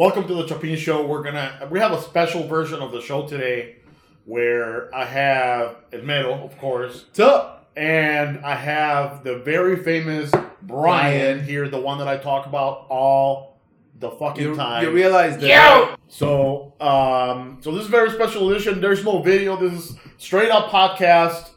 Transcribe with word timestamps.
welcome 0.00 0.26
to 0.26 0.32
the 0.32 0.46
Chapin 0.46 0.78
Show. 0.78 1.06
We're 1.06 1.22
gonna 1.22 1.68
we 1.70 1.78
have 1.78 1.92
a 1.92 2.00
special 2.00 2.48
version 2.48 2.80
of 2.80 2.90
the 2.90 3.02
show 3.02 3.26
today 3.28 3.76
where 4.24 4.88
I 4.94 5.04
have 5.04 5.76
Edmedo, 5.90 6.42
of 6.42 6.56
course, 6.56 7.04
What's 7.08 7.20
up? 7.20 7.70
and 7.76 8.38
I 8.38 8.54
have 8.54 9.24
the 9.24 9.36
very 9.40 9.76
famous 9.76 10.30
Brian, 10.30 10.56
Brian. 10.62 11.44
here, 11.44 11.68
the 11.68 11.78
one 11.78 11.98
that 11.98 12.08
I 12.08 12.16
talk 12.16 12.46
about 12.46 12.86
all 12.88 13.60
the 13.98 14.10
fucking 14.10 14.42
You, 14.42 14.56
time. 14.56 14.84
you 14.84 14.90
realize 14.90 15.36
that? 15.36 15.98
So, 16.08 16.72
um, 16.80 17.58
so 17.60 17.70
this 17.70 17.82
is 17.82 17.88
a 17.88 17.90
very 17.90 18.08
special 18.10 18.50
edition. 18.50 18.80
There's 18.80 19.04
no 19.04 19.20
video. 19.20 19.54
This 19.58 19.74
is 19.74 19.96
straight 20.16 20.50
up 20.50 20.70
podcast, 20.70 21.50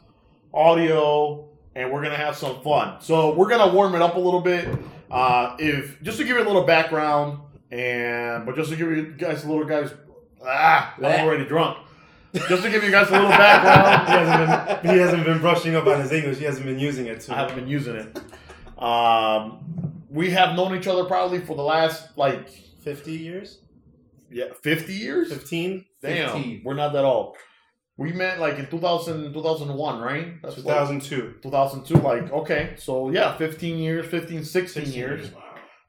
audio, 0.52 1.48
and 1.74 1.90
we're 1.90 2.02
gonna 2.02 2.14
have 2.18 2.36
some 2.36 2.60
fun. 2.60 3.00
So 3.00 3.32
we're 3.34 3.48
gonna 3.48 3.72
warm 3.72 3.94
it 3.94 4.02
up 4.02 4.16
a 4.16 4.20
little 4.20 4.42
bit. 4.42 4.68
Uh, 5.10 5.56
if 5.58 6.02
just 6.02 6.18
to 6.18 6.24
give 6.24 6.36
you 6.36 6.42
a 6.42 6.46
little 6.46 6.64
background, 6.64 7.38
and 7.74 8.46
but 8.46 8.54
just 8.54 8.70
to 8.70 8.76
give 8.76 8.88
you 8.88 9.12
guys 9.12 9.44
a 9.44 9.48
little 9.48 9.64
guys, 9.64 9.92
ah, 10.46 10.94
I'm 10.98 11.26
already 11.26 11.44
drunk. 11.44 11.78
Just 12.48 12.62
to 12.62 12.70
give 12.70 12.84
you 12.84 12.90
guys 12.90 13.08
a 13.08 13.12
little 13.12 13.30
he 13.30 13.36
background, 13.36 14.08
hasn't 14.08 14.82
been 14.82 14.94
he 14.94 15.00
hasn't 15.00 15.24
been 15.24 15.40
brushing 15.40 15.74
up 15.74 15.86
on 15.86 16.00
his 16.00 16.12
English. 16.12 16.38
He 16.38 16.44
hasn't 16.44 16.66
been 16.66 16.78
using 16.78 17.06
it. 17.06 17.22
Too. 17.22 17.32
I 17.32 17.36
haven't 17.36 17.56
been 17.56 17.68
using 17.68 17.96
it. 17.96 18.82
Um, 18.82 20.02
we 20.08 20.30
have 20.30 20.56
known 20.56 20.76
each 20.76 20.86
other 20.86 21.04
probably 21.04 21.40
for 21.40 21.56
the 21.56 21.62
last 21.62 22.16
like 22.16 22.48
fifty 22.82 23.12
years, 23.12 23.58
yeah, 24.30 24.46
50 24.62 24.92
years. 24.92 25.32
fifteen. 25.32 25.84
Damn, 26.00 26.32
15. 26.32 26.62
we're 26.64 26.74
not 26.74 26.92
that 26.92 27.04
old. 27.04 27.36
We 27.96 28.12
met 28.12 28.40
like 28.40 28.58
in 28.58 28.66
2000, 28.66 29.32
2001, 29.32 30.00
right? 30.00 30.42
That's 30.42 30.56
2002. 30.56 31.16
like 31.16 31.42
2002. 31.42 31.94
Like, 31.94 32.32
okay, 32.32 32.74
so 32.76 33.10
yeah, 33.10 33.36
15 33.36 33.78
years, 33.78 34.06
15, 34.06 34.44
16, 34.44 34.92
years. 34.92 35.30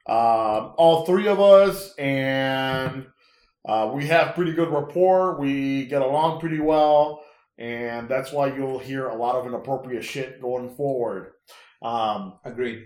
Um, 0.07 0.73
all 0.77 1.05
three 1.05 1.27
of 1.27 1.39
us, 1.39 1.95
and 1.95 3.07
uh, 3.67 3.91
we 3.93 4.05
have 4.07 4.35
pretty 4.35 4.53
good 4.53 4.69
rapport. 4.69 5.39
We 5.39 5.85
get 5.85 6.01
along 6.03 6.39
pretty 6.39 6.59
well, 6.59 7.23
and 7.57 8.07
that's 8.07 8.31
why 8.31 8.55
you'll 8.55 8.77
hear 8.79 9.07
a 9.07 9.15
lot 9.15 9.35
of 9.35 9.47
inappropriate 9.47 10.03
shit 10.03 10.41
going 10.41 10.75
forward. 10.75 11.31
Um, 11.81 12.39
Agreed. 12.45 12.83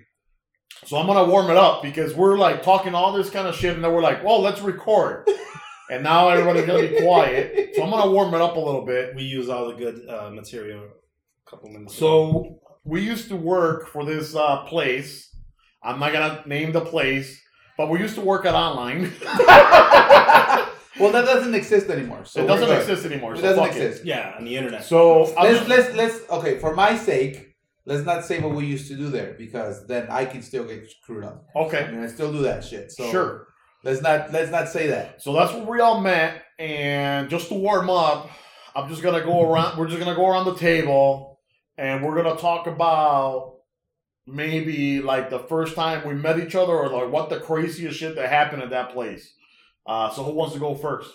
so 0.85 0.97
I'm 0.97 1.07
gonna 1.07 1.29
warm 1.29 1.49
it 1.49 1.57
up 1.57 1.83
because 1.83 2.13
we're 2.15 2.37
like 2.37 2.63
talking 2.63 2.95
all 2.95 3.11
this 3.11 3.29
kind 3.29 3.47
of 3.47 3.55
shit, 3.55 3.75
and 3.75 3.83
then 3.83 3.91
we're 3.93 4.01
like, 4.01 4.23
"Well, 4.23 4.41
let's 4.41 4.61
record." 4.61 5.27
and 5.91 6.03
now 6.03 6.29
everybody's 6.29 6.65
gonna 6.65 6.87
be 6.87 7.01
quiet. 7.01 7.71
So 7.75 7.83
I'm 7.83 7.89
gonna 7.89 8.11
warm 8.11 8.33
it 8.33 8.41
up 8.41 8.55
a 8.55 8.59
little 8.59 8.85
bit. 8.85 9.15
We 9.15 9.23
use 9.23 9.49
all 9.49 9.67
the 9.67 9.75
good 9.75 10.07
uh, 10.07 10.29
material. 10.29 10.85
A 10.85 11.49
couple 11.49 11.69
minutes. 11.69 11.97
ago. 11.97 11.99
So 11.99 12.59
we 12.85 13.01
used 13.01 13.27
to 13.29 13.35
work 13.35 13.89
for 13.89 14.05
this 14.05 14.35
uh, 14.35 14.63
place. 14.65 15.28
I'm 15.83 15.99
not 15.99 16.11
gonna 16.13 16.43
name 16.45 16.71
the 16.71 16.81
place, 16.81 17.41
but 17.77 17.89
we 17.89 17.99
used 17.99 18.15
to 18.15 18.21
work 18.21 18.45
at 18.45 18.55
online. 18.55 19.11
Well, 20.99 21.13
that 21.13 21.23
doesn't 21.25 21.55
exist 21.55 21.89
anymore. 21.89 22.25
So 22.25 22.43
it 22.43 22.47
doesn't 22.47 22.69
exist 22.69 23.05
anymore. 23.05 23.33
It 23.33 23.37
so 23.37 23.43
doesn't 23.43 23.63
fuck 23.67 23.75
it. 23.75 23.81
exist. 23.81 24.05
yeah, 24.05 24.33
on 24.37 24.43
the 24.43 24.57
internet. 24.57 24.83
So 24.83 25.33
I'm 25.37 25.45
Let's 25.45 25.59
just- 25.65 25.69
let's 25.69 25.95
let's 25.95 26.29
okay. 26.29 26.59
For 26.59 26.75
my 26.75 26.97
sake, 26.97 27.55
let's 27.85 28.05
not 28.05 28.25
say 28.25 28.41
what 28.41 28.53
we 28.53 28.65
used 28.65 28.89
to 28.89 28.95
do 28.95 29.07
there 29.09 29.33
because 29.37 29.87
then 29.87 30.07
I 30.09 30.25
can 30.25 30.41
still 30.41 30.65
get 30.65 30.89
screwed 30.91 31.23
up. 31.23 31.45
I 31.55 31.59
okay, 31.59 31.89
mean, 31.89 32.03
I 32.03 32.07
still 32.07 32.33
do 32.33 32.39
that 32.41 32.65
shit. 32.65 32.91
So 32.91 33.09
sure. 33.11 33.47
Let's 33.85 34.01
not 34.01 34.33
let's 34.33 34.51
not 34.51 34.67
say 34.67 34.87
that. 34.87 35.21
So 35.21 35.31
that's 35.31 35.53
where 35.53 35.63
we 35.63 35.79
all 35.79 36.01
met, 36.01 36.43
and 36.57 37.29
just 37.29 37.47
to 37.47 37.53
warm 37.53 37.89
up, 37.89 38.29
I'm 38.75 38.89
just 38.89 39.01
gonna 39.01 39.21
go 39.23 39.49
around. 39.49 39.77
We're 39.77 39.87
just 39.87 39.99
gonna 39.99 40.15
go 40.17 40.27
around 40.27 40.45
the 40.45 40.55
table, 40.55 41.39
and 41.77 42.03
we're 42.03 42.21
gonna 42.21 42.35
talk 42.35 42.67
about 42.67 43.58
maybe 44.29 45.01
like 45.01 45.29
the 45.29 45.39
first 45.39 45.75
time 45.75 46.07
we 46.07 46.13
met 46.13 46.39
each 46.39 46.55
other, 46.55 46.73
or 46.73 46.89
like 46.89 47.11
what 47.11 47.29
the 47.29 47.39
craziest 47.39 47.99
shit 47.99 48.15
that 48.15 48.29
happened 48.29 48.61
at 48.61 48.69
that 48.69 48.93
place. 48.93 49.33
Uh, 49.85 50.09
so 50.09 50.23
who 50.23 50.31
wants 50.31 50.53
to 50.53 50.59
go 50.59 50.75
first? 50.75 51.09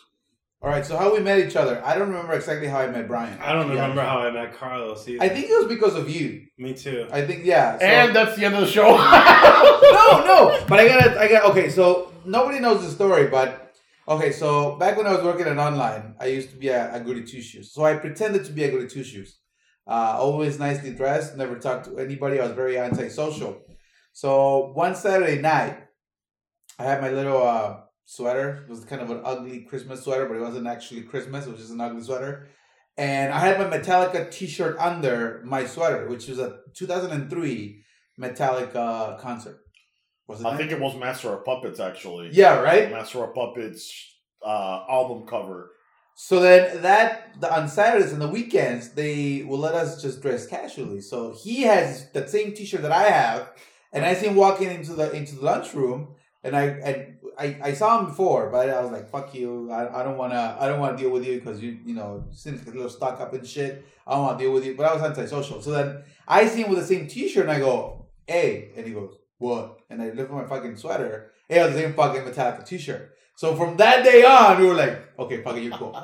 All 0.65 0.71
right. 0.71 0.85
So 0.85 0.97
how 0.97 1.13
we 1.13 1.21
met 1.21 1.39
each 1.41 1.57
other? 1.57 1.85
I 1.85 1.99
don't 1.99 2.09
remember 2.09 2.33
exactly 2.33 2.67
how 2.69 2.79
I 2.79 2.87
met 2.87 3.07
Brian. 3.07 3.39
I 3.39 3.53
don't 3.53 3.69
remember 3.69 4.01
honest. 4.01 4.09
how 4.09 4.19
I 4.21 4.31
met 4.31 4.57
Carlos 4.57 5.07
either. 5.07 5.23
I 5.23 5.29
think 5.29 5.51
it 5.51 5.59
was 5.59 5.67
because 5.67 5.95
of 5.95 6.09
you. 6.09 6.47
Me 6.57 6.73
too. 6.73 7.07
I 7.13 7.27
think 7.27 7.45
yeah. 7.45 7.79
so- 7.79 7.85
and 7.85 8.17
that's 8.17 8.35
the 8.37 8.47
end 8.47 8.55
of 8.55 8.63
the 8.63 8.67
show. 8.67 8.83
no, 8.97 10.25
no. 10.25 10.65
But 10.67 10.81
I 10.81 10.89
gotta, 10.89 11.21
I 11.21 11.29
got 11.29 11.51
okay. 11.51 11.69
So 11.69 12.13
nobody 12.25 12.61
knows 12.61 12.83
the 12.83 12.91
story, 12.91 13.29
but 13.29 13.75
okay. 14.09 14.33
So 14.33 14.77
back 14.77 14.97
when 14.97 15.07
I 15.07 15.13
was 15.13 15.23
working 15.23 15.47
at 15.47 15.59
online, 15.59 16.15
I 16.19 16.27
used 16.27 16.49
to 16.51 16.57
be 16.57 16.69
a, 16.69 16.95
a 16.95 17.01
goody 17.01 17.25
two 17.25 17.43
shoes. 17.43 17.71
So 17.73 17.85
I 17.85 17.97
pretended 17.97 18.47
to 18.47 18.53
be 18.53 18.65
a 18.65 18.71
goody 18.71 18.89
two 18.89 19.05
shoes. 19.05 19.37
Uh, 19.87 20.17
always 20.19 20.59
nicely 20.59 20.93
dressed, 20.95 21.37
never 21.37 21.57
talked 21.59 21.87
to 21.87 21.99
anybody. 21.99 22.41
I 22.41 22.45
was 22.45 22.53
very 22.53 22.79
antisocial. 22.79 23.61
So 24.13 24.73
one 24.75 24.95
Saturday 24.95 25.41
night, 25.41 25.79
I 26.79 26.85
had 26.85 27.03
my 27.03 27.11
little 27.11 27.43
uh, 27.43 27.81
sweater. 28.07 28.65
It 28.67 28.71
was 28.71 28.85
kind 28.85 29.03
of 29.03 29.11
an 29.11 29.21
ugly 29.25 29.61
Christmas 29.61 30.03
sweater, 30.03 30.27
but 30.27 30.37
it 30.37 30.41
wasn't 30.41 30.67
actually 30.67 31.03
Christmas. 31.03 31.47
It 31.47 31.51
was 31.51 31.61
just 31.61 31.73
an 31.73 31.81
ugly 31.81 32.03
sweater. 32.03 32.49
And 32.97 33.33
I 33.33 33.41
had 33.41 33.59
my 33.59 33.77
Metallica 33.77 34.31
T-shirt 34.31 34.77
under 34.79 35.43
my 35.45 35.67
sweater, 35.67 36.09
which 36.09 36.29
was 36.29 36.39
a 36.39 36.59
2003 36.75 37.83
Metallica 38.21 39.19
concert. 39.19 39.59
Was 40.29 40.41
it? 40.41 40.47
I 40.47 40.57
think 40.57 40.71
it 40.71 40.81
was 40.81 40.97
Master 40.97 41.33
of 41.35 41.45
Puppets 41.45 41.81
actually. 41.81 42.31
Yeah, 42.33 42.61
right. 42.61 42.91
Master 42.91 43.25
of 43.25 43.35
Puppets 43.35 43.93
uh, 44.45 44.85
album 44.89 45.27
cover. 45.27 45.73
So 46.15 46.41
then 46.41 46.83
that 46.83 47.41
the, 47.41 47.53
on 47.53 47.69
Saturdays 47.69 48.13
and 48.13 48.23
the 48.23 48.29
weekends 48.29 48.91
they 48.91 49.43
will 49.43 49.59
let 49.59 49.75
us 49.75 50.01
just 50.01 50.23
dress 50.23 50.47
casually. 50.47 51.01
So 51.01 51.33
he 51.33 51.63
has 51.63 52.11
that 52.13 52.31
same 52.31 52.53
T-shirt 52.53 52.83
that 52.83 52.93
I 52.93 53.05
have, 53.05 53.51
and 53.93 54.05
I 54.05 54.15
see 54.15 54.27
him 54.27 54.37
walking 54.37 54.71
into 54.71 54.95
the 54.95 55.11
into 55.11 55.35
the 55.37 55.45
lunchroom, 55.45 56.15
and 56.45 56.57
I 56.57 56.65
and 56.67 57.17
I, 57.37 57.59
I 57.63 57.73
saw 57.73 57.99
him 57.99 58.07
before, 58.07 58.49
but 58.51 58.71
I 58.71 58.81
was 58.81 58.93
like, 58.93 59.11
"Fuck 59.11 59.35
you! 59.35 59.71
I, 59.73 60.01
I 60.01 60.05
don't 60.05 60.17
wanna 60.17 60.57
I 60.61 60.69
don't 60.69 60.79
wanna 60.79 60.97
deal 60.97 61.11
with 61.11 61.27
you 61.27 61.41
because 61.41 61.61
you 61.61 61.79
you 61.85 61.95
know 61.95 62.25
since 62.31 62.63
a 62.63 62.71
little 62.71 62.89
stuck 62.89 63.21
up 63.21 63.33
and 63.33 63.47
shit. 63.47 63.85
I 64.07 64.13
don't 64.13 64.23
want 64.23 64.39
to 64.39 64.45
deal 64.45 64.53
with 64.53 64.65
you." 64.65 64.77
But 64.77 64.87
I 64.87 64.95
was 64.95 65.03
antisocial. 65.03 65.63
So 65.63 65.73
then 65.73 66.05
I 66.29 66.47
see 66.47 66.63
him 66.63 66.71
with 66.71 66.79
the 66.79 66.87
same 66.87 67.09
T-shirt, 67.09 67.43
and 67.43 67.53
I 67.53 67.59
go, 67.59 68.07
"Hey," 68.27 68.71
and 68.77 68.87
he 68.87 68.93
goes, 68.93 69.17
"What?" 69.39 69.81
And 69.91 70.01
I 70.01 70.11
lift 70.11 70.31
at 70.31 70.31
my 70.31 70.45
fucking 70.45 70.77
sweater. 70.77 71.33
Hey, 71.49 71.59
the 71.59 71.73
same 71.73 71.93
fucking 71.93 72.23
Metallica 72.23 72.65
T-shirt. 72.65 73.14
So 73.37 73.57
from 73.57 73.77
that 73.79 74.05
day 74.05 74.25
on, 74.25 74.61
we 74.61 74.67
were 74.67 74.75
like, 74.75 74.97
"Okay, 75.19 75.43
fuck 75.43 75.57
it, 75.57 75.63
you're 75.65 75.77
cool." 75.77 75.93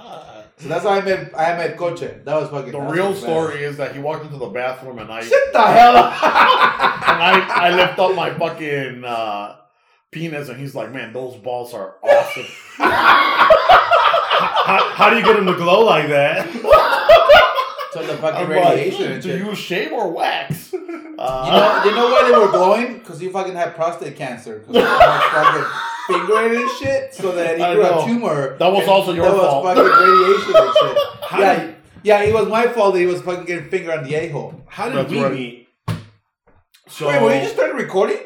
So 0.60 0.68
that's 0.68 0.84
how 0.84 0.90
I 0.90 1.00
met 1.00 1.32
I 1.34 1.56
met 1.56 1.78
Coche. 1.78 2.00
That 2.00 2.26
was 2.38 2.50
fucking. 2.50 2.72
The 2.72 2.78
real 2.80 3.14
fucking 3.14 3.16
badass. 3.16 3.20
story 3.22 3.64
is 3.64 3.76
that 3.78 3.94
he 3.94 3.98
walked 4.02 4.26
into 4.26 4.36
the 4.36 4.48
bathroom 4.48 4.98
and 4.98 5.10
I 5.10 5.22
Shut 5.22 5.52
the 5.54 5.62
hell 5.62 5.96
up. 5.96 6.12
and 6.22 7.22
I, 7.22 7.46
I 7.48 7.70
lift 7.74 7.98
up 7.98 8.14
my 8.14 8.34
fucking 8.34 9.02
uh, 9.02 9.56
penis 10.10 10.50
and 10.50 10.60
he's 10.60 10.74
like, 10.74 10.92
man, 10.92 11.14
those 11.14 11.36
balls 11.36 11.72
are 11.72 11.94
awesome. 12.02 12.44
how, 12.76 14.92
how 14.94 15.08
do 15.10 15.16
you 15.16 15.24
get 15.24 15.36
them 15.36 15.46
to 15.46 15.54
glow 15.54 15.80
like 15.84 16.08
that? 16.08 16.46
so 17.92 18.06
the 18.06 18.16
fucking 18.18 18.44
I'm 18.44 18.50
radiation 18.50 19.12
like, 19.14 19.22
do 19.22 19.38
you 19.38 19.54
shave 19.54 19.92
or 19.92 20.10
wax? 20.10 20.74
You 20.74 21.14
Uh, 21.18 21.80
know, 21.84 21.90
you 21.90 21.96
know 21.96 22.06
why 22.10 22.30
they 22.30 22.38
were 22.38 22.50
glowing? 22.52 22.98
Because 22.98 23.22
you 23.22 23.30
fucking 23.32 23.54
had 23.54 23.74
prostate 23.74 24.16
cancer. 24.16 24.58
Because 24.58 24.76
fucking 24.84 25.64
fingering 26.12 26.60
and 26.62 26.70
shit. 26.78 27.14
So 27.14 27.32
that 27.32 27.56
he 27.58 27.62
I 27.62 27.74
grew 27.74 27.82
know. 27.82 28.02
a 28.02 28.06
tumor. 28.06 28.56
That 28.58 28.72
was 28.72 28.88
also 28.88 29.12
your 29.12 29.24
that 29.26 29.34
fault. 29.36 29.64
That 29.64 29.76
was 29.76 29.92
fucking 29.92 30.06
radiation 30.06 30.54
and 30.56 30.74
shit. 30.96 30.98
How 31.30 31.40
yeah, 31.40 31.64
did, 31.64 31.76
yeah, 32.02 32.22
it 32.22 32.34
was 32.34 32.48
my 32.48 32.66
fault 32.68 32.94
that 32.94 33.00
he 33.00 33.06
was 33.06 33.22
fucking 33.22 33.44
getting 33.44 33.68
finger 33.70 33.92
on 33.92 34.04
the 34.04 34.14
a 34.14 34.28
hole. 34.30 34.64
how 34.68 34.88
did 34.88 34.96
That's 34.98 35.10
we 35.12 35.22
right. 35.22 35.32
meet? 35.32 35.68
so, 36.88 37.06
Wait, 37.08 37.20
well, 37.22 37.34
you 37.34 37.42
just 37.42 37.54
started 37.54 37.74
recording? 37.76 38.18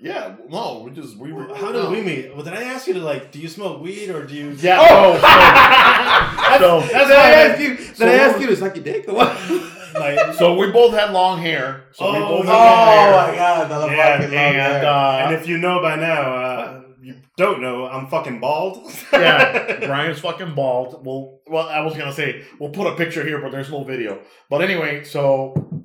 yeah, 0.00 0.34
no, 0.48 0.82
we 0.84 0.90
just 0.90 1.16
we 1.16 1.32
were. 1.32 1.52
How 1.54 1.70
did 1.72 1.88
we 1.90 2.00
meet? 2.00 2.34
Well, 2.34 2.44
did 2.44 2.54
I 2.54 2.64
ask 2.64 2.86
you 2.86 2.94
to 2.94 3.00
like? 3.00 3.30
Do 3.32 3.38
you 3.38 3.48
smoke 3.48 3.80
weed 3.80 4.10
or 4.10 4.24
do 4.26 4.34
you? 4.34 4.50
Yeah, 4.60 4.78
Oh! 4.80 5.12
no, 5.14 6.58
so, 6.58 6.86
so, 6.86 6.98
Did 6.98 7.16
I 7.16 7.30
ask 7.30 7.60
you? 7.60 7.76
Did 7.76 7.96
so 7.96 8.06
I 8.06 8.10
we 8.10 8.14
ask 8.16 8.40
you 8.40 8.46
to 8.48 8.56
suck 8.56 8.74
your 8.76 8.84
dick 8.84 9.08
or 9.08 9.14
what? 9.14 9.36
Like, 9.92 10.32
so 10.36 10.54
we 10.56 10.70
both 10.72 10.94
had 10.94 11.10
long 11.12 11.38
hair. 11.38 11.84
So 11.92 12.10
we 12.12 12.16
Oh, 12.18 12.38
both 12.38 12.46
Oh 12.46 12.50
had 12.50 12.64
long 12.64 12.88
hair. 12.88 13.30
my 13.30 13.36
god, 13.36 13.68
the 13.68 13.94
Yeah, 13.94 14.16
fucking 14.18 14.34
long 14.34 14.44
and 14.54 14.56
hair. 14.56 14.86
uh, 14.86 15.18
and 15.26 15.34
if 15.34 15.46
you 15.46 15.58
know 15.58 15.82
by 15.82 15.96
now, 15.96 16.34
uh, 16.34 16.81
you 17.02 17.16
don't 17.36 17.60
know, 17.60 17.86
I'm 17.86 18.06
fucking 18.06 18.38
bald. 18.40 18.90
yeah, 19.12 19.78
Brian's 19.86 20.20
fucking 20.20 20.54
bald. 20.54 21.04
Well, 21.04 21.40
well, 21.46 21.68
I 21.68 21.80
was 21.80 21.96
gonna 21.96 22.12
say 22.12 22.44
we'll 22.60 22.70
put 22.70 22.86
a 22.86 22.94
picture 22.96 23.24
here, 23.24 23.40
but 23.40 23.50
there's 23.52 23.70
no 23.70 23.82
video. 23.84 24.20
But 24.48 24.62
anyway, 24.62 25.04
so 25.04 25.84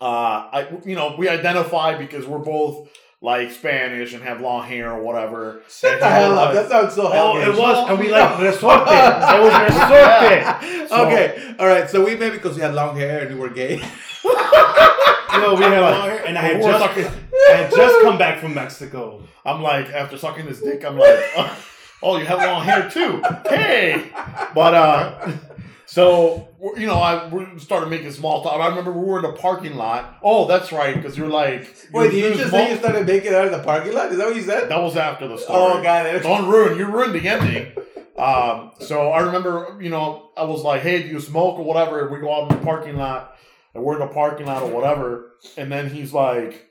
uh, 0.00 0.04
I 0.04 0.68
you 0.84 0.94
know 0.94 1.16
we 1.18 1.28
identify 1.28 1.96
because 1.98 2.26
we're 2.26 2.38
both 2.38 2.88
like 3.20 3.52
Spanish 3.52 4.14
and 4.14 4.22
have 4.24 4.40
long 4.40 4.64
hair 4.66 4.92
or 4.92 5.02
whatever. 5.02 5.62
Shut 5.68 6.00
the 6.00 6.08
hell 6.08 6.38
up. 6.38 6.54
That 6.54 6.68
sounds 6.68 6.94
so 6.94 7.08
Oh, 7.12 7.38
it 7.40 7.56
was, 7.56 7.88
and 7.90 7.98
we 7.98 8.10
like 8.10 8.38
resorte. 8.40 8.82
It 8.82 9.40
was 9.42 9.62
resorte. 9.70 10.88
So- 10.92 11.06
okay, 11.06 11.54
all 11.58 11.66
right. 11.66 11.88
So 11.88 12.04
we 12.04 12.16
met 12.16 12.32
because 12.32 12.56
we 12.56 12.62
had 12.62 12.74
long 12.74 12.96
hair 12.96 13.20
and 13.26 13.34
we 13.34 13.40
were 13.40 13.48
gay. 13.48 13.80
No, 15.32 15.54
we 15.54 15.62
had 15.62 15.72
hair, 15.72 16.24
and 16.26 16.38
I 16.38 16.42
had 16.42 16.62
just, 16.62 16.98
I 17.50 17.52
had 17.56 17.70
just 17.70 18.02
come 18.02 18.18
back 18.18 18.40
from 18.40 18.54
Mexico. 18.54 19.22
I'm 19.44 19.62
like 19.62 19.86
after 19.88 20.16
sucking 20.18 20.46
his 20.46 20.60
dick, 20.60 20.84
I'm 20.84 20.98
like, 20.98 21.24
oh, 22.02 22.16
you 22.18 22.24
have 22.26 22.38
long 22.38 22.64
hair 22.64 22.88
too. 22.90 23.22
Hey, 23.48 24.10
but 24.54 24.74
uh, 24.74 25.32
So 25.86 26.48
you 26.76 26.86
know, 26.86 27.00
I 27.00 27.28
started 27.58 27.90
making 27.90 28.10
small 28.12 28.42
talk. 28.42 28.60
I 28.60 28.68
remember 28.68 28.92
we 28.92 29.04
were 29.04 29.18
in 29.18 29.22
the 29.24 29.32
parking 29.32 29.76
lot. 29.76 30.18
Oh, 30.22 30.46
that's 30.46 30.70
right, 30.72 30.94
because 30.94 31.18
you're 31.18 31.28
like, 31.28 31.74
Wait, 31.92 32.10
did 32.10 32.16
you 32.16 32.24
you're 32.28 32.34
just 32.34 32.50
say 32.50 32.70
you 32.70 32.78
started 32.78 33.06
making 33.06 33.34
out 33.34 33.46
of 33.46 33.52
the 33.52 33.62
parking 33.62 33.94
lot? 33.94 34.12
Is 34.12 34.18
that 34.18 34.26
what 34.26 34.36
you 34.36 34.42
said? 34.42 34.68
That 34.68 34.80
was 34.80 34.96
after 34.96 35.28
the 35.28 35.36
story. 35.38 35.72
Oh, 35.74 35.82
got 35.82 36.06
it. 36.06 36.22
Don't 36.22 36.48
ruin. 36.48 36.78
You 36.78 36.86
ruined 36.86 37.14
the 37.14 37.28
ending. 37.28 37.72
Um, 38.16 38.70
so 38.78 39.08
I 39.10 39.20
remember, 39.22 39.78
you 39.80 39.88
know, 39.90 40.30
I 40.36 40.44
was 40.44 40.62
like, 40.62 40.82
"Hey, 40.82 41.02
do 41.02 41.08
you 41.08 41.18
smoke 41.20 41.58
or 41.58 41.64
whatever?" 41.64 42.08
We 42.08 42.20
go 42.20 42.32
out 42.32 42.50
in 42.50 42.58
the 42.58 42.64
parking 42.64 42.96
lot, 42.96 43.36
and 43.74 43.82
we're 43.84 43.94
in 43.94 44.00
the 44.06 44.12
parking 44.12 44.46
lot 44.46 44.62
or 44.62 44.70
whatever. 44.70 45.32
And 45.56 45.70
then 45.72 45.90
he's 45.90 46.12
like, 46.12 46.68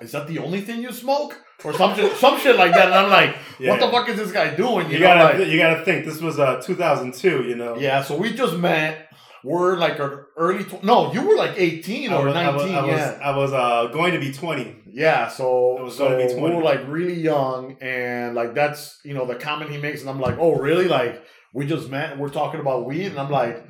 "Is 0.00 0.12
that 0.12 0.26
the 0.28 0.38
only 0.38 0.60
thing 0.60 0.82
you 0.82 0.92
smoke?" 0.92 1.40
Or 1.64 1.74
some 1.74 1.94
shit, 1.94 2.16
some 2.16 2.38
shit 2.38 2.56
like 2.56 2.72
that. 2.72 2.86
And 2.86 2.94
I'm 2.94 3.10
like, 3.10 3.36
Yeah. 3.58 3.70
"What 3.72 3.80
the 3.80 3.90
fuck 3.90 4.08
is 4.08 4.16
this 4.16 4.32
guy 4.32 4.54
doing?" 4.54 4.90
You 4.90 4.98
know, 4.98 5.06
gotta, 5.06 5.38
like- 5.38 5.48
you 5.48 5.58
gotta 5.58 5.84
think. 5.84 6.06
This 6.06 6.20
was 6.20 6.38
uh 6.38 6.60
2002. 6.62 7.42
You 7.44 7.56
know. 7.56 7.76
yeah. 7.76 8.02
So 8.02 8.16
we 8.16 8.32
just 8.32 8.56
met. 8.56 9.08
We're 9.42 9.76
like 9.78 9.98
our 10.00 10.26
early. 10.36 10.64
Tw- 10.64 10.84
no, 10.84 11.12
you 11.14 11.22
were 11.26 11.34
like 11.34 11.54
18 11.56 12.10
I 12.12 12.16
or 12.16 12.26
was, 12.26 12.34
I 12.36 12.42
19. 12.44 12.54
was, 12.54 12.72
I 12.72 12.80
was, 12.82 12.90
yeah. 12.90 13.18
I 13.22 13.36
was 13.36 13.52
uh, 13.54 13.86
going 13.90 14.12
to 14.12 14.20
be 14.20 14.32
20. 14.32 14.76
Yeah, 14.92 15.28
so, 15.28 15.86
I 15.86 15.88
so 15.88 16.16
we 16.18 16.34
20. 16.34 16.56
were 16.56 16.62
like 16.62 16.80
really 16.88 17.14
young, 17.18 17.78
and 17.80 18.34
like 18.34 18.54
that's 18.54 19.00
you 19.02 19.14
know 19.14 19.24
the 19.24 19.36
comment 19.36 19.70
he 19.70 19.78
makes, 19.78 20.02
and 20.02 20.10
I'm 20.10 20.20
like, 20.20 20.36
oh 20.38 20.56
really? 20.56 20.88
Like 20.88 21.22
we 21.54 21.64
just 21.66 21.88
met, 21.88 22.12
and 22.12 22.20
we're 22.20 22.28
talking 22.28 22.60
about 22.60 22.84
weed, 22.84 23.06
and 23.06 23.18
I'm 23.18 23.30
like, 23.30 23.64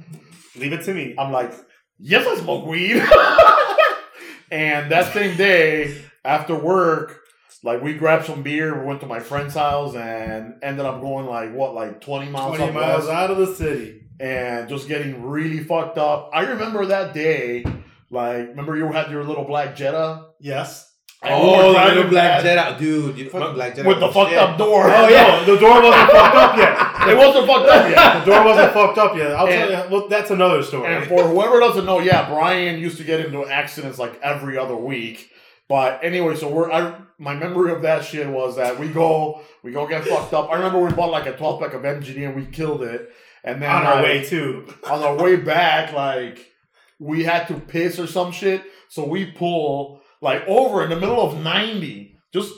Leave 0.57 0.73
it 0.73 0.83
to 0.87 0.93
me. 0.95 1.15
I'm 1.17 1.31
like, 1.31 1.53
yes, 2.01 2.27
I 2.27 2.41
smoke 2.41 2.67
weed. 2.67 2.97
and 4.51 4.91
that 4.91 5.13
same 5.13 5.37
day 5.37 6.03
after 6.25 6.55
work, 6.55 7.21
like 7.63 7.83
we 7.83 7.95
grabbed 7.95 8.27
some 8.27 8.43
beer, 8.43 8.81
we 8.81 8.87
went 8.87 9.01
to 9.01 9.07
my 9.07 9.21
friend's 9.21 9.55
house, 9.55 9.95
and 9.95 10.55
ended 10.63 10.85
up 10.87 11.01
going 11.01 11.27
like 11.27 11.53
what, 11.55 11.75
like 11.75 12.01
20 12.01 12.31
miles 12.31 12.57
20 12.57 12.73
miles 12.73 13.05
west, 13.05 13.11
out 13.11 13.31
of 13.31 13.37
the 13.39 13.55
city. 13.55 14.03
and 14.19 14.69
just 14.69 14.89
getting 14.89 15.23
really 15.23 15.63
fucked 15.63 15.99
up. 15.99 16.31
I 16.33 16.43
remember 16.43 16.87
that 16.87 17.15
day. 17.15 17.65
Like, 18.11 18.49
remember 18.49 18.77
you 18.77 18.91
had 18.91 19.11
your 19.11 19.23
little 19.23 19.45
black 19.45 19.77
Jetta? 19.77 20.27
Yes. 20.41 20.90
Oh, 21.23 21.73
the 21.75 21.95
little 21.95 22.11
black 22.11 22.43
Jedi, 22.43 22.79
dude. 22.79 23.19
You 23.19 23.29
fucking 23.29 23.55
black 23.55 23.75
Jedi 23.75 23.85
with 23.87 24.01
the 24.01 24.09
fucked 24.11 24.31
shit. 24.31 24.39
up 24.39 24.57
door. 24.57 24.85
Oh 24.87 25.09
yeah, 25.09 25.45
the 25.45 25.57
door 25.59 25.83
wasn't 25.83 26.11
fucked 26.11 26.37
up 26.37 26.57
yet. 26.57 27.09
it 27.09 27.17
wasn't 27.19 27.47
fucked 27.47 27.69
up 27.69 27.91
yet. 27.91 28.25
The 28.25 28.31
door 28.31 28.45
wasn't 28.45 28.73
fucked 28.73 28.99
up 28.99 29.17
yet. 29.17 29.33
I'll 29.33 29.47
And- 29.47 29.71
tell 29.71 29.85
you. 29.85 29.91
Well, 29.91 30.09
that's 30.09 30.31
another 30.31 30.63
story. 30.63 30.95
And 30.95 31.07
for 31.07 31.25
whoever 31.29 31.61
doesn't 31.61 31.85
know, 31.85 32.01
yeah, 32.01 32.27
Brian 32.31 32.79
used 32.81 32.97
to 32.99 33.05
get 33.05 33.21
into 33.21 33.45
accidents 33.47 33.99
like 33.99 34.19
every 34.23 34.57
other 34.57 34.75
week. 34.77 35.31
But 35.69 36.03
anyway, 36.03 36.37
so 36.37 36.49
we're 36.49 36.73
I 36.73 36.95
my 37.19 37.35
memory 37.35 37.71
of 37.73 37.83
that 37.83 38.03
shit 38.05 38.27
was 38.27 38.57
that 38.57 38.79
we 38.79 38.89
go 38.89 39.43
we 39.63 39.73
go 39.73 39.87
get 39.87 40.05
fucked 40.07 40.33
up. 40.33 40.51
I 40.51 40.55
remember 40.55 40.79
we 40.81 40.91
bought 40.93 41.11
like 41.11 41.27
a 41.27 41.37
12 41.37 41.61
pack 41.61 41.75
of 41.75 41.83
MGD 41.83 42.27
and 42.27 42.35
we 42.35 42.47
killed 42.47 42.83
it. 42.83 43.13
And 43.45 43.61
then 43.61 43.71
on 43.71 43.85
our 43.87 43.95
like, 43.97 44.05
way 44.05 44.25
too. 44.25 44.67
on 44.85 45.03
our 45.03 45.17
way 45.23 45.37
back, 45.37 45.93
like 45.93 46.51
we 46.99 47.25
had 47.25 47.47
to 47.49 47.55
piss 47.55 47.99
or 47.99 48.07
some 48.07 48.33
shit. 48.33 48.63
So 48.89 49.07
we 49.07 49.27
pull 49.27 50.00
like 50.21 50.47
over 50.47 50.83
in 50.85 50.91
the 50.91 50.97
middle 51.01 51.21
of 51.21 51.43
90 51.43 52.17
just 52.33 52.53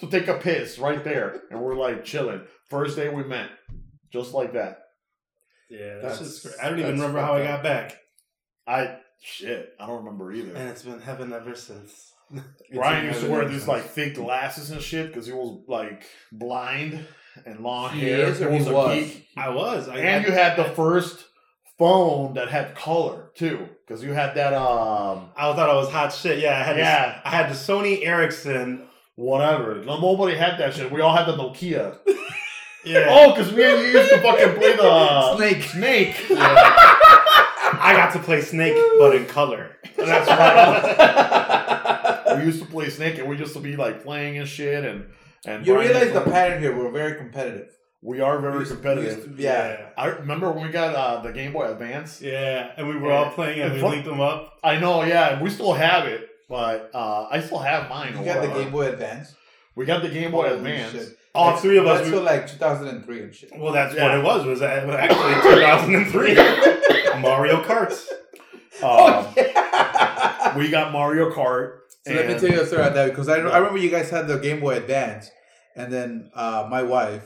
to 0.00 0.06
take 0.08 0.28
a 0.28 0.38
piss 0.38 0.78
right 0.78 1.02
there. 1.04 1.42
And 1.50 1.60
we're 1.60 1.74
like 1.76 2.04
chilling. 2.04 2.42
First 2.70 2.96
day 2.96 3.08
we 3.08 3.22
met. 3.24 3.50
Just 4.12 4.34
like 4.34 4.52
that. 4.54 4.78
Yeah, 5.70 5.94
That's- 5.96 6.18
that's 6.18 6.42
just. 6.42 6.60
I 6.62 6.68
don't 6.68 6.78
even 6.80 6.92
remember 6.96 7.20
how 7.20 7.34
I 7.34 7.44
got 7.44 7.62
back, 7.62 7.96
I 8.66 8.98
shit, 9.22 9.70
I 9.80 9.86
don't 9.86 10.04
remember 10.04 10.32
either. 10.32 10.54
and 10.54 10.68
it's 10.68 10.82
been 10.82 11.00
heaven 11.00 11.32
ever 11.32 11.54
since. 11.54 12.12
Ryan 12.74 13.06
It's 13.08 13.16
used 13.16 13.26
to 13.26 13.32
wear 13.32 13.48
these 13.48 13.66
like 13.68 13.84
thick 13.84 14.14
glasses 14.16 14.70
and 14.70 14.82
shit 14.82 15.06
because 15.08 15.26
he 15.26 15.32
was 15.32 15.62
like 15.68 16.04
blind 16.30 17.06
and 17.46 17.60
long 17.60 17.90
He 17.94 18.00
hair. 18.08 18.26
is 18.26 18.40
or 18.42 18.50
He 18.50 18.58
he 18.58 18.58
was 18.64 18.68
a 18.68 18.72
was? 18.74 18.94
geek. 19.04 19.26
I 19.36 19.48
was. 19.48 19.88
I 19.88 19.96
And 19.98 20.26
you 20.26 20.32
had 20.32 20.56
the 20.56 20.64
first 20.64 21.24
phone 21.78 22.34
that 22.34 22.48
had 22.48 22.74
color 22.74 23.30
too 23.34 23.66
because 23.86 24.02
you 24.02 24.12
had 24.12 24.34
that 24.34 24.52
um 24.54 25.30
I 25.36 25.52
thought 25.54 25.70
I 25.70 25.74
was 25.74 25.90
hot 25.90 26.12
shit. 26.12 26.38
Yeah, 26.38 26.58
I 26.58 26.62
had. 26.62 26.76
Yeah. 26.76 27.06
This, 27.06 27.16
I 27.24 27.28
had 27.30 27.50
the 27.50 27.54
Sony 27.54 28.06
Ericsson. 28.06 28.86
whatever. 29.16 29.82
No, 29.84 30.00
nobody 30.00 30.36
had 30.36 30.58
that 30.58 30.74
shit. 30.74 30.90
We 30.90 31.00
all 31.00 31.14
had 31.14 31.26
the 31.26 31.36
Nokia. 31.36 31.98
Yeah. 32.84 33.06
Oh, 33.10 33.32
because 33.32 33.52
we 33.52 33.62
and 33.64 33.80
used 33.80 34.10
to 34.10 34.20
fucking 34.20 34.58
play 34.58 34.74
the 34.74 34.82
uh, 34.82 35.36
Snake. 35.36 35.62
Snake. 35.62 36.16
I 36.30 37.92
got 37.96 38.12
to 38.14 38.18
play 38.18 38.40
Snake, 38.40 38.74
but 38.98 39.14
in 39.14 39.24
color. 39.26 39.76
That's 39.96 40.28
right. 40.28 42.38
we 42.38 42.44
used 42.44 42.58
to 42.60 42.66
play 42.66 42.90
Snake, 42.90 43.18
and 43.18 43.28
we 43.28 43.38
used 43.38 43.52
to 43.54 43.60
be 43.60 43.76
like 43.76 44.02
playing 44.02 44.38
and 44.38 44.48
shit, 44.48 44.84
and 44.84 45.06
and 45.46 45.64
You 45.64 45.78
realize 45.78 46.12
the 46.12 46.22
pattern 46.22 46.60
here. 46.60 46.76
We're 46.76 46.90
very 46.90 47.16
competitive. 47.16 47.68
We 48.02 48.20
are 48.20 48.36
We 48.36 48.42
very 48.42 48.58
used- 48.58 48.70
we 48.70 48.76
competitive. 48.76 49.16
used 49.26 49.36
to- 49.36 49.42
yeah. 49.42 49.86
I 49.96 50.06
remember 50.06 50.50
when 50.50 50.64
we 50.66 50.70
got 50.72 50.94
uh, 50.94 51.22
the 51.22 51.32
Game 51.32 51.52
Boy 51.52 51.70
Advance. 51.70 52.20
Yeah, 52.20 52.72
and 52.76 52.88
we 52.88 52.96
were 52.96 53.08
Yeah. 53.10 53.16
all 53.24 53.30
playing 53.30 53.60
and 53.60 53.72
we 53.74 53.80
Fuck. 53.80 53.90
linked 53.90 54.06
them 54.06 54.20
up. 54.20 54.58
I 54.64 54.76
know, 54.78 55.04
yeah, 55.04 55.40
we 55.42 55.48
still 55.50 55.72
have 55.72 56.06
it, 56.06 56.28
but 56.48 56.90
uh, 56.94 57.28
I 57.30 57.40
still 57.40 57.58
have 57.58 57.88
mine. 57.88 58.14
You 58.14 58.20
or 58.20 58.24
got 58.24 58.42
the. 58.42 58.48
Game 58.48 58.70
Boy 58.72 58.88
Advance. 58.88 59.34
We 59.76 59.86
got 59.86 60.02
the 60.02 60.08
Game 60.10 60.32
Boy 60.32 60.48
Holy 60.48 60.58
Advance. 60.58 60.92
shit. 60.92 61.18
All 61.34 61.56
three 61.56 61.78
of 61.78 61.86
us. 61.86 62.00
That's 62.00 62.10
we- 62.12 62.18
like 62.18 62.46
2003 62.46 63.22
and 63.22 63.34
shit. 63.34 63.50
well, 63.56 63.72
that's 63.72 63.94
Yeah. 63.94 64.08
what 64.08 64.18
it 64.18 64.22
was. 64.24 64.44
Was 64.46 64.60
that- 64.60 64.88
actually 64.90 65.54
2003 65.54 66.34
Mario 67.20 67.62
Kart. 67.62 67.98
Um, 68.82 69.26
yeah. 69.36 70.56
we 70.56 70.68
got 70.70 70.92
Mario 70.92 71.30
Kart. 71.30 71.80
So 72.04 72.12
let 72.14 72.26
me 72.26 72.34
tell 72.34 72.48
you 72.48 72.62
a 72.62 72.66
story 72.66 72.82
about 72.82 72.94
that 72.94 73.10
because 73.10 73.28
I, 73.28 73.34
I 73.36 73.58
remember 73.58 73.78
you 73.78 73.90
guys 73.90 74.10
had 74.10 74.26
the 74.26 74.38
Game 74.38 74.58
Boy 74.60 74.76
Advance, 74.76 75.30
and 75.76 75.92
then 75.92 76.30
uh, 76.34 76.66
my 76.68 76.82
wife, 76.82 77.22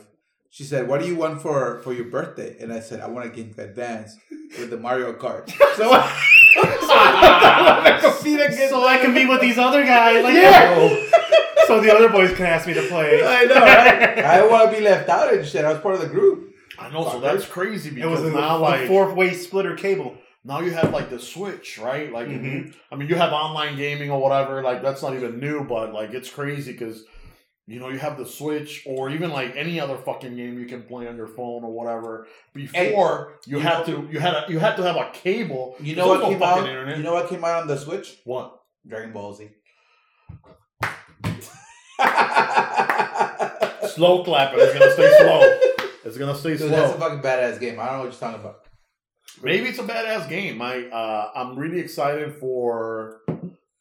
she 0.56 0.64
said, 0.64 0.88
"What 0.88 1.00
do 1.02 1.06
you 1.06 1.16
want 1.16 1.42
for 1.42 1.80
for 1.84 1.92
your 1.92 2.06
birthday?" 2.06 2.56
And 2.60 2.72
I 2.72 2.80
said, 2.80 3.00
"I 3.00 3.08
want 3.08 3.26
a 3.26 3.28
Game 3.28 3.50
Boy 3.52 3.64
Advance 3.64 4.16
with 4.58 4.70
the 4.70 4.78
Mario 4.78 5.12
Kart." 5.12 5.50
So, 5.50 5.84
so 6.88 6.94
I 6.94 7.98
compete 8.02 8.40
against. 8.40 8.70
So 8.70 8.86
I 8.86 8.96
can 8.98 9.12
be 9.12 9.26
with 9.26 9.42
these 9.42 9.58
other 9.58 9.84
guys. 9.84 10.24
Like, 10.24 10.34
Yeah. 10.34 10.96
So 11.66 11.80
the 11.80 11.92
other 11.94 12.08
boys 12.08 12.32
can 12.32 12.46
ask 12.46 12.66
me 12.66 12.74
to 12.74 12.82
play. 12.88 13.22
I 13.38 13.44
know. 13.44 13.54
Right? 13.54 14.18
I 14.24 14.38
don't 14.38 14.50
want 14.50 14.70
to 14.70 14.76
be 14.78 14.82
left 14.82 15.08
out 15.10 15.34
and 15.34 15.44
shit. 15.46 15.64
I 15.64 15.72
was 15.72 15.80
part 15.82 15.96
of 15.96 16.00
the 16.00 16.08
group. 16.08 16.54
I 16.78 16.90
know, 16.90 17.08
so 17.10 17.20
that's 17.20 17.44
crazy 17.46 17.90
Because 17.90 18.20
It 18.20 18.24
was 18.24 18.32
a, 18.32 18.36
now, 18.36 18.58
a 18.58 18.58
like, 18.58 18.86
fourth-way 18.86 19.32
splitter 19.34 19.74
cable. 19.74 20.14
now 20.44 20.60
you 20.60 20.70
have 20.72 20.92
like 20.92 21.08
the 21.10 21.18
Switch, 21.18 21.78
right? 21.78 22.12
Like, 22.12 22.28
Mhm. 22.28 22.72
I 22.92 22.96
mean, 22.96 23.08
you 23.08 23.16
have 23.16 23.32
online 23.32 23.76
gaming 23.76 24.10
or 24.10 24.20
whatever. 24.20 24.62
Like, 24.62 24.80
that's 24.82 25.02
not 25.02 25.14
even 25.14 25.40
new, 25.40 25.64
but 25.64 25.92
like, 25.92 26.10
it's 26.14 26.30
crazy 26.30 26.72
because 26.72 27.04
you 27.66 27.80
know 27.80 27.88
you 27.88 27.98
have 27.98 28.16
the 28.16 28.24
Switch 28.26 28.84
or 28.86 29.10
even 29.10 29.30
like 29.30 29.56
any 29.56 29.80
other 29.80 29.96
fucking 29.96 30.36
game 30.36 30.58
you 30.58 30.66
can 30.66 30.82
play 30.82 31.08
on 31.08 31.16
your 31.16 31.26
phone 31.26 31.64
or 31.64 31.72
whatever. 31.72 32.28
Before 32.54 33.34
you 33.44 33.56
you 33.56 33.62
had 33.62 33.84
to, 33.86 34.08
you 34.10 34.20
had 34.20 34.34
a, 34.34 34.44
you 34.48 34.58
had 34.60 34.76
to 34.76 34.82
have 34.84 34.96
a 34.96 35.10
cable. 35.12 35.76
You 35.80 35.96
know 35.96 36.06
what 36.08 36.20
no 36.20 36.28
came 36.28 36.42
out? 36.42 36.68
internet. 36.68 36.96
You 36.96 37.02
know 37.02 37.14
what 37.14 37.28
came 37.28 37.44
out 37.44 37.62
on 37.62 37.68
the 37.68 37.76
Switch? 37.76 38.18
what? 38.24 38.60
Dragon 38.86 39.12
Ball 39.12 39.34
Z. 39.34 39.48
Slow 43.88 44.22
clapping. 44.22 44.60
It's 44.60 44.78
gonna 44.78 44.92
stay 44.92 45.16
slow. 45.18 45.58
It's 46.04 46.16
gonna 46.16 46.36
stay 46.36 46.56
Dude, 46.56 46.70
that's 46.70 46.92
a 46.92 46.98
fucking 46.98 47.20
badass 47.20 47.58
game. 47.58 47.80
I 47.80 47.86
don't 47.86 47.94
know 47.94 48.04
what 48.04 48.12
you're 48.12 48.20
talking 48.20 48.40
about. 48.40 48.60
Maybe 49.42 49.68
it's 49.68 49.78
a 49.80 49.82
badass 49.82 50.28
game. 50.28 50.62
I 50.62 50.84
uh, 50.86 51.32
I'm 51.34 51.58
really 51.58 51.80
excited 51.80 52.34
for 52.34 53.22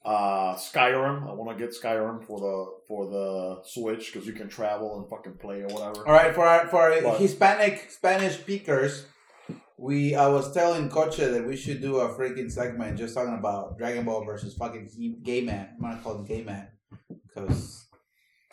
uh, 0.05 0.55
Skyrim. 0.55 1.27
I 1.27 1.33
want 1.33 1.57
to 1.57 1.65
get 1.65 1.75
Skyrim 1.75 2.24
for 2.24 2.39
the 2.39 2.71
for 2.88 3.07
the 3.07 3.62
Switch 3.63 4.13
because 4.13 4.27
you 4.27 4.33
can 4.33 4.47
travel 4.47 5.00
and 5.00 5.09
fucking 5.09 5.33
play 5.33 5.62
or 5.63 5.67
whatever. 5.67 6.07
All 6.07 6.13
right, 6.13 6.33
for 6.33 6.45
our 6.45 6.67
for 6.67 6.81
our 6.81 7.01
What? 7.01 7.19
Hispanic 7.19 7.89
Spanish 7.89 8.38
speakers, 8.38 9.05
we 9.77 10.15
I 10.15 10.27
was 10.27 10.53
telling 10.53 10.89
Coche 10.89 11.17
that 11.17 11.45
we 11.45 11.55
should 11.57 11.81
do 11.81 11.97
a 11.97 12.09
freaking 12.09 12.51
segment 12.51 12.97
just 12.97 13.15
talking 13.15 13.33
about 13.33 13.77
Dragon 13.77 14.05
Ball 14.05 14.24
versus 14.24 14.53
fucking 14.53 14.89
he, 14.95 15.15
Gay 15.24 15.41
Man. 15.41 15.69
I'm 15.75 15.81
gonna 15.81 16.01
call 16.01 16.19
him 16.19 16.25
Gay 16.25 16.43
Man 16.43 16.67
because 17.27 17.85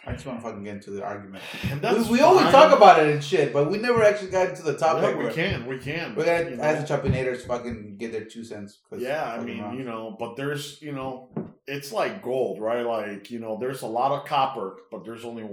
I 0.05 0.13
just 0.13 0.27
want 0.27 0.41
to 0.41 0.45
fucking 0.45 0.65
get 0.65 0.75
into 0.75 0.91
the 0.91 1.05
argument. 1.05 1.45
And 1.71 1.75
We, 1.75 1.79
that's 1.81 2.09
we 2.09 2.21
always 2.21 2.47
talk 2.51 2.77
about 2.77 2.99
it 3.01 3.13
and 3.15 3.23
shit, 3.23 3.53
but 3.53 3.71
we 3.71 3.79
never 3.79 4.03
actually 4.03 4.31
got 4.33 4.49
into 4.49 4.63
the 4.63 4.77
topic. 4.77 5.03
Yeah, 5.11 5.17
we 5.17 5.25
where- 5.25 5.33
can, 5.33 5.67
we 5.67 5.79
can. 5.79 6.15
We're 6.17 6.25
gonna 6.25 6.51
you 6.51 6.57
know. 6.57 6.63
ask 6.65 6.87
the 6.87 6.93
Chapinators 6.95 7.43
to 7.43 7.47
fucking 7.49 7.97
get 7.99 8.11
their 8.13 8.25
two 8.25 8.43
cents. 8.45 8.81
'cause 8.91 9.01
Yeah, 9.01 9.25
I 9.33 9.39
mean, 9.45 9.61
wrong. 9.63 9.79
you 9.79 9.85
know, 9.85 10.17
but 10.19 10.37
there's, 10.37 10.83
you 10.83 10.91
know, 10.93 11.29
it's 11.69 11.93
like 11.93 12.21
gold, 12.23 12.61
right? 12.61 12.85
Like, 12.85 13.31
you 13.31 13.39
know, 13.39 13.59
there's 13.61 13.83
a 13.83 13.87
lot 13.87 14.11
of 14.11 14.27
copper, 14.27 14.77
but 14.91 15.05
there's 15.05 15.25
only 15.25 15.49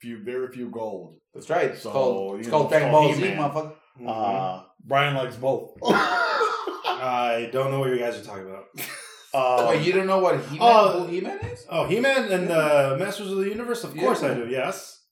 few, 0.00 0.22
very 0.22 0.48
few 0.48 0.68
gold. 0.68 1.16
that's 1.32 1.48
right. 1.48 1.70
It's 1.70 1.80
So, 1.82 1.90
called 1.90 2.38
it's 2.38 2.46
you 2.46 2.50
called 2.50 2.64
know, 2.64 2.68
Dragon 2.78 2.92
Ball 2.92 3.14
Z, 3.14 3.22
motherfucker. 3.22 3.72
Mm-hmm. 3.98 4.08
Uh, 4.08 4.62
Brian 4.84 5.14
likes 5.14 5.36
both. 5.36 5.72
I 5.84 7.48
don't 7.52 7.70
know 7.70 7.80
what 7.80 7.88
you 7.90 7.98
guys 7.98 8.18
are 8.18 8.24
talking 8.24 8.44
about. 8.44 8.66
Um, 9.36 9.68
Wait, 9.68 9.86
you 9.86 9.92
don't 9.92 10.06
know 10.06 10.18
what 10.18 10.40
He 10.46 10.58
Man 10.58 10.58
Oh. 10.62 11.00
who 11.04 11.06
He 11.12 11.20
Man 11.20 11.38
is? 11.52 11.66
Oh, 11.68 11.84
He-Man 11.86 12.32
and 12.32 12.50
uh, 12.50 12.96
Masters 12.98 13.30
of 13.32 13.38
the 13.38 13.48
Universe. 13.48 13.84
Of 13.84 13.94
course 13.96 14.22
I 14.22 14.32
do. 14.34 14.46
Yes. 14.48 15.02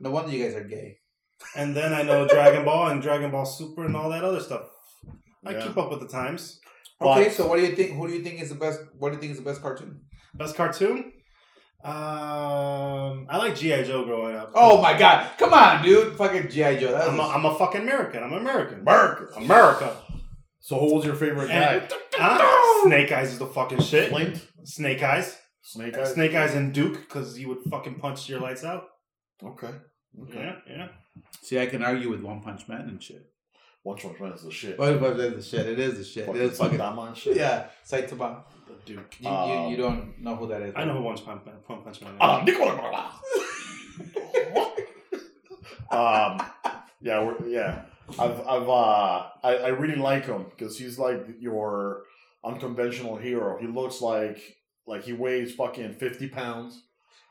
No 0.00 0.10
wonder 0.10 0.30
you 0.32 0.44
guys 0.44 0.54
are 0.54 0.64
gay. 0.64 0.98
And 1.56 1.74
then 1.74 1.92
I 1.92 2.02
know 2.02 2.26
Dragon 2.28 2.64
Ball 2.64 2.88
and 2.88 3.00
Dragon 3.00 3.30
Ball 3.30 3.46
Super 3.46 3.84
and 3.86 3.96
all 3.96 4.10
that 4.10 4.24
other 4.24 4.40
stuff. 4.40 4.62
I 5.46 5.52
Yeah. 5.52 5.62
keep 5.66 5.76
up 5.78 5.90
with 5.90 6.00
the 6.00 6.08
times. 6.08 6.60
Okay, 7.00 7.28
so 7.30 7.46
what 7.48 7.56
do 7.58 7.62
you 7.66 7.74
think? 7.76 7.92
Who 7.96 8.06
do 8.08 8.14
you 8.14 8.22
think 8.22 8.40
is 8.40 8.48
the 8.50 8.54
best? 8.54 8.80
What 8.98 9.10
do 9.10 9.14
you 9.16 9.20
think 9.20 9.32
is 9.32 9.38
the 9.38 9.44
best 9.44 9.60
cartoon? 9.62 10.00
Best 10.34 10.56
cartoon? 10.56 11.12
Um, 11.84 13.26
I 13.28 13.36
like 13.36 13.54
GI 13.56 13.84
Joe 13.84 14.04
growing 14.04 14.34
up. 14.36 14.52
Oh 14.54 14.80
my 14.80 14.96
god! 14.98 15.30
Come 15.38 15.52
on, 15.52 15.82
dude! 15.84 16.16
Fucking 16.16 16.48
GI 16.48 16.78
Joe. 16.78 16.94
I'm 16.96 17.18
a, 17.20 17.22
I'm 17.28 17.44
a 17.44 17.54
fucking 17.58 17.82
American. 17.82 18.22
I'm 18.22 18.32
American. 18.32 18.80
America. 18.80 19.26
America. 19.36 19.96
So 20.64 20.78
who 20.78 20.94
was 20.94 21.04
your 21.04 21.14
favorite 21.14 21.48
guy? 21.48 21.74
And, 21.74 21.92
Huh? 22.14 22.84
Snake 22.84 23.12
Eyes 23.12 23.32
is 23.32 23.38
the 23.38 23.46
fucking 23.46 23.82
shit. 23.82 24.08
Flint? 24.08 24.40
Snake 24.64 25.02
Eyes. 25.02 25.36
Snake 25.60 25.94
Eyes? 25.94 26.14
Snake 26.14 26.34
Eyes 26.34 26.54
and 26.54 26.72
Duke 26.72 27.00
because 27.00 27.36
he 27.36 27.44
would 27.44 27.58
fucking 27.70 27.96
punch 27.96 28.30
your 28.30 28.40
lights 28.40 28.64
out. 28.64 28.84
Okay. 29.44 29.68
Okay. 30.22 30.38
Yeah, 30.38 30.56
yeah. 30.66 30.88
See, 31.42 31.58
I 31.60 31.66
can 31.66 31.82
argue 31.84 32.08
with 32.08 32.22
One 32.22 32.40
Punch 32.40 32.66
Man 32.66 32.80
and 32.88 33.02
shit. 33.02 33.26
One 33.82 33.98
Punch 33.98 34.18
Man 34.18 34.32
is 34.32 34.42
the 34.42 34.50
shit. 34.50 34.78
One 34.78 34.98
Punch 34.98 35.18
Man 35.18 35.34
is 35.34 35.50
the 35.50 35.56
shit. 35.58 35.66
It 35.68 35.78
is 35.78 35.98
the 35.98 36.04
shit. 36.04 36.28
It 36.30 36.36
is 36.36 36.56
fucking. 36.56 36.78
Saitama 36.78 37.08
and 37.08 37.16
shit. 37.16 37.36
Yeah, 37.36 37.66
Saitama. 37.86 38.44
The 38.66 38.74
Duke. 38.86 39.16
You, 39.20 39.28
Um, 39.28 39.50
you, 39.50 39.70
you 39.72 39.76
don't 39.76 40.18
know 40.18 40.34
who 40.36 40.46
that 40.48 40.62
is. 40.62 40.72
I 40.74 40.84
know 40.86 40.94
who 40.94 41.02
One 41.02 41.18
Punch 41.18 41.44
Man, 41.44 41.56
One 41.66 41.82
Punch 41.82 42.00
Man 42.00 42.12
is. 42.12 42.18
Ah, 42.22 42.42
Nicola. 42.42 43.20
um, 45.90 46.40
yeah, 47.02 47.22
we're, 47.22 47.46
yeah. 47.48 47.82
I've, 48.10 48.40
I've, 48.46 48.68
uh, 48.68 49.26
I, 49.42 49.56
I 49.56 49.68
really 49.68 49.96
like 49.96 50.26
him 50.26 50.46
because 50.50 50.78
he's 50.78 50.98
like 50.98 51.26
your 51.40 52.04
unconventional 52.44 53.16
hero. 53.16 53.58
He 53.58 53.66
looks 53.66 54.00
like, 54.00 54.56
like 54.86 55.04
he 55.04 55.12
weighs 55.12 55.54
fucking 55.54 55.94
fifty 55.94 56.28
pounds. 56.28 56.82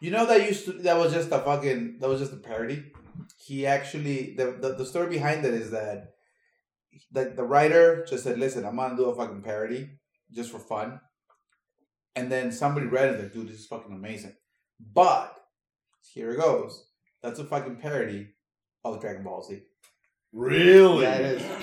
You 0.01 0.11
know 0.11 0.25
that 0.25 0.47
used 0.47 0.65
to 0.65 0.73
that 0.73 0.97
was 0.97 1.13
just 1.13 1.31
a 1.31 1.39
fucking 1.39 1.99
that 1.99 2.09
was 2.09 2.19
just 2.19 2.33
a 2.33 2.37
parody. 2.37 2.91
He 3.37 3.65
actually 3.65 4.35
the 4.35 4.57
the, 4.59 4.73
the 4.73 4.85
story 4.85 5.09
behind 5.09 5.45
it 5.45 5.53
is 5.53 5.71
that 5.71 6.13
the 7.11 7.33
the 7.35 7.43
writer 7.43 8.05
just 8.09 8.23
said, 8.23 8.39
"Listen, 8.39 8.65
I'm 8.65 8.75
gonna 8.75 8.97
do 8.97 9.05
a 9.05 9.15
fucking 9.15 9.43
parody 9.43 9.91
just 10.33 10.51
for 10.51 10.59
fun," 10.59 10.99
and 12.15 12.31
then 12.31 12.51
somebody 12.51 12.87
read 12.87 13.09
it 13.09 13.19
like, 13.21 13.33
"Dude, 13.33 13.47
this 13.47 13.59
is 13.59 13.67
fucking 13.67 13.95
amazing," 13.95 14.35
but 14.79 15.35
here 16.13 16.31
it 16.31 16.39
goes. 16.39 16.85
That's 17.21 17.39
a 17.39 17.45
fucking 17.45 17.77
parody 17.77 18.29
of 18.83 18.99
Dragon 18.99 19.23
Ball 19.23 19.43
Z. 19.43 19.61
Really? 20.33 21.03
Yeah, 21.03 21.15
it 21.15 21.41
is. 21.41 21.43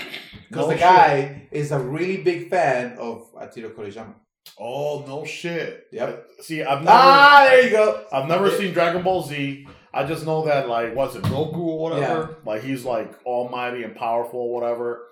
Because 0.49 0.67
No 0.67 0.73
the 0.73 0.79
shit. 0.79 0.81
guy 0.83 1.49
is 1.53 1.71
a 1.71 1.79
really 1.79 2.17
big 2.25 2.51
fan 2.51 2.99
of 2.99 3.29
Akira 3.41 3.71
Toriyama. 3.71 4.15
Oh 4.59 5.05
no 5.07 5.25
shit. 5.25 5.85
Yep. 5.93 6.27
See, 6.41 6.61
I've 6.65 6.81
never, 6.81 6.91
Ah, 6.91 7.47
there 7.49 7.65
you 7.65 7.71
go. 7.71 8.05
I've 8.13 8.27
never 8.29 8.51
seen 8.51 8.73
Dragon 8.73 9.05
Ball 9.05 9.23
Z. 9.23 9.69
I 9.95 10.05
just 10.05 10.27
know 10.27 10.45
that 10.47 10.69
like, 10.69 10.93
what's 10.97 11.15
it, 11.15 11.23
Goku 11.23 11.57
or 11.57 11.79
whatever? 11.91 12.39
Like 12.45 12.65
he's 12.65 12.85
like 12.85 13.15
almighty 13.25 13.85
and 13.85 13.95
powerful 13.95 14.41
or 14.41 14.53
whatever. 14.61 15.07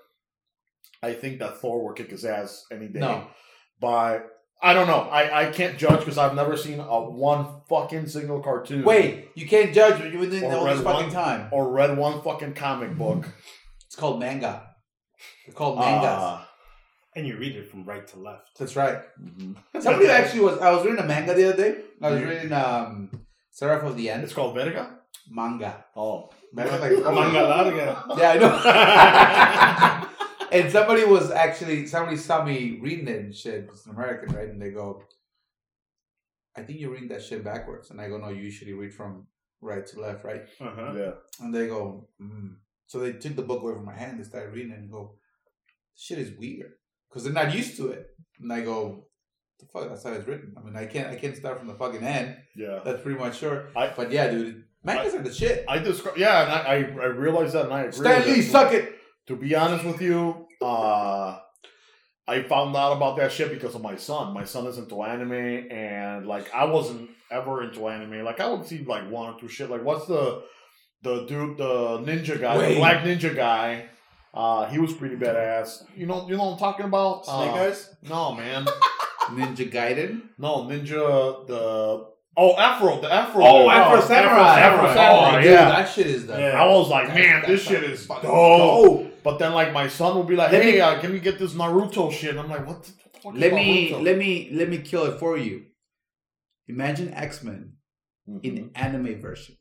I 1.01 1.13
think 1.13 1.39
that 1.39 1.59
Thor 1.61 1.85
would 1.87 1.95
kick 1.95 2.09
his 2.11 2.25
ass 2.25 2.65
any 2.69 2.89
day. 2.89 2.99
No. 2.99 3.27
But 3.79 4.27
I 4.61 4.73
don't 4.73 4.87
know. 4.87 5.01
I, 5.09 5.43
I 5.47 5.51
can't 5.51 5.77
judge 5.77 5.99
because 5.99 6.17
I've 6.17 6.35
never 6.35 6.57
seen 6.57 6.79
a 6.81 6.99
one 7.01 7.47
fucking 7.69 8.07
single 8.07 8.41
cartoon. 8.41 8.83
Wait, 8.83 9.29
you 9.35 9.47
can't 9.47 9.73
judge 9.73 10.01
when 10.01 10.11
you 10.11 10.19
didn't 10.29 10.43
Or 10.43 10.51
know 10.51 10.65
this 10.65 10.81
fucking 10.83 11.05
one. 11.05 11.11
time. 11.13 11.47
Or 11.51 11.71
read 11.71 11.97
one 11.97 12.21
fucking 12.21 12.53
comic 12.55 12.97
book. 12.97 13.25
It's 13.85 13.95
called 13.95 14.19
manga. 14.19 14.67
They're 15.45 15.55
called 15.55 15.79
mangas. 15.79 16.05
Uh, 16.09 16.41
And 17.15 17.25
you 17.25 17.37
read 17.37 17.55
it 17.55 17.71
from 17.71 17.85
right 17.85 18.05
to 18.07 18.19
left. 18.19 18.57
That's 18.59 18.75
right. 18.75 18.99
mhm. 19.21 19.55
Somebody 19.81 20.07
actually 20.09 20.41
was. 20.41 20.59
I 20.59 20.71
was 20.71 20.83
reading 20.85 20.99
a 20.99 21.07
manga 21.07 21.33
the 21.33 21.53
other 21.53 21.57
day. 21.71 21.81
I 22.01 22.09
was 22.11 22.21
reading 22.21 22.51
um, 22.53 23.09
Seraph 23.51 23.83
of 23.83 23.95
the 23.97 24.09
End 24.09 24.23
It's 24.23 24.33
called 24.33 24.55
Verga? 24.55 24.97
manga. 25.31 25.85
Oh. 25.95 26.29
Manga 26.53 26.77
like 26.79 26.91
Manga 27.15 27.43
larga. 27.43 28.03
Yeah, 28.17 28.31
I 28.31 28.37
know. 28.37 30.19
and 30.51 30.71
somebody 30.71 31.03
was 31.05 31.31
actually 31.31 31.87
somebody 31.87 32.17
saw 32.17 32.43
me 32.43 32.79
reading 32.81 33.07
it 33.07 33.19
and 33.21 33.35
shit. 33.35 33.67
It's 33.71 33.85
an 33.85 33.93
American, 33.95 34.33
right? 34.35 34.49
And 34.49 34.61
they 34.61 34.71
go, 34.71 35.03
"I 36.55 36.61
think 36.63 36.79
you're 36.79 36.91
reading 36.91 37.09
that 37.09 37.23
shit 37.23 37.43
backwards." 37.43 37.89
And 37.91 37.99
I 38.01 38.09
go, 38.09 38.17
"No, 38.17 38.29
you 38.29 38.41
usually 38.41 38.73
read 38.73 38.93
from 38.93 39.27
right 39.61 39.85
to 39.87 39.99
left, 39.99 40.23
right?" 40.23 40.43
Uh-huh. 40.59 40.93
Yeah. 40.95 41.11
And 41.41 41.53
they 41.53 41.67
go, 41.67 42.07
mm. 42.21 42.55
so 42.87 42.99
they 42.99 43.13
took 43.13 43.35
the 43.35 43.41
book 43.43 43.61
away 43.61 43.73
from 43.73 43.85
my 43.85 43.95
hand. 43.95 44.19
They 44.19 44.23
started 44.23 44.53
reading 44.53 44.71
it 44.71 44.79
and 44.79 44.91
go, 44.91 45.15
"This 45.95 46.03
shit 46.03 46.19
is 46.19 46.37
weird," 46.37 46.73
because 47.09 47.23
they're 47.23 47.33
not 47.33 47.53
used 47.55 47.77
to 47.77 47.89
it. 47.89 48.07
And 48.41 48.51
I 48.51 48.61
go, 48.61 49.07
"The 49.59 49.65
fuck? 49.67 49.89
That's 49.89 50.03
how 50.03 50.13
it's 50.13 50.27
written." 50.27 50.53
I 50.57 50.61
mean, 50.61 50.75
I 50.75 50.85
can't, 50.85 51.09
I 51.09 51.15
can't 51.15 51.35
start 51.35 51.59
from 51.59 51.67
the 51.67 51.75
fucking 51.75 52.03
end. 52.03 52.37
Yeah. 52.55 52.79
That's 52.83 53.01
pretty 53.01 53.19
much 53.19 53.37
sure. 53.37 53.69
I- 53.75 53.93
but 53.95 54.11
yeah, 54.11 54.29
dude, 54.29 54.63
mangas 54.83 55.13
are 55.13 55.21
the 55.21 55.33
shit. 55.33 55.65
I 55.67 55.79
describe, 55.79 56.17
yeah, 56.17 56.43
and 56.43 56.51
I, 56.51 57.01
I, 57.01 57.03
I 57.03 57.07
realize 57.07 57.53
that 57.53 57.65
and 57.65 57.73
I 57.73 57.81
agree. 57.81 57.91
Stan 57.93 58.27
Lee, 58.27 58.41
suck 58.41 58.73
it. 58.73 58.98
To 59.29 59.35
be 59.35 59.53
honest 59.53 59.85
with 59.85 60.01
you, 60.01 60.47
uh, 60.59 61.37
I 62.27 62.41
found 62.49 62.75
out 62.75 62.93
about 62.93 63.15
that 63.17 63.31
shit 63.31 63.51
because 63.51 63.75
of 63.75 63.81
my 63.83 63.95
son. 63.95 64.33
My 64.33 64.43
son 64.43 64.65
is 64.65 64.79
into 64.79 65.03
anime, 65.03 65.31
and 65.71 66.25
like 66.25 66.51
I 66.51 66.65
wasn't 66.65 67.11
ever 67.29 67.63
into 67.63 67.87
anime. 67.89 68.23
Like 68.25 68.39
I 68.39 68.51
would 68.51 68.65
see 68.65 68.83
like 68.83 69.07
one 69.11 69.31
or 69.31 69.39
two 69.39 69.47
shit. 69.47 69.69
Like 69.69 69.83
what's 69.83 70.07
the 70.07 70.41
the 71.03 71.27
dude, 71.27 71.59
the 71.59 71.99
ninja 71.99 72.41
guy, 72.41 72.57
Wait. 72.57 72.73
the 72.73 72.79
black 72.79 73.03
ninja 73.03 73.35
guy? 73.35 73.85
Uh, 74.33 74.65
he 74.65 74.79
was 74.79 74.93
pretty 74.93 75.15
badass. 75.15 75.83
You 75.95 76.07
know, 76.07 76.27
you 76.27 76.35
know 76.35 76.45
what 76.45 76.53
I'm 76.53 76.57
talking 76.57 76.87
about? 76.87 77.25
Snake 77.25 77.51
Uh, 77.51 77.53
Eyes? 77.53 77.95
No, 78.01 78.33
man. 78.33 78.65
Ninja 79.29 79.71
Gaiden. 79.71 80.21
No, 80.39 80.63
ninja. 80.65 81.45
The 81.45 82.05
oh, 82.35 82.55
Afro, 82.57 82.99
the 83.01 83.11
Afro. 83.11 83.43
Oh. 83.45 83.69
Afro 83.69 84.01
Samurai. 84.01 84.59
Afro 84.59 84.87
Afro 84.87 84.93
Samurai. 84.93 85.35
Oh, 85.35 85.37
yeah. 85.37 85.43
dude, 85.43 85.51
that 85.51 85.89
shit 85.89 86.07
is 86.07 86.25
the. 86.25 86.33
Yeah. 86.39 86.61
I 86.61 86.65
was 86.67 86.89
like, 86.89 87.09
man, 87.09 87.43
this 87.45 87.61
shit 87.63 87.83
is 87.83 88.07
dope. 88.07 88.21
dope. 88.23 88.98
But 89.23 89.39
then, 89.39 89.53
like, 89.53 89.73
my 89.73 89.87
son 89.87 90.15
will 90.15 90.23
be 90.23 90.35
like, 90.35 90.51
Let 90.51 90.63
"Hey, 90.63 90.73
me- 90.73 90.79
uh, 90.81 90.99
can 91.01 91.11
we 91.11 91.19
get 91.19 91.39
this 91.39 91.53
Naruto 91.53 92.11
shit?" 92.11 92.31
And 92.31 92.39
I'm 92.39 92.49
like, 92.49 92.65
"What 92.67 92.83
the, 92.83 92.91
what 93.23 93.35
the 93.35 93.37
is 93.37 93.41
Let 93.51 93.53
me 93.53 93.91
Naruto?" 93.91 94.03
let 94.03 94.17
me 94.17 94.49
let 94.53 94.69
me 94.69 94.77
kill 94.79 95.05
it 95.05 95.19
for 95.19 95.37
you. 95.37 95.65
Imagine 96.67 97.13
X 97.13 97.43
Men 97.43 97.73
Mhm. 98.29 98.43
in 98.43 98.71
anime 98.75 99.19
version. 99.21 99.55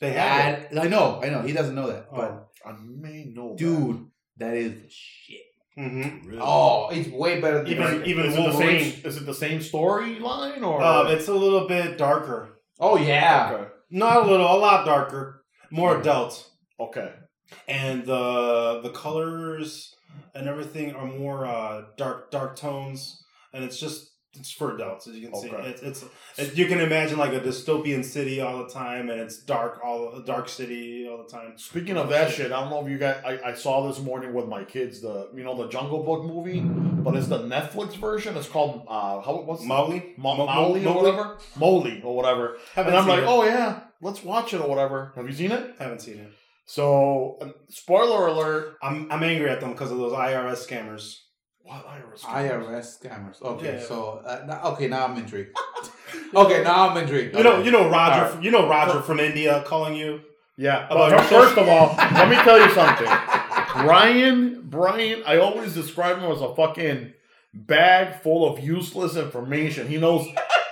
They 0.00 0.12
had 0.12 0.68
I 0.76 0.86
know, 0.88 1.20
I 1.22 1.28
know. 1.28 1.42
He 1.42 1.52
doesn't 1.52 1.74
know 1.74 1.88
that, 1.88 2.06
Oh. 2.10 2.16
but 2.16 2.48
I 2.64 2.72
may 2.78 3.24
know, 3.34 3.54
dude, 3.56 4.06
that 4.38 4.54
is 4.56 4.72
the 4.82 4.88
shit. 4.88 5.40
Mm-hmm. 5.78 6.26
Really? 6.28 6.40
Oh, 6.42 6.88
it's 6.90 7.08
way 7.10 7.40
better 7.40 7.58
than 7.62 7.72
Even- 7.72 8.04
even 8.06 8.26
is 8.26 8.34
it 8.36 8.42
the 8.44 8.52
same? 8.52 9.02
Is 9.04 9.16
it 9.18 9.26
the 9.26 9.34
same 9.34 9.58
storyline 9.60 10.62
or? 10.66 10.80
Uh, 10.82 11.10
it's 11.10 11.28
a 11.28 11.34
little 11.34 11.66
bit 11.68 11.96
darker. 11.98 12.60
Oh 12.78 12.96
yeah. 12.96 13.50
okay. 13.52 13.68
Not 13.90 14.16
a 14.24 14.30
little, 14.30 14.46
a 14.46 14.56
lot 14.58 14.84
darker. 14.86 15.44
More 15.70 16.00
adult. 16.00 16.48
Okay. 16.78 17.12
And 17.68 18.04
the 18.04 18.80
the 18.82 18.90
colors 18.90 19.94
and 20.34 20.48
everything 20.48 20.94
are 20.94 21.06
more 21.06 21.46
uh, 21.46 21.82
dark 21.96 22.30
dark 22.30 22.56
tones. 22.56 23.22
And 23.52 23.64
it's 23.64 23.78
just 23.78 24.10
it's 24.38 24.52
for 24.52 24.74
adults, 24.76 25.08
as 25.08 25.16
you 25.16 25.28
can 25.28 25.40
see. 25.40 25.50
Okay. 25.50 25.70
It's, 25.70 25.82
it's 25.82 26.04
it, 26.36 26.56
you 26.56 26.66
can 26.66 26.80
imagine 26.80 27.18
like 27.18 27.32
a 27.32 27.40
dystopian 27.40 28.04
city 28.04 28.40
all 28.40 28.58
the 28.58 28.70
time, 28.70 29.10
and 29.10 29.20
it's 29.20 29.38
dark 29.38 29.80
all 29.84 30.14
a 30.14 30.24
dark 30.24 30.48
city 30.48 31.08
all 31.10 31.18
the 31.18 31.28
time. 31.28 31.54
Speaking 31.56 31.96
of 31.96 32.08
that 32.10 32.30
shit, 32.30 32.52
I 32.52 32.60
don't 32.60 32.70
know 32.70 32.84
if 32.84 32.88
you 32.88 32.96
guys. 32.96 33.20
I, 33.24 33.50
I 33.50 33.54
saw 33.54 33.88
this 33.88 33.98
morning 33.98 34.32
with 34.32 34.46
my 34.46 34.62
kids 34.62 35.00
the 35.00 35.30
you 35.34 35.42
know 35.42 35.56
the 35.56 35.68
Jungle 35.68 36.04
Book 36.04 36.24
movie, 36.24 36.60
but 36.60 37.16
it's 37.16 37.26
the 37.26 37.40
Netflix 37.40 37.96
version. 37.96 38.36
It's 38.36 38.48
called 38.48 38.86
uh 38.86 39.20
how 39.20 39.42
what's 39.44 39.64
Mowgli, 39.64 40.14
Ma- 40.16 40.36
Mo- 40.36 40.46
Mowgli 40.46 40.86
or 40.86 40.94
whatever, 40.94 41.38
Mowgli 41.58 42.00
or 42.02 42.14
whatever. 42.14 42.58
Haven't 42.74 42.94
and 42.94 43.02
I'm 43.02 43.08
like, 43.08 43.22
it. 43.22 43.28
oh 43.28 43.44
yeah, 43.44 43.80
let's 44.00 44.22
watch 44.22 44.54
it 44.54 44.60
or 44.60 44.68
whatever. 44.68 45.12
Have 45.16 45.26
you 45.26 45.34
seen 45.34 45.50
it? 45.50 45.74
haven't 45.80 46.02
seen 46.02 46.18
it. 46.18 46.32
So, 46.70 47.36
uh, 47.42 47.48
spoiler 47.68 48.28
alert. 48.28 48.76
I'm 48.80 49.10
I'm 49.10 49.24
angry 49.24 49.50
at 49.50 49.58
them 49.60 49.72
because 49.72 49.90
of 49.90 49.98
those 49.98 50.12
IRS 50.12 50.64
scammers. 50.68 51.16
What 51.64 51.84
IRS? 51.84 52.20
IRS 52.20 52.96
scammers. 53.02 53.42
Okay, 53.42 53.78
Yeah. 53.78 53.82
so 53.84 54.22
uh, 54.24 54.44
now, 54.46 54.62
okay, 54.74 54.86
now 54.86 55.04
I'm 55.06 55.16
intrigued. 55.16 55.50
okay, 56.34 56.62
now 56.62 56.88
I'm 56.90 56.96
intrigued. 56.96 57.36
You 57.36 57.42
know, 57.42 57.60
you 57.60 57.72
know 57.72 57.90
Roger. 57.90 58.26
Alright. 58.26 58.44
You 58.44 58.52
know 58.52 58.68
Roger 58.68 59.02
from 59.02 59.18
India 59.18 59.64
calling 59.66 59.96
you. 59.96 60.20
Yeah. 60.56 60.86
About 60.86 61.10
But 61.10 61.24
first 61.24 61.58
of 61.58 61.68
all, 61.68 61.92
let 61.96 62.28
me 62.28 62.36
tell 62.36 62.60
you 62.60 62.70
something. 62.80 63.08
Brian, 63.84 64.62
Brian, 64.62 65.24
I 65.26 65.38
always 65.38 65.74
describe 65.74 66.18
him 66.18 66.30
as 66.30 66.40
a 66.40 66.54
fucking 66.54 67.14
bag 67.52 68.22
full 68.22 68.48
of 68.48 68.62
useless 68.62 69.16
information. 69.16 69.88
He 69.88 69.96
knows 69.96 70.24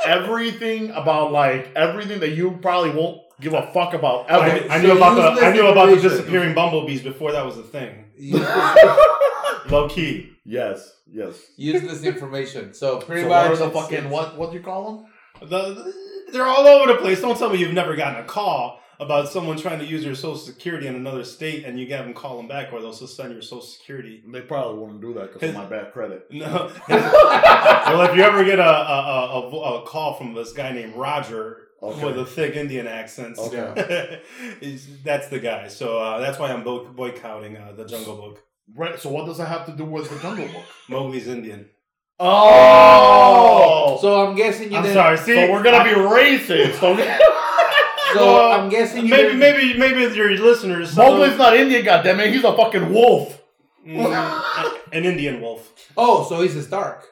everything 0.04 0.90
about 0.90 1.32
like 1.32 1.72
everything 1.74 2.20
that 2.20 2.36
you 2.36 2.52
probably 2.62 2.90
won't 2.90 3.22
give 3.40 3.54
a 3.54 3.70
fuck 3.72 3.94
about 3.94 4.28
ever. 4.28 4.42
I, 4.70 4.74
I 4.76 4.80
so 4.80 4.86
knew 4.86 4.96
about 4.96 5.34
the 5.36 5.44
I 5.46 5.52
knew 5.52 5.66
about 5.66 5.90
the 5.90 5.96
disappearing 6.00 6.54
bumblebees 6.54 7.02
before 7.02 7.32
that 7.32 7.44
was 7.44 7.58
a 7.58 7.62
thing. 7.62 8.04
Low 9.70 9.88
key. 9.88 10.32
yes, 10.44 10.96
yes. 11.10 11.36
Use 11.56 11.82
this 11.82 12.02
information. 12.02 12.74
So 12.74 12.98
pretty 12.98 13.22
So 13.22 13.28
much 13.28 13.50
what 13.50 13.58
the 13.58 13.70
fucking 13.70 14.10
what? 14.10 14.36
What 14.36 14.50
do 14.50 14.58
you 14.58 14.62
call 14.62 15.06
them? 15.40 15.48
The, 15.48 15.92
they're 16.32 16.46
all 16.46 16.66
over 16.66 16.92
the 16.92 16.98
place. 16.98 17.20
Don't 17.20 17.38
tell 17.38 17.50
me 17.50 17.58
you've 17.58 17.72
never 17.74 17.94
gotten 17.96 18.22
a 18.22 18.26
call 18.26 18.80
about 19.00 19.28
someone 19.28 19.56
trying 19.56 19.78
to 19.78 19.84
use 19.84 20.04
your 20.04 20.14
social 20.16 20.36
security 20.36 20.88
in 20.88 20.96
another 20.96 21.22
state 21.22 21.64
and 21.64 21.78
you 21.78 21.86
get 21.86 22.02
them 22.02 22.12
call 22.12 22.36
them 22.36 22.48
back 22.48 22.72
or 22.72 22.80
they'll 22.80 22.92
just 22.92 23.14
send 23.16 23.32
your 23.32 23.42
social 23.42 23.62
security. 23.62 24.22
They 24.26 24.40
probably 24.40 24.80
wouldn't 24.80 25.00
do 25.00 25.14
that 25.14 25.32
because 25.32 25.50
of 25.50 25.54
my 25.54 25.66
bad 25.66 25.92
credit. 25.92 26.26
No. 26.32 26.72
well, 26.88 28.02
if 28.10 28.16
you 28.16 28.22
ever 28.22 28.44
get 28.44 28.58
a, 28.58 28.62
a, 28.62 28.66
a, 28.66 29.50
a, 29.50 29.82
a 29.82 29.86
call 29.86 30.14
from 30.14 30.34
this 30.34 30.52
guy 30.52 30.72
named 30.72 30.96
Roger 30.96 31.67
Okay. 31.80 32.04
with 32.04 32.18
a 32.18 32.26
thick 32.26 32.56
Indian 32.56 32.86
accent, 32.88 33.38
Okay. 33.38 34.20
that's 35.04 35.28
the 35.28 35.38
guy. 35.38 35.68
So 35.68 35.98
uh, 35.98 36.18
that's 36.18 36.38
why 36.38 36.50
I'm 36.52 36.64
bo- 36.64 36.84
boycotting 36.86 37.56
uh, 37.56 37.72
the 37.76 37.84
Jungle 37.84 38.16
Book. 38.16 38.42
Right. 38.74 38.98
So 38.98 39.10
what 39.10 39.26
does 39.26 39.38
that 39.38 39.46
have 39.48 39.64
to 39.66 39.72
do 39.72 39.84
with 39.84 40.10
the 40.10 40.18
Jungle 40.18 40.48
Book? 40.48 40.64
Mowgli's 40.88 41.28
Indian. 41.28 41.68
Oh, 42.20 43.98
So 44.00 44.26
I'm 44.26 44.34
guessing 44.34 44.70
you 44.72 44.76
I'm 44.76 44.82
didn't. 44.82 44.94
sorry. 44.94 45.16
See, 45.18 45.34
so 45.34 45.52
we're 45.52 45.62
gonna 45.62 45.76
I- 45.78 45.84
be 45.84 46.00
racist. 46.00 46.82
Okay? 46.82 47.18
So 48.14 48.24
Well, 48.24 48.52
I'm 48.58 48.70
guessing 48.70 49.04
you 49.04 49.10
maybe, 49.10 49.22
didn't. 49.38 49.38
maybe, 49.38 49.78
maybe 49.78 50.14
your 50.16 50.30
listeners. 50.30 50.92
some 50.92 51.04
Mowgli's 51.04 51.32
of- 51.32 51.38
not 51.38 51.54
Indian, 51.54 51.84
goddammit. 51.84 52.32
He's 52.32 52.42
a 52.42 52.56
fucking 52.56 52.90
wolf. 52.90 53.38
Mm, 53.86 54.72
an 54.94 55.04
Indian 55.04 55.42
wolf. 55.42 55.70
Oh, 55.94 56.24
so 56.26 56.40
he's 56.40 56.56
a 56.56 56.62
Stark. 56.62 57.04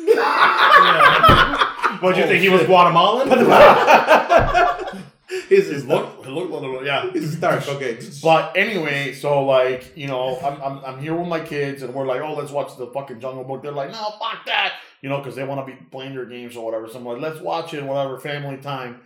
Yeah. 0.00 1.68
What 2.00 2.14
do 2.14 2.18
you 2.20 2.24
Oh, 2.24 2.28
think? 2.28 2.42
He 2.42 2.48
was. 2.48 2.62
Guatemalan? 2.64 3.28
he's 3.28 3.38
a 5.70 5.74
He 5.74 5.80
Stark. 5.80 5.88
looked, 5.88 6.26
he 6.26 6.30
looked 6.32 6.52
a 6.52 6.56
little, 6.56 6.84
yeah. 6.84 7.10
He's 7.10 7.34
a 7.34 7.36
Stark. 7.36 7.68
Okay. 7.68 7.98
But 8.22 8.56
anyway, 8.56 9.12
so 9.14 9.44
like, 9.44 9.96
you 9.96 10.06
know, 10.06 10.38
I'm, 10.40 10.60
I'm, 10.62 10.84
I'm 10.84 11.00
here 11.00 11.14
with 11.14 11.28
my 11.28 11.40
kids 11.40 11.82
and 11.82 11.94
we're 11.94 12.06
like, 12.06 12.20
oh, 12.20 12.34
let's 12.34 12.50
watch 12.50 12.76
the 12.76 12.86
fucking 12.88 13.20
Jungle 13.20 13.44
Book. 13.44 13.62
They're 13.62 13.72
like, 13.72 13.90
no, 13.92 14.04
fuck 14.18 14.44
that. 14.46 14.74
You 15.00 15.08
know, 15.08 15.18
because 15.18 15.34
they 15.34 15.44
want 15.44 15.66
to 15.66 15.72
be 15.72 15.78
playing 15.90 16.14
their 16.14 16.26
games 16.26 16.56
or 16.56 16.64
whatever. 16.64 16.88
So 16.88 16.98
I'm 16.98 17.04
like, 17.04 17.20
let's 17.20 17.40
watch 17.40 17.74
it, 17.74 17.82
whatever, 17.84 18.18
family 18.18 18.58
time. 18.58 19.00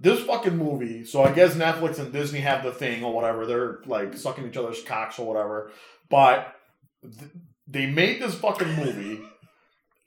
This 0.00 0.20
fucking 0.24 0.56
movie, 0.56 1.04
so 1.04 1.22
I 1.22 1.32
guess 1.32 1.54
Netflix 1.54 1.98
and 2.00 2.12
Disney 2.12 2.40
have 2.40 2.64
the 2.64 2.72
thing 2.72 3.04
or 3.04 3.12
whatever. 3.12 3.46
They're 3.46 3.78
like 3.86 4.16
sucking 4.16 4.48
each 4.48 4.56
other's 4.56 4.82
cocks 4.82 5.18
or 5.18 5.26
whatever. 5.26 5.70
But 6.10 6.52
th- 7.02 7.30
they 7.68 7.86
made 7.86 8.20
this 8.20 8.34
fucking 8.34 8.74
movie. 8.74 9.20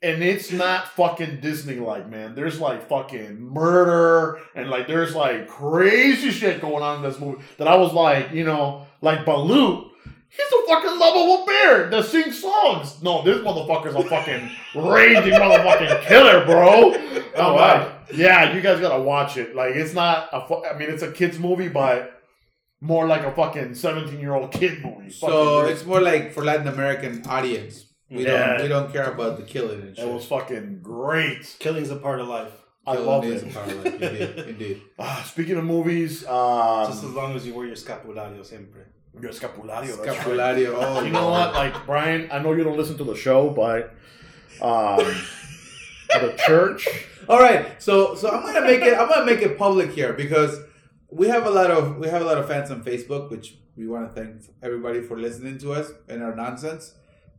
And 0.02 0.22
it's 0.22 0.52
not 0.52 0.88
fucking 0.88 1.40
Disney 1.40 1.76
like, 1.76 2.08
man. 2.08 2.34
There's 2.34 2.60
like 2.60 2.88
fucking 2.88 3.40
murder 3.40 4.38
and 4.54 4.68
like 4.68 4.86
there's 4.86 5.14
like 5.14 5.48
crazy 5.48 6.30
shit 6.30 6.60
going 6.60 6.82
on 6.82 6.96
in 6.96 7.02
this 7.10 7.18
movie 7.18 7.42
that 7.58 7.66
I 7.66 7.76
was 7.76 7.92
like, 7.94 8.30
you 8.32 8.44
know, 8.44 8.86
like 9.00 9.24
Baloo. 9.24 9.90
he's 10.28 10.46
a 10.52 10.66
fucking 10.68 10.98
lovable 10.98 11.46
bear 11.46 11.88
that 11.90 12.04
sings 12.04 12.40
songs. 12.40 13.02
No, 13.02 13.22
this 13.22 13.38
motherfucker's 13.38 13.94
a 13.94 14.04
fucking 14.04 14.50
raging 14.74 15.32
motherfucking 15.32 16.02
killer, 16.02 16.44
bro. 16.44 16.94
Oh, 17.38 17.52
wow. 17.52 17.78
like, 18.08 18.16
yeah, 18.16 18.54
you 18.54 18.62
guys 18.62 18.80
gotta 18.80 19.02
watch 19.02 19.36
it. 19.36 19.54
Like, 19.54 19.74
it's 19.76 19.92
not 19.92 20.30
a, 20.32 20.46
fu- 20.48 20.64
I 20.64 20.74
mean, 20.78 20.88
it's 20.88 21.02
a 21.02 21.12
kid's 21.12 21.38
movie, 21.38 21.68
but 21.68 22.22
more 22.80 23.06
like 23.06 23.24
a 23.24 23.32
fucking 23.32 23.74
17 23.74 24.18
year 24.18 24.32
old 24.34 24.52
kid 24.52 24.82
movie. 24.82 25.10
So 25.10 25.60
Fucking- 25.60 25.72
it's 25.76 25.84
more 25.84 26.00
like 26.00 26.32
for 26.32 26.42
Latin 26.42 26.66
American 26.68 27.26
audience. 27.26 27.85
We 28.10 28.24
Yeah. 28.24 28.52
don't 28.54 28.62
we 28.62 28.68
don't 28.68 28.92
care 28.92 29.10
about 29.10 29.36
the 29.36 29.42
killing 29.44 29.80
and 29.82 29.96
shit. 29.96 30.06
it 30.06 30.12
was 30.12 30.24
fucking 30.26 30.80
great. 30.82 31.56
Killing's 31.58 31.90
a 31.90 31.96
part 31.96 32.20
of 32.20 32.28
life. 32.28 32.52
I 32.86 32.94
love 32.96 33.24
is 33.24 33.42
it. 33.42 33.50
a 33.50 33.52
part 33.52 33.68
of 33.68 33.84
it. 33.86 33.94
Indeed, 34.02 34.44
indeed. 34.48 34.82
Ah, 34.98 35.24
speaking 35.26 35.56
of 35.56 35.64
movies, 35.64 36.24
um, 36.26 36.86
Just 36.86 37.02
as 37.02 37.10
long 37.10 37.34
as 37.34 37.44
you 37.46 37.52
wear 37.54 37.66
your 37.66 37.74
scapulario 37.74 38.44
siempre. 38.46 38.86
your 39.20 39.32
Scapulario. 39.32 39.86
that's 39.96 39.98
right. 39.98 40.16
Scapulario. 40.18 40.74
Oh, 40.76 41.02
You 41.02 41.10
know 41.10 41.30
what? 41.30 41.52
Like 41.54 41.74
Brian, 41.84 42.28
I 42.30 42.38
know 42.38 42.52
you 42.52 42.62
don't 42.62 42.76
listen 42.76 42.96
to 42.98 43.04
the 43.04 43.16
show, 43.16 43.50
but 43.50 43.92
um, 44.62 44.98
the 46.10 46.34
church. 46.46 46.86
All 47.28 47.40
right, 47.40 47.82
so 47.82 48.14
so 48.14 48.30
I'm 48.30 48.42
gonna 48.46 48.60
make 48.60 48.82
it. 48.82 48.96
I'm 48.96 49.08
gonna 49.08 49.26
make 49.26 49.42
it 49.42 49.58
public 49.58 49.90
here 49.90 50.12
because 50.12 50.60
we 51.10 51.26
have 51.28 51.44
a 51.46 51.50
lot 51.50 51.70
of 51.72 51.96
we 51.98 52.06
have 52.08 52.22
a 52.22 52.24
lot 52.24 52.38
of 52.38 52.46
fans 52.46 52.70
on 52.70 52.84
Facebook, 52.84 53.30
which 53.32 53.56
we 53.76 53.88
want 53.88 54.08
to 54.08 54.12
thank 54.20 54.42
everybody 54.62 55.00
for 55.00 55.18
listening 55.18 55.58
to 55.58 55.72
us 55.72 55.90
and 56.08 56.22
our 56.22 56.34
nonsense. 56.36 56.94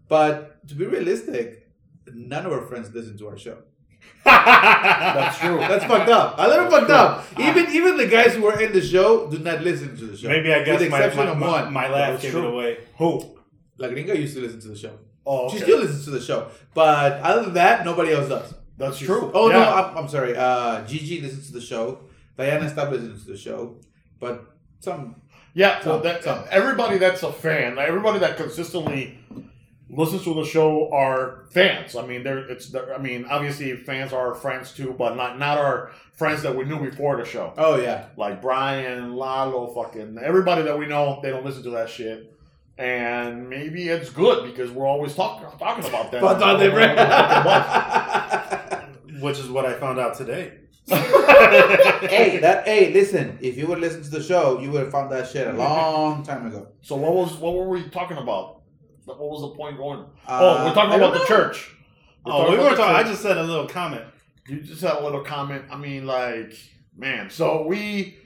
But 0.07 0.67
to 0.67 0.75
be 0.75 0.85
realistic, 0.85 1.69
none 2.13 2.45
of 2.45 2.51
our 2.51 2.61
friends 2.61 2.93
listen 2.93 3.17
to 3.19 3.27
our 3.27 3.37
show. 3.37 3.57
That's 4.25 5.37
true. 5.39 5.57
That's 5.57 5.83
fucked 5.85 6.09
up. 6.09 6.35
A 6.37 6.47
little 6.47 6.69
fucked 6.69 6.91
up. 6.91 7.25
Even 7.39 7.67
even 7.71 7.97
the 7.97 8.07
guys 8.07 8.35
who 8.35 8.45
are 8.47 8.59
in 8.61 8.71
the 8.71 8.81
show 8.81 9.29
do 9.29 9.39
not 9.39 9.61
listen 9.61 9.95
to 9.97 10.05
the 10.05 10.17
show. 10.17 10.27
Maybe 10.29 10.53
I 10.53 10.63
guess 10.63 10.79
with 10.79 10.89
the 10.89 10.89
my, 10.89 10.97
exception 11.03 11.25
my, 11.25 11.31
of 11.31 11.39
one. 11.41 11.73
my 11.73 11.89
laugh 11.89 12.21
gave 12.21 12.31
true. 12.31 12.47
it 12.47 12.53
away. 12.53 12.77
Who? 12.97 13.37
La 13.77 13.87
Gringa 13.89 14.15
used 14.17 14.35
to 14.35 14.41
listen 14.41 14.59
to 14.61 14.69
the 14.69 14.75
show. 14.77 14.97
Oh, 15.25 15.49
She 15.49 15.59
still 15.59 15.79
listens 15.79 16.05
to 16.05 16.11
the 16.11 16.21
show, 16.21 16.49
but 16.73 17.13
other 17.21 17.43
than 17.43 17.53
that, 17.55 17.83
nobody 17.85 18.13
else 18.13 18.29
does. 18.29 18.53
That's 18.77 18.97
true. 18.97 19.29
Oh 19.33 19.49
no, 19.49 19.61
I'm, 19.61 19.97
I'm 19.97 20.07
sorry. 20.07 20.35
Uh, 20.37 20.85
Gigi 20.85 21.19
listens 21.21 21.47
to 21.47 21.53
the 21.53 21.61
show. 21.61 21.99
Diana 22.37 22.69
stopped 22.69 22.91
listening 22.91 23.19
to 23.19 23.25
the 23.25 23.37
show, 23.37 23.75
but 24.19 24.45
some. 24.79 25.21
Yeah, 25.53 25.79
well, 25.85 25.95
Some- 25.95 26.03
that, 26.03 26.23
some. 26.23 26.43
everybody 26.51 26.97
that's 26.99 27.23
a 27.23 27.33
fan, 27.33 27.75
like, 27.75 27.87
everybody 27.87 28.19
that 28.19 28.37
consistently 28.37 29.17
listens 29.89 30.23
to 30.23 30.33
the 30.33 30.43
show 30.45 30.91
are 30.91 31.45
fans. 31.51 31.95
I 31.95 32.05
mean, 32.05 32.23
they're 32.23 32.39
it's. 32.49 32.69
They're, 32.69 32.93
I 32.93 32.97
mean, 32.97 33.25
obviously 33.25 33.75
fans 33.75 34.13
are 34.13 34.29
our 34.29 34.35
friends 34.35 34.73
too, 34.73 34.93
but 34.97 35.15
not 35.15 35.39
not 35.39 35.57
our 35.57 35.91
friends 36.13 36.41
that 36.43 36.55
we 36.55 36.65
knew 36.65 36.79
before 36.79 37.17
the 37.17 37.25
show. 37.25 37.53
Oh 37.57 37.77
yeah, 37.77 38.05
Like 38.17 38.41
Brian, 38.41 39.15
Lalo, 39.15 39.67
fucking 39.73 40.17
everybody 40.21 40.63
that 40.63 40.77
we 40.77 40.85
know, 40.87 41.19
they 41.21 41.29
don't 41.29 41.45
listen 41.45 41.63
to 41.63 41.69
that 41.71 41.89
shit. 41.89 42.33
And 42.77 43.49
maybe 43.49 43.89
it's 43.89 44.11
good 44.11 44.43
because 44.43 44.69
we're 44.69 44.85
always 44.85 45.15
talking 45.15 45.47
talking 45.57 45.85
about 45.85 46.11
them. 46.11 46.21
But 46.27 46.41
on 46.43 46.59
the 46.59 46.69
Which 49.19 49.39
is 49.39 49.49
what 49.49 49.65
I 49.65 49.73
found 49.73 49.97
out 49.99 50.15
today. 50.15 50.53
hey, 50.87 52.37
that 52.39 52.65
hey, 52.65 52.93
listen. 52.93 53.39
If 53.41 53.57
you 53.57 53.67
would 53.67 53.79
listen 53.79 54.03
to 54.03 54.09
the 54.09 54.21
show, 54.21 54.59
you 54.59 54.71
would 54.71 54.83
have 54.83 54.91
found 54.91 55.11
that 55.11 55.27
shit 55.27 55.47
a 55.47 55.53
long 55.53 56.23
time 56.23 56.45
ago. 56.45 56.67
So 56.81 56.95
what 56.95 57.13
was 57.13 57.35
what 57.35 57.55
were 57.55 57.67
we 57.67 57.89
talking 57.89 58.17
about? 58.17 58.61
What 59.15 59.29
was 59.29 59.41
the 59.41 59.55
point 59.55 59.77
going? 59.77 60.01
Uh, 60.27 60.39
oh, 60.39 60.65
we're 60.65 60.73
talking 60.73 60.91
I 60.91 60.97
don't 60.97 61.09
about 61.09 61.21
the 61.21 61.25
church. 61.25 61.75
We're 62.25 62.33
Oh, 62.33 62.51
we 62.51 62.57
were 62.57 62.69
the 62.71 62.75
talking. 62.75 62.95
I 62.95 63.03
just 63.03 63.21
said 63.21 63.37
a 63.37 63.43
little 63.43 63.67
comment. 63.67 64.05
You 64.47 64.61
just 64.61 64.81
had 64.81 64.97
a 64.97 65.03
little 65.03 65.23
comment. 65.23 65.65
I 65.71 65.77
mean, 65.77 66.05
like, 66.05 66.53
man. 66.95 67.29
So 67.29 67.65
we 67.65 68.17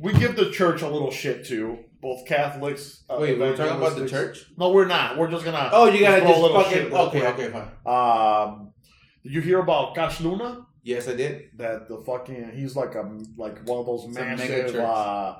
we 0.00 0.12
give 0.14 0.36
the 0.36 0.50
church 0.50 0.82
a 0.82 0.88
little 0.88 1.10
shit 1.10 1.44
too. 1.44 1.84
Both 2.00 2.26
Catholics. 2.26 3.02
Uh, 3.10 3.18
Wait, 3.20 3.38
we're 3.38 3.56
talking 3.56 3.76
about 3.76 3.96
the 3.96 4.08
church. 4.08 4.46
No, 4.56 4.70
we're 4.70 4.86
not. 4.86 5.18
We're 5.18 5.30
just 5.30 5.44
gonna. 5.44 5.68
Oh, 5.72 5.86
you 5.86 6.00
gotta 6.00 6.20
throw 6.22 6.46
a 6.46 6.52
just 6.52 6.54
fucking. 6.54 6.84
shit 6.84 6.92
Okay, 6.92 7.26
okay, 7.26 7.50
fine. 7.50 8.50
Um, 8.52 8.72
did 9.24 9.32
you 9.32 9.40
hear 9.40 9.58
about 9.58 9.94
Cash 9.94 10.20
Luna? 10.20 10.66
Yes, 10.82 11.08
I 11.08 11.16
did. 11.16 11.50
That 11.56 11.88
the 11.88 11.98
fucking 11.98 12.52
he's 12.54 12.76
like 12.76 12.94
a 12.94 13.02
like 13.36 13.62
one 13.68 13.80
of 13.80 13.86
those 13.86 14.04
It's 14.04 14.16
a 14.16 14.20
mega 14.20 14.38
massive 14.38 14.76
uh, 14.76 15.36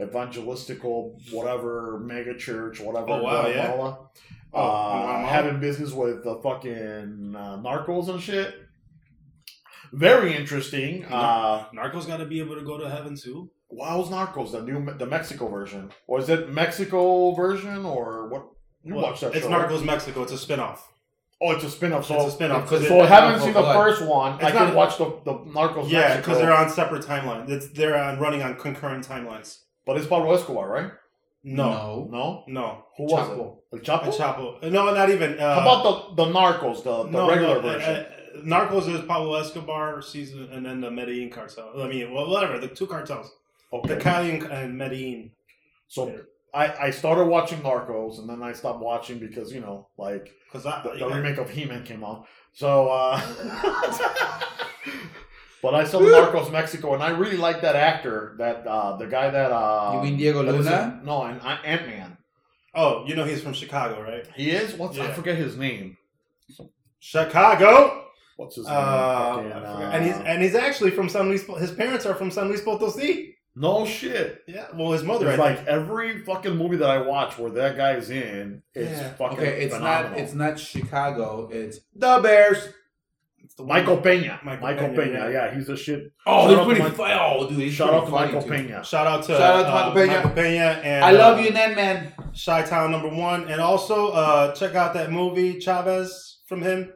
evangelistical 0.00 1.14
whatever 1.32 2.00
mega 2.04 2.36
church 2.36 2.80
whatever. 2.80 3.10
Oh, 3.10 3.22
wow, 3.22 3.46
yeah. 3.46 3.66
Guatemala. 3.66 3.98
Oh, 4.52 4.60
uh, 4.62 5.26
having 5.26 5.60
business 5.60 5.92
with 5.92 6.24
the 6.24 6.36
fucking 6.42 7.34
uh, 7.36 7.58
narcos 7.58 8.08
and 8.08 8.20
shit. 8.22 8.54
Very 9.92 10.36
interesting. 10.36 11.04
Uh, 11.06 11.64
Narcos 11.74 12.06
got 12.06 12.18
to 12.18 12.26
be 12.26 12.40
able 12.40 12.56
to 12.56 12.62
go 12.62 12.78
to 12.78 12.88
heaven 12.90 13.16
too. 13.16 13.50
Wow's 13.70 14.08
Narcos, 14.10 14.52
the 14.52 14.62
new 14.62 14.84
the 14.96 15.06
Mexico 15.06 15.48
version, 15.48 15.90
or 16.06 16.18
is 16.18 16.28
it 16.28 16.50
Mexico 16.50 17.32
version, 17.34 17.84
or 17.84 18.28
what? 18.28 18.46
You 18.82 18.94
Well, 18.94 19.04
watch 19.04 19.20
that 19.20 19.34
it's 19.34 19.44
show? 19.46 19.50
Narcos? 19.50 19.84
Mexico. 19.84 20.22
It's 20.22 20.32
a 20.32 20.36
spinoff. 20.36 20.78
Oh, 21.40 21.52
it's 21.52 21.62
a 21.64 21.70
spin-off. 21.70 22.04
So, 22.06 22.16
It's 22.26 22.34
a 22.34 22.38
spinoff 22.38 22.62
because 22.64 22.88
so 22.88 23.00
I 23.00 23.06
haven't 23.06 23.40
seen 23.40 23.52
the 23.52 23.60
What? 23.62 23.76
first 23.76 24.02
one. 24.02 24.34
It's 24.36 24.44
I 24.44 24.50
can 24.50 24.66
not- 24.68 24.74
watch 24.74 24.98
the 24.98 25.04
the 25.24 25.34
Narcos. 25.34 25.88
yeah, 25.90 26.16
because 26.16 26.38
they're 26.38 26.52
on 26.54 26.68
separate 26.70 27.04
timelines. 27.04 27.72
They're 27.74 27.96
on 27.96 28.18
running 28.18 28.42
on 28.42 28.56
concurrent 28.56 29.06
timelines. 29.06 29.58
But 29.88 29.96
it's 29.96 30.06
Pablo 30.06 30.34
Escobar, 30.34 30.68
right? 30.70 30.90
No, 31.42 32.06
No. 32.12 32.44
no, 32.46 32.84
Who 32.98 33.04
was 33.04 33.12
Chapo. 33.26 33.56
it? 33.72 33.78
El 33.78 33.78
Chapo. 33.80 34.08
A 34.08 34.10
Chapo. 34.10 34.70
No, 34.70 34.92
not 34.92 35.08
even. 35.08 35.38
Uh, 35.38 35.54
How 35.54 35.60
about 35.62 36.14
the 36.16 36.24
the 36.24 36.30
Narcos, 36.30 36.82
the, 36.84 37.04
the 37.04 37.10
no, 37.10 37.26
regular 37.26 37.54
no, 37.54 37.60
version? 37.62 37.94
uh, 37.96 38.04
uh, 38.36 38.42
Narcos 38.42 38.86
is 38.94 39.00
Pablo 39.06 39.36
Escobar 39.36 40.02
season, 40.02 40.50
and 40.52 40.66
then 40.66 40.82
the 40.82 40.90
Medellin 40.90 41.30
cartel. 41.30 41.72
I 41.80 41.88
mean, 41.88 42.12
well, 42.12 42.28
whatever 42.28 42.58
the 42.58 42.68
two 42.68 42.86
cartels, 42.86 43.30
okay. 43.72 43.94
the 43.94 43.96
Cali 43.98 44.30
and, 44.32 44.42
and 44.42 44.76
Medellin. 44.76 45.30
so 45.86 46.12
I 46.52 46.64
I 46.88 46.90
started 46.90 47.24
watching 47.24 47.60
Narcos, 47.60 48.18
and 48.18 48.28
then 48.28 48.42
I 48.42 48.52
stopped 48.52 48.80
watching 48.80 49.18
because 49.18 49.54
you 49.54 49.60
know 49.60 49.88
like 49.96 50.24
Because 50.52 50.64
the, 50.64 50.96
the 50.98 51.08
remake 51.08 51.38
of 51.38 51.48
He-Man 51.48 51.82
came 51.84 52.04
out. 52.04 52.26
So, 52.52 52.88
uh, 52.88 53.18
but 55.62 55.74
I 55.74 55.84
saw 55.84 55.98
the 55.98 56.06
Narcos 56.06 56.50
Mexico, 56.52 56.94
and 56.94 57.02
I 57.02 57.10
really 57.10 57.36
like 57.36 57.60
that 57.62 57.76
actor. 57.76 58.34
That 58.38 58.66
uh, 58.66 58.96
the 58.96 59.06
guy 59.06 59.30
that 59.30 59.50
uh, 59.52 59.92
You 59.94 60.02
mean 60.02 60.16
Diego 60.16 60.42
that 60.42 60.52
Luna? 60.54 60.98
in- 61.00 61.06
no, 61.06 61.22
and 61.22 61.40
Ant 61.42 61.86
Man. 61.86 62.16
oh, 62.74 63.04
you 63.06 63.14
know 63.16 63.24
he's 63.24 63.42
from 63.42 63.52
Chicago, 63.54 64.00
right? 64.02 64.26
He 64.36 64.50
is. 64.50 64.74
What's 64.74 64.98
I 64.98 65.12
forget 65.12 65.36
his 65.36 65.56
name. 65.56 65.96
Chicago. 67.00 68.04
What's 68.36 68.56
his 68.56 68.66
name? 68.66 68.74
Uh, 68.76 69.34
Fucking, 69.36 69.52
I 69.52 69.54
forget. 69.54 69.66
uh, 69.66 69.90
and 69.92 70.04
he's 70.06 70.16
and 70.16 70.42
he's 70.42 70.54
actually 70.54 70.90
from 70.92 71.08
San 71.08 71.28
Luis. 71.28 71.44
His 71.58 71.72
parents 71.72 72.06
are 72.06 72.14
from 72.14 72.30
San 72.30 72.48
Luis 72.48 72.60
Potosí. 72.60 73.34
no 73.56 73.84
shit. 73.84 74.42
Yeah, 74.46 74.66
well, 74.74 74.92
his 74.92 75.02
mother. 75.02 75.28
I 75.28 75.34
It's 75.34 75.42
think. 75.42 75.58
like 75.58 75.66
every 75.66 76.22
fucking 76.24 76.56
movie 76.56 76.76
that 76.76 76.90
I 76.90 76.98
watch 76.98 77.36
where 77.38 77.50
that 77.50 77.76
guy's 77.76 78.10
in, 78.10 78.62
it's 78.74 79.00
Yeah. 79.00 79.12
fucking 79.14 79.38
Okay, 79.38 79.62
it's 79.64 79.74
phenomenal. 79.74 80.10
not. 80.12 80.20
It's 80.20 80.34
not 80.34 80.58
Chicago. 80.60 81.48
It's 81.52 81.80
the 81.94 82.20
Bears. 82.22 82.68
It's 83.58 83.64
the 83.64 83.64
one- 83.64 83.76
Michael 83.76 83.96
Peña. 83.98 84.44
Michael 84.44 84.62
Michael, 84.62 84.88
Peña, 84.90 84.96
Pena. 84.96 85.18
yeah. 85.18 85.28
Yeah. 85.30 85.54
he's 85.54 85.68
a 85.68 85.76
shit. 85.76 86.12
Oh, 86.24 86.48
Shout 86.48 86.66
he's 86.68 86.78
pretty. 86.78 86.96
Mike- 86.96 87.18
oh, 87.20 87.48
dude, 87.48 87.58
he's 87.58 87.72
Shout 87.74 87.88
pretty 87.88 88.02
out 88.02 88.04
to 88.06 88.10
Michael 88.12 88.42
too. 88.42 88.50
Peña. 88.50 88.84
Shout 88.84 89.06
out 89.08 89.22
to 89.24 89.32
Shout 89.32 89.40
out 89.40 89.62
to 89.62 89.68
uh, 89.68 89.72
Michael 89.74 89.92
Peña. 90.02 90.24
Michael 90.24 90.30
Peña 90.42 90.84
and 90.84 91.04
I 91.04 91.10
love 91.10 91.38
uh, 91.38 91.42
you, 91.42 91.50
Nan 91.50 91.74
Man. 91.74 92.12
Shy 92.34 92.62
Town 92.62 92.92
number 92.92 93.08
one, 93.08 93.48
and 93.48 93.60
also 93.60 94.08
uh, 94.10 94.54
check 94.54 94.76
out 94.76 94.94
that 94.94 95.10
movie 95.10 95.58
Chavez 95.58 96.40
from 96.46 96.62
him. 96.62 96.92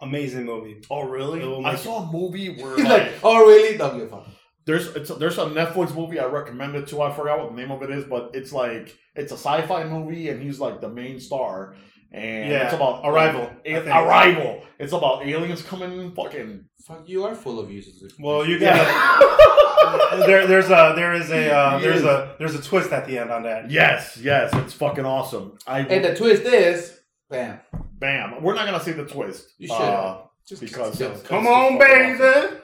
Amazing 0.00 0.46
movie. 0.46 0.82
Oh 0.90 1.02
really? 1.02 1.42
I 1.66 1.74
saw 1.76 2.08
a 2.08 2.10
movie 2.10 2.48
where 2.62 2.76
He's 2.76 2.86
like, 2.86 3.02
like, 3.02 3.12
oh 3.22 3.46
really? 3.46 3.76
Don't 3.76 3.98
give 3.98 4.10
a 4.12 4.22
there's 4.66 4.88
it's 4.94 5.10
a, 5.10 5.14
there's 5.14 5.38
a 5.38 5.46
Netflix 5.46 5.94
movie 5.94 6.18
I 6.18 6.26
recommended 6.26 6.86
to. 6.88 7.02
I 7.02 7.12
forgot 7.12 7.38
what 7.40 7.50
the 7.50 7.56
name 7.60 7.70
of 7.70 7.82
it 7.82 7.90
is, 7.90 8.04
but 8.04 8.30
it's 8.34 8.52
like 8.52 8.96
it's 9.14 9.32
a 9.32 9.36
sci-fi 9.36 9.84
movie, 9.84 10.28
and 10.28 10.40
he's 10.42 10.60
like 10.60 10.80
the 10.80 10.88
main 10.88 11.18
star, 11.18 11.74
and 12.12 12.50
Yeah, 12.50 12.64
it's 12.64 12.74
about 12.74 13.04
Arrival, 13.04 13.42
I 13.42 13.68
A- 13.68 13.74
think. 13.82 13.86
Arrival. 13.94 14.62
It's 14.78 14.92
about 14.92 15.26
aliens 15.26 15.62
coming 15.62 15.98
and 16.00 16.14
fucking. 16.14 16.64
Fuck, 16.86 17.08
you 17.08 17.24
are 17.24 17.34
full 17.34 17.60
of 17.60 17.70
uses. 17.70 18.14
Well, 18.18 18.46
you 18.46 18.58
got 18.58 18.76
Yeah. 18.76 20.26
there. 20.26 20.46
There's 20.46 20.66
a 20.70 20.92
there 20.96 21.12
is 21.14 21.30
a 21.30 21.50
uh, 21.52 21.78
there's 21.78 22.02
a 22.04 22.34
there's 22.38 22.54
a 22.54 22.62
twist 22.62 22.90
at 22.92 23.06
the 23.06 23.18
end 23.18 23.30
on 23.30 23.42
that. 23.44 23.70
yes, 23.70 24.16
yes, 24.16 24.50
it's 24.54 24.72
fucking 24.72 25.04
awesome. 25.04 25.58
I 25.66 25.80
And 25.80 26.04
the 26.04 26.14
twist 26.14 26.42
is, 26.44 26.98
bam. 27.28 27.60
bam. 27.98 28.42
We're 28.42 28.54
not 28.54 28.64
gonna 28.66 28.80
see 28.82 28.92
the 28.92 29.04
twist. 29.04 29.48
You 29.58 29.68
should. 29.68 29.74
Uh, 29.76 30.22
Just 30.48 30.62
because 30.62 30.94
still. 30.94 31.10
it's- 31.12 31.26
Come 31.26 31.40
it's 31.46 31.48
on, 31.48 31.78
just 31.78 31.90
fucking 31.90 32.20
awesome. 32.22 32.56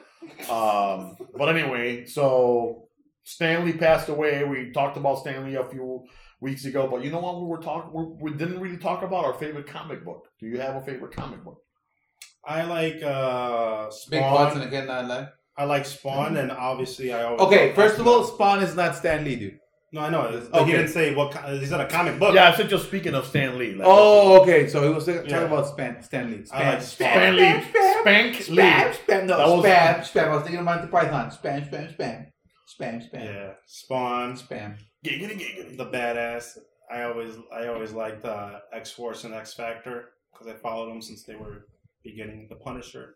baby. 0.47 0.49
Um, 0.49 1.27
but 1.37 1.55
anyway, 1.55 2.05
so 2.05 2.87
Stan 3.23 3.65
Lee 3.65 3.73
passed 3.73 4.09
away. 4.09 4.43
We 4.43 4.71
talked 4.71 4.97
about 4.97 5.19
Stan 5.19 5.45
Lee 5.45 5.55
a 5.55 5.63
few 5.65 6.03
weeks 6.39 6.65
ago, 6.65 6.87
but 6.89 7.03
you 7.03 7.11
know 7.11 7.19
what? 7.19 7.39
We 7.41 7.47
were 7.47 7.57
talking. 7.61 7.91
We, 7.93 8.31
we 8.31 8.37
didn't 8.37 8.59
really 8.59 8.77
talk 8.77 9.03
about 9.03 9.25
our 9.25 9.33
favorite 9.33 9.67
comic 9.67 10.03
book. 10.05 10.27
Do 10.39 10.47
you 10.47 10.59
have 10.59 10.75
a 10.75 10.81
favorite 10.81 11.13
comic 11.15 11.43
book? 11.43 11.59
I 12.45 12.63
like 12.63 13.01
uh, 13.03 13.89
Big 14.09 14.21
Watson 14.21 14.61
Spawn. 14.61 14.67
again, 14.67 14.87
not 14.87 15.05
alive. 15.05 15.27
I 15.57 15.63
like 15.65 15.85
Spawn, 15.85 16.37
and 16.37 16.51
obviously 16.51 17.11
I 17.11 17.23
always 17.23 17.41
Okay, 17.41 17.73
first 17.73 17.99
of 17.99 18.07
all, 18.07 18.23
Spawn 18.23 18.61
is 18.61 18.75
not 18.75 18.95
Stan 18.95 19.23
Lee, 19.25 19.35
dude. 19.35 19.57
no, 19.91 20.01
I 20.01 20.09
know. 20.09 20.21
But 20.51 20.61
Okay. 20.61 20.65
he 20.71 20.77
didn't 20.77 20.89
say 20.89 21.15
what. 21.15 21.31
co- 21.31 21.57
He 21.57 21.65
said 21.65 21.81
a 21.81 21.87
comic 21.87 22.19
book. 22.19 22.35
Yeah, 22.35 22.49
I 22.49 22.55
said 22.55 22.69
just 22.69 22.85
speaking 22.85 23.15
of 23.15 23.25
Stan 23.25 23.57
Lee. 23.57 23.73
like- 23.73 23.87
Oh, 23.89 24.41
okay. 24.43 24.67
So 24.67 24.83
he 24.87 24.93
was 24.93 25.05
talking 25.07 25.27
Yeah. 25.27 25.39
about 25.41 25.65
Stan, 25.67 26.01
Stan 26.03 26.29
Lee. 26.31 26.45
I 26.53 26.69
like 26.69 26.79
Spam, 26.79 26.83
Stan 26.93 27.35
Lee. 27.35 27.41
spam, 27.43 27.63
spam, 27.71 28.01
Spank 28.01 28.35
spam, 28.35 28.49
Lee. 28.55 28.63
spam. 28.63 29.25
No, 29.25 29.37
That 29.37 29.47
was- 29.47 29.65
spam, 29.65 29.99
spam. 30.11 30.27
I 30.27 30.35
was 30.35 30.43
thinking 30.43 30.59
of 30.59 30.65
Monty 30.65 30.87
Python. 30.87 31.31
Spam, 31.31 31.69
spam, 31.69 31.97
spam, 31.97 32.25
spam, 32.79 33.11
spam, 33.11 33.25
Yeah, 33.25 33.49
Spawn, 33.65 34.33
spam. 34.35 34.75
Giggity, 35.05 35.37
giggity. 35.39 35.77
the 35.77 35.85
badass. 35.85 36.57
I 36.91 37.03
always 37.03 37.35
I 37.53 37.67
always 37.67 37.91
liked 37.91 38.25
uh, 38.25 38.59
X 38.73 38.91
Force 38.91 39.23
and 39.23 39.33
X 39.33 39.53
Factor 39.53 40.09
because 40.31 40.47
I 40.47 40.57
followed 40.57 40.89
them 40.89 41.01
since 41.01 41.23
they 41.23 41.35
were 41.35 41.65
beginning. 42.03 42.47
The 42.49 42.55
Punisher. 42.55 43.15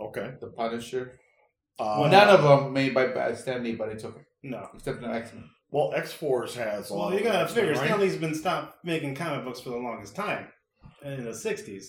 Okay. 0.00 0.32
The 0.40 0.48
Punisher. 0.48 1.18
Uh, 1.78 2.08
None 2.10 2.28
of 2.28 2.42
them 2.42 2.72
made 2.72 2.94
by 2.94 3.08
by 3.08 3.34
Stan 3.34 3.62
Lee, 3.62 3.74
but 3.74 3.88
it's 3.88 4.04
okay. 4.04 4.20
No. 4.42 4.68
Except 4.74 5.00
for 5.00 5.10
X 5.12 5.32
Men. 5.32 5.44
Well, 5.70 5.92
X 5.94 6.12
Force 6.12 6.54
has. 6.56 6.90
a 6.90 6.94
lot 6.94 7.10
Well, 7.10 7.18
you 7.18 7.24
gotta 7.24 7.44
X-Men, 7.44 7.64
figure 7.66 7.80
right? 7.80 7.88
Stan 7.88 8.00
Lee's 8.00 8.16
been 8.16 8.34
stopped 8.34 8.84
making 8.84 9.14
comic 9.14 9.44
books 9.44 9.60
for 9.60 9.70
the 9.70 9.76
longest 9.78 10.14
time 10.14 10.48
in 11.04 11.24
the 11.24 11.30
'60s. 11.30 11.84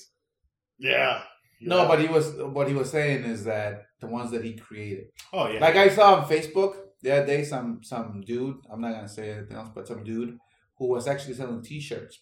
Yeah. 0.79 1.21
No, 1.61 1.81
Yeah. 1.83 1.87
but 1.87 1.99
he 2.01 2.07
was 2.07 2.33
what 2.35 2.67
he 2.67 2.73
was 2.73 2.89
saying 2.91 3.23
is 3.23 3.43
that 3.45 3.83
the 4.01 4.07
ones 4.07 4.31
that 4.31 4.43
he 4.43 4.55
created. 4.55 5.05
Oh 5.33 5.47
yeah, 5.49 5.59
Like 5.59 5.75
I 5.75 5.89
saw 5.89 6.15
on 6.15 6.27
Facebook 6.27 6.75
the 7.05 7.11
other 7.15 7.25
day, 7.33 7.41
some 7.43 7.67
some 7.91 8.07
dude. 8.31 8.57
I'm 8.71 8.81
not 8.81 8.93
gonna 8.95 9.07
say 9.17 9.25
anything 9.31 9.57
else, 9.57 9.69
but 9.75 9.87
some 9.87 10.03
dude 10.03 10.31
who 10.77 10.87
was 10.95 11.07
actually 11.07 11.35
selling 11.35 11.61
T-shirts, 11.61 12.15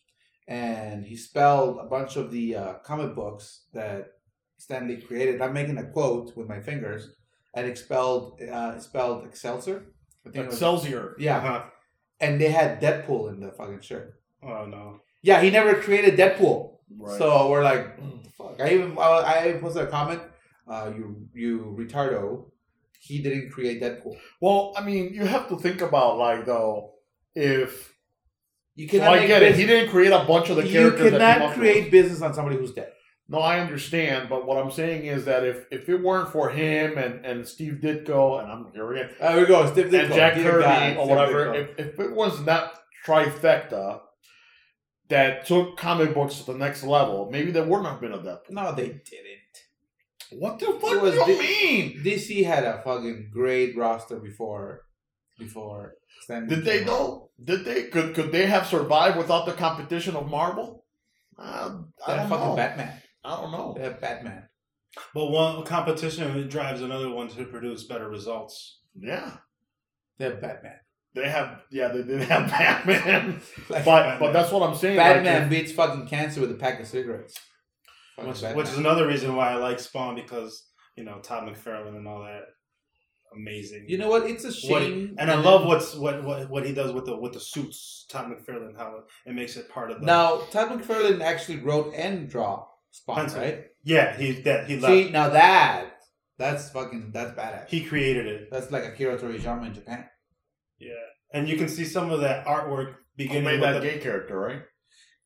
and 0.48 1.06
he 1.06 1.15
spelled 1.15 1.78
a 1.86 1.88
bunch 1.96 2.15
of 2.22 2.26
the 2.36 2.46
uh, 2.56 2.74
comic 2.89 3.15
books 3.15 3.46
that 3.74 4.02
Stan 4.58 4.88
Lee 4.88 5.02
created. 5.02 5.41
I'm 5.41 5.54
making 5.54 5.78
a 5.78 5.88
quote 5.96 6.36
with 6.38 6.48
my 6.54 6.60
fingers, 6.69 7.02
and 7.56 7.65
it 7.67 7.78
spelled 7.78 8.41
uh, 8.41 8.78
spelled 8.80 9.26
Excelsior. 9.26 9.78
I 10.26 10.30
think 10.30 10.36
it 10.36 10.46
was- 10.48 10.56
Excelsior. 10.56 11.15
yeah, 11.19 11.38
Uh-huh. 11.38 11.62
and 12.24 12.39
they 12.41 12.52
had 12.60 12.82
Deadpool 12.82 13.24
in 13.32 13.39
the 13.43 13.52
fucking 13.52 13.82
shirt. 13.82 14.08
Oh 14.43 14.65
no. 14.65 15.00
Yeah, 15.22 15.41
he 15.41 15.50
never 15.50 15.74
created 15.86 16.17
Deadpool. 16.22 16.60
Right. 17.06 17.17
So 17.17 17.50
we're 17.50 17.63
like, 17.72 17.84
"Mm, 18.00 18.19
fuck. 18.38 18.56
I 18.62 18.67
even 18.76 18.98
I, 18.98 19.04
I 19.56 19.58
posted 19.62 19.84
a 19.84 19.88
comment. 19.98 20.22
Uh, 20.72 20.91
you 20.98 21.06
you 21.34 21.76
retardo. 21.80 22.26
He 23.06 23.22
didn't 23.22 23.52
create 23.52 23.82
Deadpool. 23.82 24.16
well, 24.39 24.74
I 24.78 24.82
mean, 24.84 25.13
you 25.13 25.26
have 25.26 25.50
to 25.50 25.58
think 25.58 25.82
about 25.82 26.18
like 26.18 26.46
though, 26.46 26.94
if 27.36 27.94
You 28.76 28.88
so 28.88 29.00
cannot 29.00 29.20
I 29.20 29.28
get 29.28 29.44
it. 29.44 29.56
He 29.56 29.66
didn't 29.66 29.92
create 29.92 30.13
a 30.13 30.24
bunch 30.24 30.50
of 30.50 30.56
the 30.56 30.66
You 30.66 30.72
characters. 30.72 31.12
that 31.12 31.20
came 31.20 31.39
cannot 31.39 31.56
create 31.56 31.92
business 31.92 32.22
on 32.22 32.34
somebody 32.34 32.58
who's 32.58 32.74
dead. 32.74 32.92
No, 33.28 33.39
I 33.39 33.60
understand, 33.60 34.30
but 34.30 34.46
what 34.46 34.58
I'm 34.58 34.72
saying 34.72 35.06
is 35.06 35.26
that 35.26 35.46
if 35.46 35.66
if 35.72 35.88
it 35.89 36.02
weren't 36.02 36.30
for 36.30 36.50
him 36.50 36.98
and 36.98 37.26
and 37.26 37.48
Steve 37.48 37.76
Ditko 37.84 38.42
and 38.42 38.52
I'm 38.52 38.72
here 38.74 38.92
again 38.94 39.10
There 39.20 39.38
we 39.39 39.46
go. 39.48 39.66
Steve 39.72 39.86
Ditko 39.88 40.04
and 40.06 40.13
Jack 40.13 40.34
Kirby 40.36 40.63
God, 40.63 40.98
or 40.98 41.08
whatever, 41.08 41.54
if, 41.56 41.80
if 41.80 42.00
it 42.00 42.12
was 42.12 42.44
that 42.46 42.74
trifecta 43.06 44.02
that 45.10 45.46
took 45.46 45.78
comic 45.78 46.13
books 46.13 46.39
to 46.39 46.52
the 46.52 46.58
next 46.58 46.84
level, 46.84 47.30
maybe 47.32 47.52
there 47.52 47.63
wouldn't 47.63 47.88
have 47.88 48.02
been 48.02 48.13
a 48.13 48.18
Deadpool. 48.18 48.52
no, 48.52 48.74
they 48.74 48.88
didn't. 48.88 49.42
What 50.39 50.60
the 50.60 50.67
fuck 50.82 51.02
was 51.02 51.13
do 51.13 51.19
you 51.32 51.38
the- 51.38 51.43
mean? 51.43 52.04
DC 52.04 52.43
had 52.43 52.63
a 52.63 52.82
fucking 52.84 53.30
great 53.34 53.76
roster 53.78 54.19
before. 54.19 54.82
Before 55.39 55.96
Stan 56.22 56.48
Did 56.48 56.63
they 56.63 56.80
came 56.80 56.89
out. 56.89 56.96
though? 56.96 57.30
Did 57.43 57.65
they 57.65 57.84
could 57.86 58.13
could 58.13 58.32
they 58.32 58.46
have 58.46 58.67
survived 58.67 59.17
without 59.17 59.46
the 59.48 59.54
competition 59.54 60.15
of 60.15 60.30
Marvel? 60.30 60.86
Uh, 61.38 61.80
I 62.06 62.15
don't 62.17 62.30
fucking 62.30 62.46
know. 62.50 62.56
Batman. 62.56 63.02
I 63.24 63.41
don't 63.41 63.52
know. 63.52 63.74
They 63.76 63.84
have 63.84 64.00
Batman. 64.00 64.48
But 65.15 65.32
one 65.32 65.65
competition 65.65 66.48
drives 66.48 66.82
another 66.82 67.10
one 67.10 67.28
to 67.30 67.46
produce 67.46 67.86
better 67.86 68.08
results. 68.08 68.82
Yeah, 68.96 69.38
They 70.19 70.26
have 70.26 70.39
Batman. 70.39 70.76
they 71.15 71.28
have. 71.28 71.62
Yeah, 71.72 71.88
they 71.88 72.04
didn't 72.04 72.22
have 72.30 72.48
Batman. 72.52 73.41
Like, 73.69 73.84
But 73.86 74.19
but 74.19 74.34
that's 74.34 74.52
what 74.52 74.62
I'm 74.69 74.76
saying. 74.76 74.98
Batman 74.98 75.43
if- 75.43 75.50
beats 75.50 75.72
fucking 75.72 76.06
cancer 76.08 76.41
with 76.41 76.52
a 76.52 76.56
pack 76.56 76.80
of 76.80 76.88
cigarettes. 76.88 77.34
Fucking 78.15 78.30
Which, 78.32 78.41
which 78.56 78.67
is 78.67 78.78
another 78.78 79.08
reason 79.08 79.36
why 79.36 79.52
I 79.52 79.56
like 79.56 79.80
Spawn 79.80 80.15
because 80.15 80.67
you 80.95 81.04
know 81.04 81.19
Todd 81.19 81.47
McFarlane 81.47 81.95
and 81.97 82.08
all 82.08 82.23
that. 82.23 82.43
Amazing. 83.36 83.86
You 83.88 83.97
know 83.97 84.10
what? 84.10 84.30
It's 84.30 84.43
a 84.43 84.49
What- 84.71 84.84
shame. 84.84 85.15
and 85.17 85.32
I 85.32 85.36
love 85.36 85.65
what's 85.65 85.95
what, 85.95 86.23
what 86.23 86.49
what 86.52 86.65
he 86.65 86.73
does 86.73 86.91
with 86.91 87.06
the 87.06 87.17
with 87.17 87.34
the 87.34 87.39
suits. 87.39 88.06
Todd 88.10 88.28
McFarlane, 88.32 88.78
how 88.78 88.99
it 89.26 89.34
makes 89.34 89.58
it 89.58 89.69
part 89.69 89.89
of 89.89 89.99
the. 89.99 90.06
Now, 90.06 90.41
Todd 90.52 90.69
McFarlane 90.69 91.21
actually 91.21 91.58
wrote 91.58 91.93
and 91.95 92.30
draw 92.30 92.67
Spawn, 92.91 93.15
Pencil. 93.15 93.39
right? 93.41 93.63
yeah, 93.84 94.15
he 94.15 94.34
that 94.41 94.67
he 94.67 94.78
left. 94.78 94.93
See, 94.93 95.10
now 95.10 95.30
that 95.30 95.93
that's 96.38 96.69
fucking 96.69 97.10
that's 97.12 97.32
badass. 97.32 97.69
he 97.69 97.84
created 97.84 98.28
it. 98.28 98.49
that's 98.52 98.69
like 98.71 98.84
Akira 98.86 99.17
Toriyama 99.17 99.65
in 99.67 99.73
Japan. 99.73 100.06
Yeah, 100.78 100.91
and 101.34 101.49
you 101.49 101.58
can 101.58 101.69
see 101.69 101.86
some 101.86 102.12
of 102.12 102.21
that 102.21 102.45
artwork 102.45 102.88
Who 102.91 102.95
beginning 103.17 103.45
made 103.45 103.62
with 103.62 103.73
that 103.73 103.82
the, 103.82 103.88
gay 103.89 103.97
character, 103.97 104.38
right? 104.38 104.62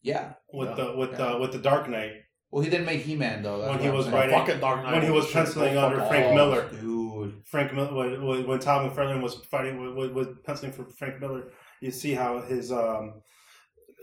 Yeah. 0.01 0.33
with 0.53 0.69
Yeah. 0.69 0.75
the 0.75 0.95
with 0.95 1.11
Yeah. 1.11 1.17
the 1.33 1.37
with 1.39 1.51
the 1.51 1.59
Dark 1.59 1.89
Knight 1.89 2.11
Well, 2.51 2.63
he 2.63 2.69
didn't 2.69 2.85
make 2.85 3.01
He-Man 3.01 3.43
though. 3.43 3.59
that's 3.59 3.69
When 3.71 3.79
he 3.79 3.87
I'm 3.89 3.93
was 3.95 4.05
saying. 4.05 4.15
writing- 4.15 4.37
Fucking 4.39 4.59
Dark 4.59 4.83
Knight. 4.83 4.93
when 4.93 5.03
he 5.03 5.11
was 5.11 5.25
shit. 5.25 5.33
penciling 5.33 5.73
Go 5.73 5.85
under 5.85 5.99
fuck 5.99 6.09
Frank 6.09 6.25
off. 6.27 6.35
Miller. 6.35 6.69
dude. 6.69 7.41
Frank 7.45 7.73
Miller 7.73 8.23
when, 8.25 8.47
when 8.47 8.59
Todd 8.59 8.89
McFarlane 8.91 9.21
was 9.21 9.35
fighting 9.51 9.81
with, 9.81 9.95
with, 9.95 10.11
with 10.13 10.43
penciling 10.43 10.71
for 10.71 10.85
Frank 10.97 11.19
Miller, 11.19 11.51
you 11.81 11.91
see 11.91 12.13
how 12.13 12.41
his 12.41 12.71
um 12.71 13.21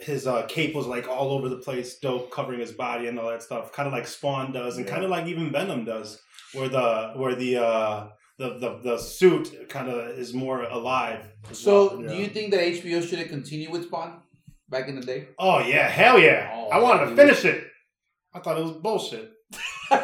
his 0.01 0.27
uh, 0.27 0.45
cape 0.47 0.75
was 0.75 0.87
like 0.87 1.09
all 1.09 1.31
over 1.31 1.49
the 1.49 1.57
place, 1.59 1.99
dope, 2.01 2.31
covering 2.31 2.59
his 2.61 2.73
body 2.73 3.07
and 3.07 3.19
all 3.19 3.31
that 3.31 3.43
stuff, 3.43 3.73
kind 3.73 3.87
of 3.87 3.93
like 3.93 4.07
Spawn 4.09 4.53
does, 4.53 4.77
and 4.77 4.85
Yeah. 4.87 4.93
kind 4.93 5.05
of 5.05 5.11
like 5.11 5.27
even 5.27 5.53
Venom 5.53 5.85
does, 5.85 6.21
where 6.53 6.69
the 6.69 7.13
where 7.17 7.35
the 7.37 7.57
uh, 7.59 8.09
the, 8.37 8.59
the 8.59 8.81
the 8.83 8.99
suit 8.99 9.69
kind 9.69 9.89
of 9.89 10.19
is 10.19 10.35
more 10.35 10.65
alive. 10.65 11.21
So, 11.53 11.97
well. 11.99 12.09
do 12.09 12.17
you 12.17 12.27
think 12.27 12.51
that 12.51 12.61
HBO 12.61 13.07
should 13.09 13.21
have 13.21 13.29
continued 13.29 13.71
with 13.71 13.85
Spawn 13.85 14.21
back 14.69 14.89
in 14.89 14.97
the 14.97 15.07
day? 15.07 15.29
Oh 15.39 15.61
yeah, 15.61 15.89
hell 15.89 16.19
yeah! 16.19 16.51
Oh, 16.53 16.69
I 16.71 16.79
wanted 16.81 17.11
to 17.11 17.17
finish 17.17 17.45
it. 17.45 17.65
I 18.35 18.41
thought 18.41 18.59
it 18.59 18.63
was 18.63 18.73
bullshit. 18.73 19.33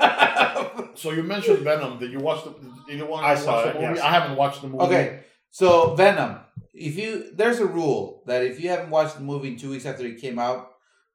So 0.94 1.12
you 1.12 1.22
mentioned 1.22 1.60
Venom. 1.60 1.98
Did 1.98 2.12
you 2.12 2.18
watch 2.20 2.44
the? 2.44 2.50
Did 2.86 2.98
you 2.98 3.06
want 3.06 3.24
I 3.24 3.34
saw 3.34 3.62
it, 3.64 3.74
movie? 3.74 3.94
yes. 3.94 4.00
I 4.00 4.10
haven't 4.10 4.36
watched 4.36 4.60
the 4.60 4.68
movie. 4.68 4.84
okay, 4.84 5.20
so 5.50 5.94
Venom. 5.94 6.40
If 6.74 6.96
you 6.96 7.30
there's 7.34 7.58
a 7.58 7.66
rule 7.66 8.22
that 8.26 8.44
if 8.44 8.60
you 8.60 8.68
haven't 8.68 8.90
watched 8.90 9.14
the 9.16 9.22
movie 9.22 9.48
in 9.48 9.56
two 9.56 9.70
weeks 9.70 9.86
after 9.86 10.04
it 10.06 10.20
came 10.20 10.38
out, 10.38 10.70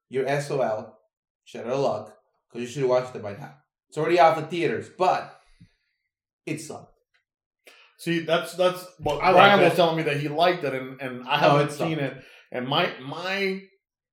you're 0.10 0.28
SOL, 0.42 0.98
shut 1.44 1.66
out 1.68 1.74
of 1.74 1.80
luck, 1.80 2.18
because 2.50 2.62
you 2.62 2.68
should 2.68 2.82
have 2.82 2.90
watched 2.90 3.16
it 3.16 3.22
by 3.22 3.34
now. 3.34 3.54
It's 3.90 3.98
already 3.98 4.20
out 4.20 4.38
of 4.38 4.50
theaters, 4.50 4.90
but 4.98 5.40
it 6.46 6.60
sucked. 6.62 6.94
See, 7.98 8.20
that's 8.22 8.54
that's 8.54 8.86
what 9.00 9.24
I 9.24 9.32
Brian 9.34 9.62
was 9.62 9.76
telling 9.76 9.98
me 9.98 10.04
that 10.04 10.18
he 10.18 10.28
liked 10.30 10.64
it, 10.64 10.74
and 10.74 11.00
and 11.02 11.28
I 11.28 11.42
No, 11.42 11.58
haven't 11.58 11.72
seen 11.74 12.00
it. 12.00 12.18
And 12.52 12.68
my 12.68 12.90
my 13.02 13.62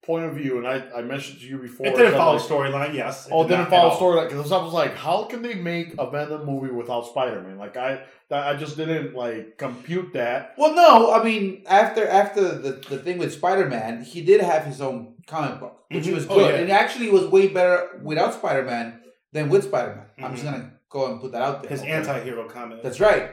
point 0.04 0.24
of 0.24 0.34
view, 0.34 0.58
and 0.58 0.66
I 0.66 0.82
I 0.96 1.02
mentioned 1.02 1.38
to 1.40 1.46
you 1.46 1.58
before. 1.58 1.86
It 1.86 1.94
didn't 1.96 2.14
follow 2.14 2.36
like- 2.38 2.42
storyline, 2.48 2.94
yes. 2.94 3.28
Oh, 3.30 3.42
did 3.46 3.56
didn't 3.56 3.70
follow 3.70 3.90
at 3.92 4.00
all. 4.00 4.24
because 4.28 4.50
I 4.52 4.60
was 4.62 4.72
like, 4.72 4.96
how 4.96 5.24
can 5.24 5.42
they 5.42 5.54
make 5.54 5.94
a 5.98 6.10
Venom 6.10 6.44
movie 6.44 6.72
without 6.72 7.06
Spider 7.06 7.40
Man? 7.40 7.56
Like 7.58 7.76
I, 7.76 8.02
I 8.30 8.54
just 8.54 8.76
didn't 8.76 9.14
like 9.14 9.58
compute 9.58 10.12
that. 10.14 10.54
Well, 10.58 10.74
no, 10.74 11.12
I 11.12 11.22
mean 11.22 11.62
after 11.66 12.06
after 12.06 12.40
the, 12.58 12.72
the 12.88 12.98
thing 12.98 13.18
with 13.18 13.32
Spider 13.32 13.68
Man, 13.68 14.02
he 14.02 14.22
did 14.22 14.40
have 14.40 14.64
his 14.64 14.80
own 14.80 15.14
comic 15.26 15.60
book, 15.60 15.84
which 15.90 16.04
Mhm. 16.06 16.14
was 16.14 16.26
Oh, 16.28 16.34
good. 16.34 16.54
yeah. 16.54 16.60
It 16.62 16.70
actually 16.70 17.08
was 17.10 17.26
way 17.26 17.48
better 17.48 18.00
without 18.02 18.34
Spider 18.34 18.64
Man 18.64 19.00
than 19.32 19.48
with 19.50 19.64
Spider 19.64 19.94
Man. 20.18 20.26
I'm 20.26 20.34
just 20.34 20.44
Mhm. 20.44 20.50
gonna 20.52 20.72
go 20.90 21.12
and 21.12 21.20
put 21.20 21.30
that 21.32 21.42
out 21.42 21.62
there. 21.62 21.70
His 21.70 21.80
Okay. 21.82 21.90
anti-hero 21.90 22.48
comment. 22.48 22.82
That's 22.82 22.98
right. 22.98 23.30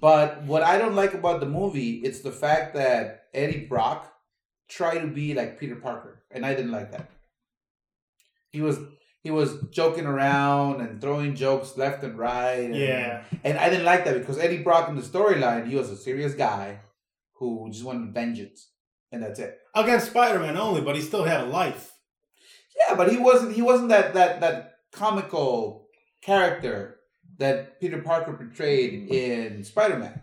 But 0.00 0.42
what 0.42 0.62
I 0.62 0.78
don't 0.78 0.94
like 0.94 1.14
about 1.14 1.40
the 1.40 1.46
movie, 1.46 2.02
it's 2.04 2.20
the 2.20 2.32
fact 2.32 2.74
that 2.74 3.24
Eddie 3.32 3.66
Brock 3.66 4.11
tried 4.72 5.00
to 5.00 5.06
be 5.06 5.34
like 5.34 5.58
Peter 5.58 5.76
Parker, 5.76 6.22
and 6.30 6.44
I 6.44 6.54
didn't 6.54 6.72
like 6.72 6.92
that. 6.92 7.10
He 8.50 8.60
was 8.60 8.78
he 9.22 9.30
was 9.30 9.58
joking 9.70 10.06
around 10.06 10.80
and 10.80 11.00
throwing 11.00 11.34
jokes 11.34 11.76
left 11.76 12.02
and 12.02 12.18
right. 12.18 12.64
And, 12.64 12.74
yeah. 12.74 13.22
and 13.44 13.56
I 13.56 13.70
didn't 13.70 13.84
like 13.84 14.04
that 14.04 14.18
because 14.18 14.38
Eddie 14.38 14.62
Brock 14.62 14.88
in 14.88 14.96
the 14.96 15.02
storyline, 15.02 15.68
he 15.68 15.76
was 15.76 15.90
a 15.90 15.96
serious 15.96 16.34
guy 16.34 16.80
who 17.34 17.68
just 17.70 17.84
wanted 17.84 18.12
vengeance, 18.12 18.68
and 19.10 19.22
that's 19.22 19.38
it. 19.38 19.58
Against 19.74 20.10
Spider-Man 20.10 20.56
only, 20.56 20.80
but 20.80 20.96
he 20.96 21.02
still 21.02 21.24
had 21.24 21.40
a 21.40 21.46
life. 21.46 21.92
Yeah, 22.76 22.94
but 22.94 23.10
he 23.10 23.16
wasn't. 23.18 23.52
He 23.52 23.62
wasn't 23.62 23.90
that 23.90 24.14
that 24.14 24.40
that 24.40 24.74
comical 24.92 25.86
character 26.22 26.98
that 27.38 27.80
Peter 27.80 28.00
Parker 28.00 28.32
portrayed 28.32 29.08
in 29.10 29.64
Spider 29.64 29.98
Man. 29.98 30.20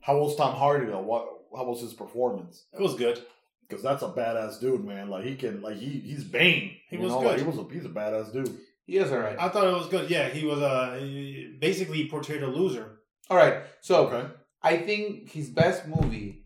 How 0.00 0.18
was 0.18 0.36
Tom 0.36 0.54
Hardy 0.54 0.86
though? 0.86 1.00
What? 1.00 1.26
How 1.54 1.64
was 1.64 1.80
his 1.80 1.94
performance? 1.94 2.64
It 2.72 2.80
was 2.80 2.94
good. 2.94 3.22
Because 3.70 3.84
that's 3.84 4.02
a 4.02 4.08
badass 4.08 4.60
dude, 4.60 4.84
man. 4.84 5.08
Like 5.08 5.24
he 5.24 5.36
can, 5.36 5.62
like 5.62 5.76
he 5.76 5.86
he's 6.00 6.24
Bane. 6.24 6.72
He 6.90 6.96
you 6.96 7.02
was 7.02 7.12
know? 7.12 7.20
good. 7.20 7.26
Like, 7.28 7.38
he 7.38 7.44
was 7.46 7.58
a 7.58 7.72
he's 7.72 7.84
a 7.84 7.88
badass 7.88 8.32
dude. 8.32 8.58
He 8.84 8.96
is 8.96 9.12
all 9.12 9.18
right. 9.18 9.36
I 9.38 9.48
thought 9.48 9.68
it 9.68 9.72
was 9.72 9.86
good. 9.86 10.10
Yeah, 10.10 10.28
he 10.28 10.44
was 10.44 10.58
uh 10.60 10.98
he 11.00 11.56
basically 11.60 12.08
portrayed 12.08 12.42
a 12.42 12.48
loser. 12.48 12.98
All 13.30 13.36
right. 13.36 13.62
So 13.80 14.08
Okay. 14.08 14.26
I 14.62 14.76
think 14.78 15.30
his 15.30 15.48
best 15.48 15.86
movie, 15.86 16.44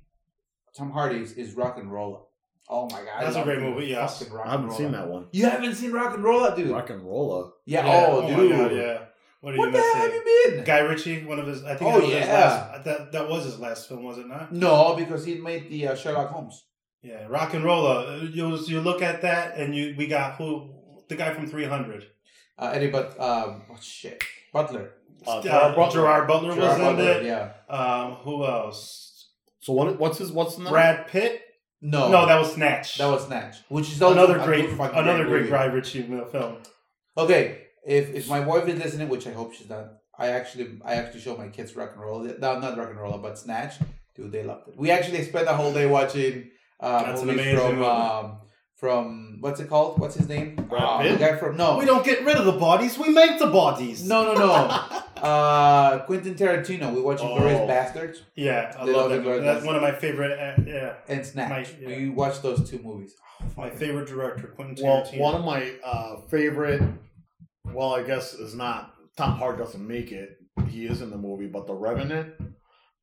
Tom 0.76 0.90
Hardy's, 0.90 1.32
is 1.32 1.54
RocknRolla. 1.54 2.20
Oh 2.68 2.84
my 2.90 2.98
god, 3.02 3.22
That's 3.22 3.36
a 3.36 3.42
great 3.42 3.60
movie, 3.60 3.86
yes. 3.86 4.18
Fucking 4.20 4.32
Rock 4.34 4.46
I 4.46 4.50
haven't 4.52 4.66
and 4.68 4.76
seen 4.76 4.92
that 4.92 5.08
one. 5.08 5.26
You 5.32 5.44
haven't 5.46 5.74
seen 5.74 5.90
RocknRolla, 5.92 6.54
dude? 6.56 6.68
RocknRolla. 6.68 7.50
yeah. 7.66 7.84
Yeah. 7.86 8.06
Oh, 8.08 8.22
my 8.22 8.36
dude. 8.36 8.50
God, 8.52 8.72
yeah. 8.72 8.98
What 9.40 9.54
are 9.54 9.58
What 9.58 9.66
you 9.66 9.72
the 9.72 9.78
gonna 9.78 9.92
hell 9.94 10.02
have 10.02 10.14
you 10.14 10.50
been? 10.52 10.64
Guy 10.64 10.78
Ritchie, 10.80 11.24
one 11.24 11.38
of 11.38 11.46
his. 11.46 11.64
I 11.64 11.74
think 11.74 11.90
Oh, 11.90 12.00
that 12.00 12.06
was 12.06 12.14
his 12.14 12.26
yeah. 12.26 12.32
last. 12.32 12.84
That 12.84 13.12
that 13.12 13.28
was 13.28 13.44
his 13.44 13.58
last 13.60 13.88
film, 13.88 14.04
was 14.04 14.16
it 14.18 14.26
not? 14.28 14.52
No, 14.52 14.94
because 14.96 15.24
he 15.24 15.34
made 15.34 15.68
the 15.70 15.88
uh, 15.88 15.94
Sherlock 15.94 16.30
Holmes. 16.30 16.64
Yeah, 17.04 17.28
RocknRolla. 17.28 18.32
You 18.34 18.56
you 18.56 18.80
look 18.80 19.02
at 19.02 19.22
that, 19.22 19.56
and 19.58 19.74
you 19.76 19.94
we 19.96 20.06
got 20.06 20.36
who 20.36 20.70
the 21.08 21.16
guy 21.16 21.34
from 21.34 21.46
Three 21.46 21.64
Hundred. 21.66 22.06
Uh, 22.58 22.70
Eddie, 22.74 22.90
but 22.90 23.08
um, 23.20 23.62
oh 23.70 23.76
shit, 23.80 24.22
Butler. 24.52 24.92
Uh, 25.26 25.38
Uh, 25.38 25.42
Gerard 25.42 25.76
Butler. 25.76 25.92
Gerard 26.00 26.26
Butler 26.28 26.54
Gerard 26.54 26.70
was 26.70 26.78
in 26.78 26.96
Butler, 26.96 27.12
it. 27.12 27.24
Yeah. 27.24 27.52
Um, 27.68 28.12
who 28.24 28.44
else? 28.44 29.28
So 29.60 29.72
what? 29.74 29.98
What's 29.98 30.18
his? 30.18 30.32
What's 30.32 30.56
the 30.56 30.62
name? 30.64 30.72
Brad 30.72 31.06
Pitt. 31.08 31.40
No, 31.82 32.10
No, 32.10 32.26
that 32.26 32.38
was 32.38 32.54
Snatch. 32.54 32.96
that 32.96 33.08
was 33.10 33.26
Snatch, 33.26 33.56
which 33.68 33.90
is 33.92 34.00
another 34.00 34.38
great, 34.38 34.70
another 34.70 35.24
great 35.26 35.40
movie. 35.42 35.50
Guy 35.50 35.66
Ritchie 35.66 36.02
film. 36.32 36.56
Okay, 37.18 37.44
if 37.86 38.14
if 38.14 38.28
my 38.28 38.40
wife 38.40 38.66
is 38.68 38.78
listening, 38.82 39.08
which 39.10 39.26
I 39.26 39.32
hope 39.32 39.52
she's 39.52 39.68
not, 39.68 39.86
I 40.18 40.28
actually 40.28 40.78
I 40.82 40.94
actually 40.94 41.20
show 41.20 41.36
my 41.36 41.48
kids 41.48 41.76
rock 41.76 41.90
and 41.92 42.00
roll. 42.00 42.20
No, 42.22 42.58
not 42.58 42.78
rock 42.78 42.88
and 42.88 42.98
roll, 42.98 43.18
but 43.18 43.38
Snatch. 43.38 43.74
Dude, 44.16 44.32
they 44.32 44.44
loved 44.44 44.68
it. 44.68 44.78
We 44.78 44.90
actually 44.90 45.22
spent 45.24 45.44
the 45.46 45.54
whole 45.54 45.74
day 45.74 45.86
watching 45.86 46.50
uh, 46.80 47.02
That's 47.04 47.22
an 47.22 47.30
amazing 47.30 47.56
from 47.56 47.74
movie. 47.76 47.84
um, 47.86 48.38
from 48.76 49.38
what's 49.40 49.60
it 49.60 49.68
called? 49.68 49.98
What's 49.98 50.14
his 50.16 50.28
name? 50.28 50.56
Brad 50.56 50.82
Uh, 50.82 50.98
Pitt? 51.02 51.12
the 51.12 51.18
guy 51.24 51.36
from 51.36 51.56
no, 51.56 51.78
We 51.78 51.84
don't 51.86 52.04
get 52.04 52.24
rid 52.24 52.36
of 52.36 52.44
the 52.44 52.52
bodies; 52.52 52.98
we 52.98 53.08
make 53.10 53.38
the 53.38 53.46
bodies. 53.46 54.06
no, 54.06 54.24
no, 54.24 54.34
no. 54.34 54.54
uh, 55.22 55.98
Quentin 56.06 56.34
Tarantino. 56.34 56.92
We're 56.94 57.02
watching 57.02 57.28
Oh. 57.28 57.36
Glorious 57.38 57.66
Bastards 57.66 58.22
Yeah, 58.36 58.74
I 58.78 58.84
They 58.84 58.92
love 58.92 59.10
love 59.10 59.24
that. 59.24 59.30
the- 59.36 59.40
That's 59.40 59.64
one 59.64 59.76
of 59.76 59.82
my 59.82 59.92
favorite. 59.92 60.38
Uh, 60.38 60.62
yeah, 60.66 60.94
and 61.08 61.24
Snatch. 61.24 61.50
My- 61.50 61.66
yeah. 61.88 61.96
We 61.98 62.08
watched 62.10 62.42
those 62.42 62.68
two 62.68 62.78
movies. 62.80 63.14
my 63.56 63.70
favorite 63.70 64.08
director, 64.08 64.48
Quentin 64.48 64.84
Well, 64.84 65.02
Tarantino. 65.02 65.18
one 65.20 65.34
of 65.34 65.44
my 65.44 65.72
uh, 65.84 66.16
favorite. 66.28 66.82
Well, 67.72 67.94
I 67.94 68.02
guess 68.02 68.34
is 68.34 68.54
not 68.54 68.92
Tom 69.16 69.38
Hardy 69.38 69.58
doesn't 69.58 69.86
make 69.86 70.12
it. 70.12 70.36
He 70.68 70.86
is 70.86 71.00
in 71.00 71.10
the 71.10 71.16
movie, 71.18 71.46
but 71.46 71.66
the 71.66 71.74
Revenant, 71.74 72.34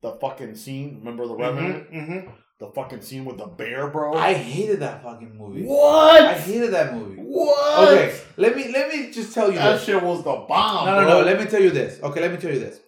the 0.02 0.12
fucking 0.12 0.54
scene. 0.56 0.98
Remember 0.98 1.26
the 1.26 1.34
Revenant? 1.36 1.90
Mm-hmm, 1.92 2.30
The 2.62 2.68
fucking 2.68 3.00
scene 3.02 3.24
with 3.24 3.38
the 3.38 3.46
bear, 3.46 3.88
bro. 3.88 4.14
I 4.14 4.34
hated 4.34 4.78
that 4.80 5.02
fucking 5.02 5.36
movie. 5.36 5.64
what? 5.64 6.22
I 6.22 6.34
hated 6.34 6.70
that 6.72 6.94
movie. 6.94 7.16
what? 7.20 7.88
Okay, 7.88 8.16
let 8.36 8.54
me 8.56 8.70
let 8.72 8.88
me 8.88 9.10
just 9.10 9.34
tell 9.34 9.50
you 9.50 9.58
That 9.58 9.72
this. 9.72 9.84
shit 9.84 10.00
was 10.00 10.18
the 10.22 10.32
bomb. 10.48 10.86
No, 10.86 11.00
no, 11.00 11.06
bro. 11.08 11.18
no. 11.18 11.24
Let 11.26 11.40
me 11.40 11.46
tell 11.46 11.60
you 11.60 11.70
this. 11.70 12.00
Okay, 12.00 12.20
let 12.20 12.30
me 12.30 12.36
tell 12.36 12.52
you 12.52 12.60
this. 12.60 12.78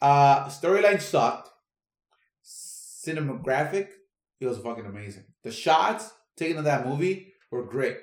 Uh, 0.00 0.46
storyline 0.46 0.98
sucked. 0.98 1.50
Cinematographic, 2.42 3.88
it 4.40 4.46
was 4.46 4.56
fucking 4.58 4.86
amazing. 4.86 5.24
The 5.42 5.52
shots 5.52 6.10
taken 6.38 6.56
in 6.56 6.64
that 6.64 6.86
movie 6.86 7.34
were 7.50 7.64
great. 7.64 7.98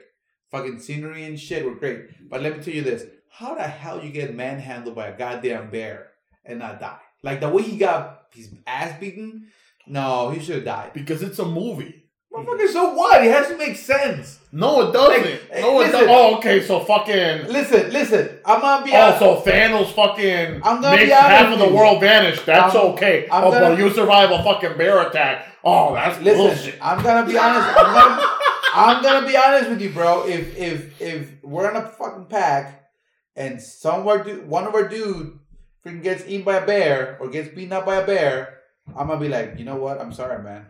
Fucking 0.52 0.78
scenery 0.80 1.24
and 1.24 1.40
shit 1.40 1.66
were 1.66 1.74
great. 1.74 2.30
But 2.30 2.44
let 2.44 2.56
me 2.56 2.64
tell 2.64 2.76
you 2.76 2.84
this: 2.84 3.06
How 3.32 3.56
the 3.56 3.64
hell 3.64 4.04
you 4.04 4.12
get 4.12 4.36
manhandled 4.36 4.94
by 4.94 5.08
a 5.08 5.18
goddamn 5.18 5.72
bear 5.72 6.12
and 6.46 6.60
not 6.60 6.80
die? 6.80 7.00
Like 7.24 7.40
the 7.40 7.50
way 7.50 7.64
he 7.64 7.78
got 7.78 8.26
his 8.32 8.54
ass 8.68 9.00
beaten. 9.00 9.48
No, 9.90 10.30
he 10.30 10.40
should 10.40 10.56
have 10.56 10.66
died. 10.66 10.94
because 10.94 11.22
it's 11.24 11.40
a 11.40 11.46
movie. 11.46 11.96
Motherfucker, 12.32 12.46
mm-hmm. 12.60 12.72
so 12.72 12.94
what? 12.94 13.26
It 13.26 13.32
has 13.32 13.48
to 13.48 13.58
make 13.58 13.76
sense. 13.76 14.38
No, 14.52 14.88
it 14.88 14.94
doesn't. 14.94 15.24
Like, 15.52 15.62
no, 15.62 15.82
it 15.82 15.92
doesn't. 15.92 16.10
Oh, 16.10 16.38
okay. 16.38 16.62
So 16.64 16.80
fucking. 16.82 17.48
Listen, 17.52 17.92
listen. 17.92 18.38
I'm 18.46 18.62
gonna 18.62 18.86
be 18.86 18.92
Oh, 18.94 19.02
honest. 19.02 19.20
so 19.20 19.42
Thanos 19.42 19.92
fucking 19.94 20.62
I'm 20.64 20.80
gonna 20.80 20.96
makes 20.96 21.06
be 21.10 21.14
honest 21.14 21.28
half 21.30 21.54
of 21.54 21.60
the 21.60 21.68
you. 21.68 21.76
world 21.76 22.00
vanish. 22.02 22.40
That's 22.44 22.76
I'm- 22.76 22.86
okay. 22.94 23.28
I'm 23.32 23.46
oh, 23.46 23.52
gonna- 23.52 23.70
but 23.72 23.80
you 23.80 23.90
survive 23.90 24.30
a 24.30 24.44
fucking 24.44 24.78
bear 24.78 25.08
attack. 25.08 25.48
Oh, 25.64 25.96
that's 25.96 26.22
Listen, 26.22 26.38
bullshit. 26.46 26.76
I'm 26.82 27.02
gonna 27.04 27.26
be 27.28 27.36
honest. 27.36 27.68
I'm 27.78 27.94
gonna, 27.96 28.28
I'm 28.76 29.04
gonna 29.04 29.28
be 29.28 29.36
honest 29.36 29.70
with 29.72 29.82
you, 29.82 29.90
bro. 29.90 30.28
If 30.28 30.56
if 30.56 31.02
if 31.02 31.44
we're 31.44 31.70
in 31.72 31.78
a 31.78 31.88
fucking 31.88 32.26
pack 32.30 32.90
and 33.36 33.60
somewhere 33.60 34.24
du- 34.24 34.42
one 34.46 34.68
of 34.68 34.76
our 34.76 34.88
dude 34.88 35.40
freaking 35.84 36.04
gets 36.04 36.24
eaten 36.28 36.44
by 36.46 36.58
a 36.58 36.66
bear 36.66 37.18
or 37.20 37.28
gets 37.30 37.50
beaten 37.56 37.74
up 37.74 37.88
by 37.88 37.96
a 37.96 38.06
bear, 38.06 38.59
I'm 38.98 39.08
gonna 39.08 39.20
be 39.20 39.30
like, 39.30 39.56
you 39.58 39.66
know 39.66 39.76
what? 39.78 40.00
I'm 40.02 40.14
sorry, 40.14 40.42
man. 40.44 40.66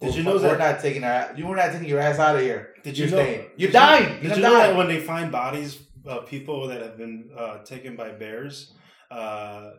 Did 0.00 0.14
you 0.14 0.24
We're- 0.24 0.24
know 0.24 0.42
we're 0.42 0.56
that- 0.56 0.72
not 0.74 0.80
taking 0.80 1.04
our 1.04 1.32
you 1.36 1.46
were 1.46 1.56
not 1.56 1.72
taking 1.72 1.88
your 1.88 2.00
ass 2.00 2.18
out 2.18 2.36
of 2.36 2.42
here? 2.42 2.74
Did 2.82 2.96
You're 2.96 3.08
you 3.08 3.14
know? 3.16 3.22
staying. 3.22 3.40
You're 3.56 3.68
did 3.70 3.72
dying. 3.72 4.02
You, 4.04 4.08
You're 4.08 4.20
did 4.20 4.28
gonna 4.30 4.36
you 4.36 4.42
know 4.42 4.58
that 4.58 4.76
when 4.76 4.88
they 4.88 5.00
find 5.00 5.30
bodies 5.30 5.78
of 6.06 6.26
people 6.26 6.68
that 6.68 6.80
have 6.80 6.96
been 6.96 7.30
uh, 7.36 7.58
taken 7.64 7.96
by 7.96 8.10
bears, 8.12 8.72
uh, 9.10 9.72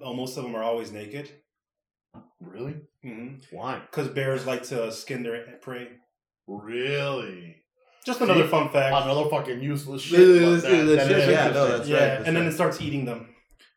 most 0.00 0.36
of 0.38 0.44
them 0.44 0.54
are 0.56 0.62
always 0.62 0.90
naked? 0.92 1.30
Really? 2.40 2.76
Because 3.02 3.46
Why? 3.50 3.80
Because 3.90 4.08
bears 4.08 4.46
like 4.46 4.62
to 4.64 4.90
skin 4.92 5.22
their 5.22 5.44
prey. 5.60 5.88
Really? 6.46 7.56
Just 8.06 8.20
another 8.22 8.46
fun 8.48 8.70
fact. 8.70 8.94
Another 9.04 9.28
fucking 9.28 9.60
useless 9.62 10.02
shit. 10.02 10.18
yeah, 10.20 10.24
but 10.60 10.70
yeah, 10.72 10.82
that- 10.84 11.08
that. 11.08 11.28
Yeah, 11.30 11.48
no, 11.50 11.68
that's 11.76 11.88
yeah, 11.88 11.96
right, 11.98 12.06
that's 12.16 12.28
and 12.28 12.36
then 12.36 12.46
it 12.46 12.52
starts 12.52 12.80
eating 12.80 13.04
them. 13.04 13.26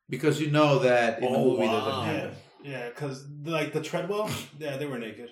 because 0.09 0.39
you 0.39 0.49
know 0.51 0.79
that 0.79 1.21
in 1.21 1.31
the 1.31 1.37
Oh, 1.37 1.43
movie 1.51 1.65
wow. 1.65 1.79
doesn't 1.79 2.05
Yeah, 2.15 2.21
happen. 2.21 2.35
Yeah, 2.63 2.89
because 2.89 3.25
like 3.45 3.73
the 3.73 3.81
Treadwell, 3.81 4.29
yeah, 4.59 4.77
they 4.77 4.85
were 4.85 4.99
naked. 4.99 5.29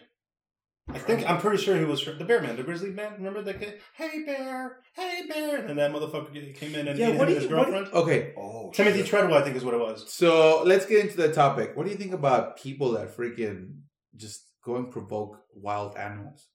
I 0.94 0.98
think 0.98 1.30
I'm 1.30 1.38
pretty 1.40 1.58
sure 1.64 1.78
he 1.78 1.86
was 1.86 2.04
the 2.04 2.26
bear 2.26 2.42
man, 2.42 2.58
the 2.58 2.64
grizzly 2.64 2.90
man. 2.90 3.14
Remember 3.14 3.42
that 3.44 3.60
kid? 3.60 3.80
Hey 3.96 4.24
bear, 4.26 4.78
hey 4.96 5.22
bear, 5.30 5.66
and 5.66 5.78
that 5.80 5.92
motherfucker 5.92 6.56
came 6.56 6.76
in 6.76 6.88
and 6.88 7.00
Yeah, 7.00 7.10
what 7.10 7.20
him 7.20 7.26
do 7.28 7.34
you? 7.34 7.40
his 7.40 7.50
What 7.50 7.66
girlfriend. 7.68 7.88
you 7.88 7.94
okay, 8.02 8.34
Oh, 8.38 8.72
Timothy 8.74 9.00
shit. 9.00 9.08
Treadwell, 9.08 9.38
I 9.40 9.44
think, 9.44 9.56
is 9.56 9.64
what 9.64 9.74
it 9.76 9.80
was. 9.80 10.12
So 10.12 10.64
let's 10.66 10.86
get 10.86 11.06
into 11.06 11.18
the 11.18 11.32
topic. 11.32 11.78
What 11.78 11.86
do 11.86 11.92
you 11.92 11.98
think 11.98 12.14
about 12.14 12.58
people 12.58 12.92
that 12.94 13.16
freaking 13.16 13.76
just 14.18 14.42
go 14.66 14.76
and 14.76 14.92
provoke 14.92 15.38
wild 15.56 15.96
animals? 15.96 16.48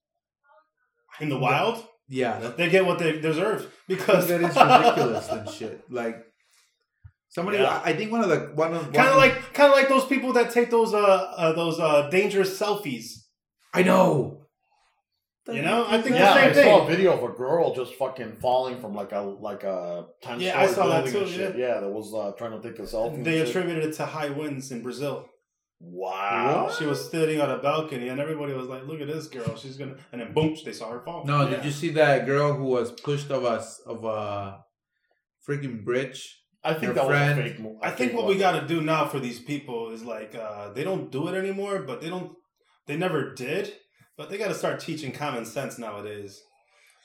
In 1.21 1.31
the 1.31 1.39
wild, 1.39 1.83
Yeah, 2.09 2.39
that, 2.41 2.57
they 2.59 2.69
get 2.69 2.85
what 2.85 2.99
they 2.99 3.19
deserve 3.21 3.73
because 3.89 4.29
that 4.29 4.41
is 4.43 4.55
ridiculous 4.55 5.29
and 5.31 5.49
shit. 5.49 5.91
Like 5.91 6.17
somebody, 7.37 7.59
Yeah. 7.59 7.81
I 7.87 7.91
I 7.91 7.93
think 7.97 8.09
one 8.17 8.23
of 8.27 8.31
the 8.35 8.41
one 8.63 8.73
of 8.79 8.83
Kind 9.01 9.11
of 9.15 9.19
like, 9.25 9.35
kind 9.59 9.69
of 9.73 9.77
like 9.81 9.89
those 9.95 10.07
people 10.13 10.31
that 10.39 10.47
take 10.57 10.69
those, 10.77 10.93
uh, 10.95 11.03
uh 11.43 11.53
those 11.61 11.77
uh, 11.89 12.09
dangerous 12.19 12.51
selfies. 12.63 13.07
I 13.79 13.83
know. 13.91 14.07
You 15.59 15.63
know, 15.69 15.81
I 15.95 15.97
think 16.03 16.15
Yeah, 16.17 16.35
the 16.35 16.41
same 16.41 16.51
I 16.51 16.55
thing. 16.57 16.65
saw 16.69 16.85
a 16.85 16.89
video 16.95 17.11
of 17.17 17.23
a 17.31 17.33
girl 17.43 17.65
just 17.81 17.93
fucking 18.03 18.33
falling 18.45 18.77
from 18.83 18.93
like 19.01 19.13
a 19.21 19.21
like 19.51 19.63
a 19.75 19.79
ten 20.25 20.37
Yeah, 20.41 20.59
I 20.63 20.67
story 20.67 20.75
saw 20.77 20.87
that 20.95 21.05
too, 21.13 21.21
and 21.25 21.31
shit. 21.37 21.53
Yeah, 21.65 21.77
that 21.83 21.93
was 22.01 22.09
uh, 22.21 22.33
trying 22.39 22.55
to 22.57 22.61
take 22.67 22.79
a 22.81 22.87
selfie. 22.93 23.15
and 23.15 23.25
They 23.29 23.39
shit. 23.39 23.49
attributed 23.49 23.83
it 23.89 23.93
to 24.01 24.05
high 24.17 24.31
winds 24.41 24.67
in 24.75 24.79
Brazil. 24.87 25.17
Wow. 25.79 26.69
She 26.77 26.85
was 26.93 26.99
sitting 27.13 27.39
on 27.45 27.51
a 27.57 27.59
balcony, 27.69 28.09
and 28.09 28.19
everybody 28.25 28.55
was 28.61 28.67
like, 28.75 28.83
"Look 28.89 29.01
at 29.05 29.09
this 29.15 29.27
girl. 29.37 29.53
She's 29.63 29.77
gonna." 29.81 29.97
And 30.11 30.19
then 30.21 30.33
boom, 30.37 30.57
they 30.65 30.73
saw 30.73 30.87
her 30.95 31.01
fall. 31.07 31.21
No, 31.33 31.37
Yeah. 31.43 31.51
did 31.57 31.65
you 31.69 31.71
see 31.81 31.91
that 31.91 32.27
girl 32.27 32.49
who 32.59 32.65
was 32.65 32.89
pushed 33.09 33.31
of 33.31 33.45
us 33.45 33.67
of 33.93 33.99
a 34.05 34.21
freaking 35.47 35.85
bridge? 35.85 36.21
I 36.71 36.75
think 36.75 36.95
that 36.95 37.07
friend- 37.07 37.39
was 37.39 37.47
a 37.47 37.49
fake. 37.51 37.61
mo- 37.61 37.79
I 37.83 37.91
think 37.91 38.13
what 38.15 38.25
was- 38.27 38.35
we 38.35 38.41
got 38.41 38.61
to 38.61 38.67
do 38.67 38.81
now 38.81 39.07
for 39.07 39.19
these 39.21 39.41
people 39.41 39.91
is 39.91 40.03
like 40.05 40.35
uh, 40.35 40.73
they 40.75 40.85
don't 40.85 41.11
do 41.11 41.29
it 41.29 41.35
anymore, 41.37 41.81
but 41.83 42.01
they 42.01 42.09
don't. 42.09 42.33
They 42.87 42.97
never 42.97 43.35
did, 43.35 43.73
but 44.17 44.31
they 44.31 44.39
got 44.39 44.49
to 44.49 44.55
start 44.55 44.81
teaching 44.81 45.13
common 45.13 45.45
sense 45.45 45.79
nowadays. 45.79 46.43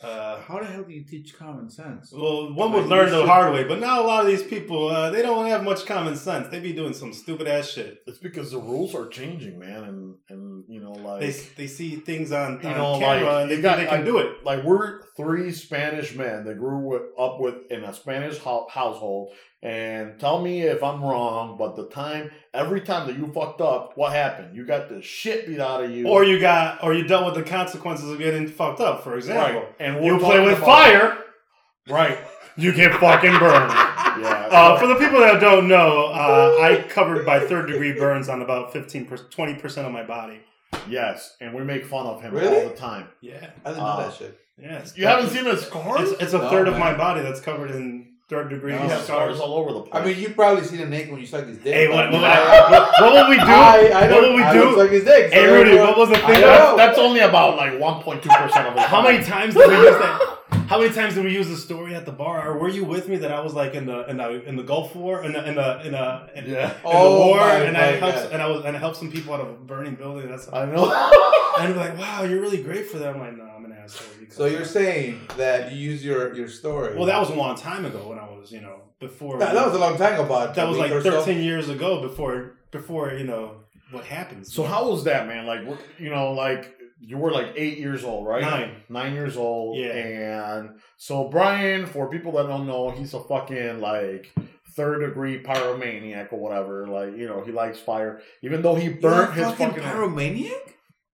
Uh, 0.04 0.42
How 0.42 0.58
the 0.60 0.66
hell 0.66 0.84
do 0.84 0.92
you 0.92 1.04
teach 1.06 1.36
common 1.38 1.70
sense? 1.70 2.12
well, 2.12 2.52
one 2.56 2.72
Like, 2.72 2.82
would 2.82 2.88
learn 2.90 3.12
the 3.12 3.20
should- 3.20 3.28
hard 3.28 3.54
way, 3.54 3.64
but 3.66 3.80
now 3.80 4.02
a 4.02 4.06
lot 4.12 4.22
of 4.22 4.28
these 4.32 4.42
people 4.42 4.88
uh, 4.90 5.12
they 5.12 5.22
don't 5.22 5.46
have 5.46 5.64
much 5.64 5.86
common 5.86 6.16
sense. 6.16 6.48
They 6.48 6.60
be 6.60 6.74
doing 6.74 6.94
some 6.96 7.14
stupid 7.14 7.48
ass 7.48 7.70
shit. 7.70 8.00
It's 8.08 8.18
because 8.18 8.50
the 8.50 8.58
rules 8.58 8.96
are 8.96 9.08
changing, 9.08 9.60
man, 9.60 9.84
and 9.84 10.16
and 10.30 10.64
you 10.68 10.82
know 10.82 10.94
like 10.94 11.22
They 11.22 11.32
they 11.60 11.68
see 11.68 11.98
things 11.98 12.32
on, 12.32 12.60
You 12.64 12.70
on 12.70 12.78
know, 12.78 13.00
camera 13.00 13.26
like, 13.32 13.42
and 13.44 13.52
they 13.52 13.56
think 13.58 13.64
got- 13.64 13.78
they 13.78 13.86
can 13.86 13.98
like- 13.98 14.06
do 14.06 14.18
it. 14.18 14.44
like 14.44 14.64
we're 14.64 15.04
three 15.18 15.52
Spanish 15.52 16.16
men 16.16 16.46
that 16.46 16.56
grew 16.58 17.00
up 17.20 17.40
with 17.40 17.56
in 17.70 17.84
a 17.84 17.94
Spanish 17.94 18.40
ho- 18.40 18.68
household, 18.72 19.30
and 19.64 20.20
tell 20.20 20.42
me 20.42 20.62
if 20.64 20.82
I'm 20.84 21.04
wrong, 21.04 21.56
but 21.58 21.76
the 21.76 21.88
time 21.88 22.32
every 22.54 22.82
time 22.82 23.08
that 23.08 23.18
you 23.18 23.28
fucked 23.32 23.62
up, 23.62 23.94
what 23.96 24.12
happened? 24.14 24.56
You 24.56 24.66
got 24.66 24.90
the 24.90 25.02
shit 25.02 25.46
beat 25.48 25.60
out 25.60 25.84
of 25.84 25.92
you, 25.92 26.08
Or 26.08 26.24
you 26.24 26.40
got, 26.40 26.84
or 26.84 26.94
you 26.94 27.04
dealt 27.08 27.26
with 27.26 27.36
the 27.36 27.50
consequences 27.50 28.10
of 28.10 28.18
getting 28.18 28.48
fucked 28.48 28.80
up. 28.82 29.04
For 29.04 29.16
example, 29.16 29.62
right? 29.62 29.76
And 29.80 30.04
you 30.04 30.14
we're 30.14 30.20
play 30.20 30.40
with 30.40 30.58
about- 30.58 30.66
fire, 30.66 31.18
right? 31.90 32.18
you 32.58 32.74
get 32.74 32.94
fucking 33.00 33.38
burned. 33.40 33.74
Yeah. 34.20 34.28
Uh, 34.52 34.78
for 34.78 34.88
the 34.88 34.96
people 34.96 35.22
that 35.22 35.40
don't 35.40 35.70
know, 35.70 36.08
uh, 36.08 36.58
I 36.62 36.86
covered 36.90 37.26
by 37.26 37.40
third 37.40 37.68
degree 37.68 37.94
burns 37.94 38.28
on 38.28 38.42
about 38.42 38.74
fifteen 38.74 39.06
percent, 39.06 39.32
20% 39.32 39.86
of 39.86 39.92
my 39.94 40.04
body. 40.04 40.42
Yes, 40.90 41.38
and 41.40 41.54
we 41.56 41.64
make 41.64 41.86
fun 41.86 42.06
of 42.06 42.22
him 42.22 42.34
Really? 42.34 42.62
all 42.64 42.70
the 42.70 42.76
time. 42.76 43.08
Yeah. 43.22 43.52
I 43.64 43.70
didn't 43.70 43.78
know 43.84 43.86
Uh, 43.90 44.10
that 44.10 44.14
shit. 44.18 44.38
Yeah. 44.58 44.66
it's- 44.76 44.98
You 44.98 45.08
haven't 45.08 45.30
seen 45.30 45.46
his 45.46 45.62
scars? 45.66 46.12
It's, 46.12 46.22
it's 46.24 46.34
a 46.34 46.40
No, 46.40 46.50
third 46.50 46.68
of 46.68 46.78
my 46.78 46.94
body 46.94 47.22
that's 47.22 47.40
covered 47.40 47.72
in 47.72 48.11
third 48.32 48.50
degree 48.50 48.72
he 48.72 48.78
has 48.80 49.04
scars 49.04 49.36
scars. 49.36 49.40
all 49.42 49.54
over 49.56 49.74
the 49.74 49.82
place. 49.82 50.02
I 50.02 50.06
mean, 50.06 50.18
you 50.18 50.30
probably 50.30 50.64
seen 50.64 50.80
a 50.80 50.86
naked 50.88 51.12
when 51.12 51.20
you 51.20 51.28
suck 51.28 51.46
his 51.46 51.58
dick. 51.58 51.74
Hey, 51.76 51.88
but 51.88 52.12
what, 52.12 52.22
what, 52.22 52.24
I- 52.24 52.72
what, 52.72 53.02
what 53.02 53.14
will 53.14 53.30
we 53.30 53.36
do? 53.36 53.42
I, 53.44 53.92
I 53.94 54.02
what 54.02 54.08
don't, 54.10 54.24
will 54.24 54.36
we 54.38 54.44
I 54.44 54.54
do? 54.54 54.60
don't 54.62 54.76
suck 54.78 54.90
his 54.90 55.04
dick. 55.04 55.32
so 55.32 55.36
Hey, 55.36 55.48
Rudy, 55.54 55.76
what 55.78 55.98
was 55.98 56.10
the 56.10 56.16
thing? 56.16 56.42
that's, 56.42 56.78
that's 56.78 56.98
only 56.98 57.20
about 57.20 57.58
like 57.58 57.74
1.2% 57.74 58.68
of 58.68 58.74
his 58.74 58.84
How 58.86 59.02
many 59.04 59.24
times 59.24 59.54
did 59.54 59.68
we 59.68 59.76
use 59.76 59.98
that? 60.00 60.38
How 60.72 60.80
many 60.80 60.94
times 60.94 61.16
did 61.16 61.26
we 61.26 61.34
use 61.34 61.50
the 61.50 61.58
story 61.58 61.94
at 61.96 62.06
the 62.06 62.14
bar? 62.14 62.48
Or 62.50 62.58
were 62.58 62.70
you 62.70 62.86
with 62.86 63.10
me 63.10 63.18
that 63.18 63.32
I 63.32 63.42
was 63.42 63.54
like 63.54 63.74
in 63.74 63.86
the 63.86 64.10
in 64.10 64.16
the 64.16 64.42
in 64.48 64.56
the 64.56 64.64
Gulf 64.64 64.96
War 64.96 65.22
in 65.26 65.34
the 65.34 65.46
in 65.46 65.56
the 65.56 65.82
in, 65.86 65.92
the, 65.92 66.30
in, 66.34 66.46
Yeah. 66.50 66.70
in 66.72 66.76
Oh, 66.86 67.12
the 67.14 67.26
war 67.28 67.38
my 67.40 67.56
and 67.60 67.76
I 67.76 68.00
God. 68.00 68.32
and 68.32 68.42
I 68.42 68.48
was 68.48 68.64
and 68.64 68.78
I 68.78 68.80
helped 68.80 68.96
some 68.96 69.12
people 69.12 69.34
out 69.34 69.42
of 69.42 69.50
a 69.50 69.54
burning 69.54 69.96
building. 69.96 70.30
That's 70.30 70.48
I 70.54 70.66
know. 70.66 70.86
and 71.60 71.74
they're 71.74 71.78
like, 71.78 71.98
wow, 71.98 72.24
you're 72.24 72.40
really 72.40 72.64
great 72.64 72.88
for 72.88 73.00
that. 73.00 73.10
I'm 73.14 73.20
like, 73.20 73.36
no, 73.36 73.44
I'm 73.44 73.50
an 73.50 73.51
asshole. 73.84 74.08
because- 74.20 74.36
So 74.36 74.46
you're 74.46 74.66
saying 74.66 75.22
that 75.38 75.72
you 75.72 75.78
use 75.92 76.04
your 76.06 76.34
your 76.36 76.48
story? 76.48 76.96
well, 76.96 77.06
that 77.06 77.20
was 77.20 77.30
a 77.30 77.36
long 77.36 77.56
time 77.56 77.86
ago 77.86 78.10
when 78.10 78.20
I 78.20 78.28
was 78.30 78.52
you 78.52 78.62
know 78.62 78.78
before 79.00 79.40
that, 79.40 79.54
that 79.54 79.66
was 79.66 79.76
a 79.76 79.80
long 79.80 79.98
time 79.98 80.14
ago. 80.14 80.24
About 80.26 80.56
that 80.56 80.68
was 80.68 80.78
like 80.78 80.92
or 80.92 81.02
so. 81.02 81.12
13 81.24 81.42
years 81.44 81.70
ago 81.70 82.02
before 82.02 82.58
before 82.72 83.14
you 83.14 83.24
know 83.26 83.56
what 83.92 84.06
happens. 84.06 84.54
so 84.54 84.64
how 84.64 84.90
was 84.90 85.04
that, 85.04 85.28
man? 85.28 85.46
Like, 85.46 85.62
you 86.00 86.10
know, 86.10 86.32
like 86.32 86.74
you 87.02 87.18
were 87.18 87.32
like 87.32 87.48
eight 87.58 87.78
years 87.78 88.04
old, 88.06 88.26
right? 88.26 88.42
Nine. 88.42 88.76
Nine 88.88 89.14
years 89.14 89.36
old. 89.36 89.78
Yeah. 89.78 89.88
And 89.90 90.70
so 90.98 91.28
Brian, 91.30 91.86
for 91.88 92.08
people 92.10 92.32
that 92.34 92.48
don't 92.48 92.68
know, 92.68 92.92
he's 92.92 93.14
a 93.14 93.20
fucking 93.20 93.82
like 93.82 94.32
third 94.78 95.00
degree 95.06 95.44
pyromaniac 95.44 96.32
or 96.32 96.40
whatever. 96.40 96.88
Like, 96.88 97.18
you 97.18 97.28
know, 97.28 97.44
he 97.44 97.52
likes 97.52 97.80
fire. 97.80 98.22
Even 98.44 98.62
though 98.62 98.76
he 98.76 98.86
You're 98.86 98.94
a 98.98 99.02
burnt 99.02 99.34
his 99.34 99.46
fucking 99.48 99.68
fucking 99.72 99.84
pyromaniac. 99.84 100.74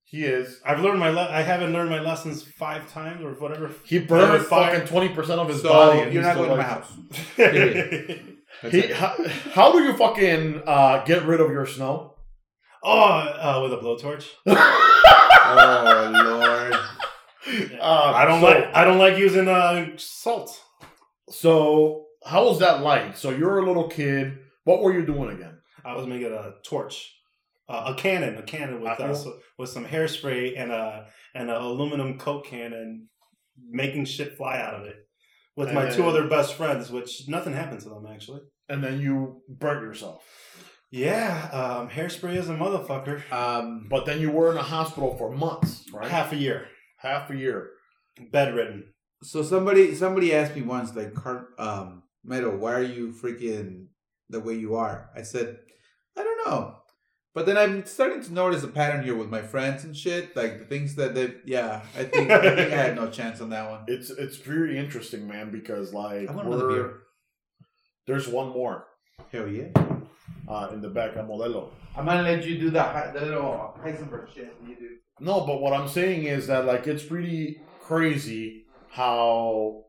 He 0.09 0.23
is. 0.23 0.61
I've 0.65 0.79
learned 0.79 0.99
my 0.99 1.09
le- 1.09 1.29
I 1.29 1.41
haven't 1.41 1.73
learned 1.73 1.89
my 1.89 1.99
lessons 1.99 2.41
five 2.41 2.89
times 2.89 3.21
or 3.23 3.31
whatever. 3.31 3.69
He 3.83 3.99
burned 3.99 4.45
fucking 4.45 4.87
twenty 4.87 5.09
percent 5.09 5.39
of 5.41 5.49
his 5.49 5.61
So 5.61 5.69
body. 5.69 5.99
and 5.99 6.13
you're 6.13 6.23
not 6.23 6.35
going 6.37 6.49
to 6.49 6.55
my 6.55 6.63
house. 6.63 6.91
He, 8.71 8.91
how, 8.91 9.13
how 9.53 9.71
do 9.71 9.83
you 9.83 9.93
fucking 9.95 10.63
uh, 10.65 11.03
get 11.03 11.25
rid 11.25 11.41
of 11.41 11.51
your 11.51 11.67
snow? 11.67 12.15
oh, 12.83 13.01
uh, 13.01 13.59
with 13.61 13.73
a 13.73 13.77
blowtorch. 13.77 14.25
oh 14.47 16.11
lord. 16.13 16.73
Uh, 17.79 18.13
I 18.15 18.25
don't 18.25 18.39
so- 18.41 18.47
like 18.47 18.69
I 18.75 18.83
don't 18.83 18.97
like 18.97 19.17
using 19.17 19.47
uh, 19.47 19.87
salt. 19.97 20.59
So, 21.29 22.05
how 22.25 22.45
was 22.45 22.59
that 22.59 22.81
like? 22.81 23.17
So, 23.17 23.29
you're 23.31 23.59
a 23.59 23.65
little 23.65 23.89
kid. 23.89 24.37
What 24.63 24.81
were 24.81 24.93
you 24.93 25.05
doing 25.05 25.29
again? 25.31 25.57
I 25.85 25.95
was 25.95 26.07
making 26.07 26.31
a 26.31 26.53
torch, 26.63 27.13
uh, 27.69 27.93
a 27.93 27.95
cannon, 27.95 28.35
a 28.37 28.43
cannon 28.43 28.81
with 28.81 28.99
uh, 28.99 29.03
Uh-oh. 29.03 29.39
with 29.57 29.69
some 29.69 29.85
hairspray 29.85 30.59
and 30.59 30.71
a 30.71 31.07
and 31.35 31.49
an 31.49 31.55
aluminum 31.55 32.17
coke 32.17 32.45
cannon, 32.47 33.09
making 33.69 34.05
shit 34.05 34.37
fly 34.37 34.59
out 34.59 34.73
of 34.75 34.83
it 34.87 34.95
with 35.55 35.73
my 35.73 35.89
two 35.89 36.05
other 36.07 36.27
best 36.27 36.53
friends. 36.55 36.91
Which 36.91 37.27
nothing 37.27 37.53
happened 37.53 37.81
to 37.81 37.89
them 37.89 38.05
actually. 38.11 38.41
And 38.69 38.83
then 38.83 38.99
you 38.99 39.41
burnt 39.47 39.81
yourself. 39.83 40.23
Yeah, 40.91 41.49
um, 41.51 41.89
hairspray 41.89 42.35
is 42.37 42.47
a 42.49 42.53
motherfucker. 42.55 43.29
Um, 43.31 43.87
But 43.89 44.05
then 44.05 44.21
you 44.21 44.31
were 44.31 44.51
in 44.51 44.57
a 44.57 44.63
hospital 44.63 45.15
for 45.17 45.31
months, 45.31 45.83
right? 45.93 46.09
Half 46.09 46.31
a 46.31 46.37
year, 46.37 46.67
Half 46.99 47.29
a 47.29 47.35
year. 47.35 47.71
bedridden. 48.31 48.93
so 49.23 49.41
somebody 49.43 49.93
somebody 49.95 50.33
asked 50.33 50.55
me 50.55 50.61
once, 50.61 50.95
like, 50.95 51.13
Car- 51.13 51.49
um, 51.59 52.03
Meadow, 52.23 52.55
why 52.57 52.73
are 52.73 52.81
you 52.83 53.11
freaking 53.13 53.87
the 54.29 54.39
way 54.39 54.53
you 54.55 54.75
are? 54.75 55.09
I 55.15 55.21
said, 55.23 55.57
I 56.17 56.23
don't 56.23 56.45
know. 56.47 56.75
But 57.37 57.45
then 57.45 57.55
I'm 57.55 57.85
starting 57.85 58.23
to 58.23 58.33
notice 58.33 58.63
a 58.63 58.67
pattern 58.67 59.03
here 59.03 59.15
with 59.15 59.29
my 59.29 59.43
friends 59.43 59.83
and 59.83 59.95
shit. 59.95 60.35
Like 60.35 60.57
the 60.57 60.65
things 60.65 60.95
that 60.95 61.13
they, 61.13 61.35
yeah, 61.45 61.83
I 61.95 62.03
think 62.03 62.31
I 62.31 62.55
think 62.55 62.73
I 62.73 62.75
had 62.75 62.95
no 62.95 63.11
chance 63.11 63.41
on 63.41 63.51
that 63.51 63.69
one. 63.69 63.81
It's 63.87 64.09
it's 64.09 64.37
very 64.37 64.75
interesting, 64.75 65.27
man, 65.27 65.51
because 65.51 65.93
like 65.93 66.27
I 66.27 66.33
want 66.33 66.47
another 66.47 66.67
we're- 66.67 66.73
beer. 66.81 66.99
there's 68.07 68.27
one 68.27 68.47
more 68.49 68.87
Hell 69.31 69.47
yeah! 69.47 69.67
uh, 70.47 70.69
in 70.73 70.81
the 70.81 70.89
back 70.89 71.15
of 71.15 71.27
Modelo. 71.27 71.69
I'm 71.95 72.05
gonna 72.07 72.23
let 72.23 72.43
you 72.43 72.57
do 72.57 72.71
that, 72.71 73.13
the 73.13 73.21
little 73.21 73.77
Heisenberg 73.83 74.33
shit 74.33 74.55
you 74.67 74.75
do. 74.75 74.89
No, 75.19 75.41
but 75.41 75.61
what 75.61 75.73
I'm 75.73 75.87
saying 75.87 76.23
is 76.23 76.47
that 76.47 76.65
like 76.65 76.87
it's 76.87 77.03
pretty 77.03 77.61
crazy 77.81 78.65
how 78.89 79.83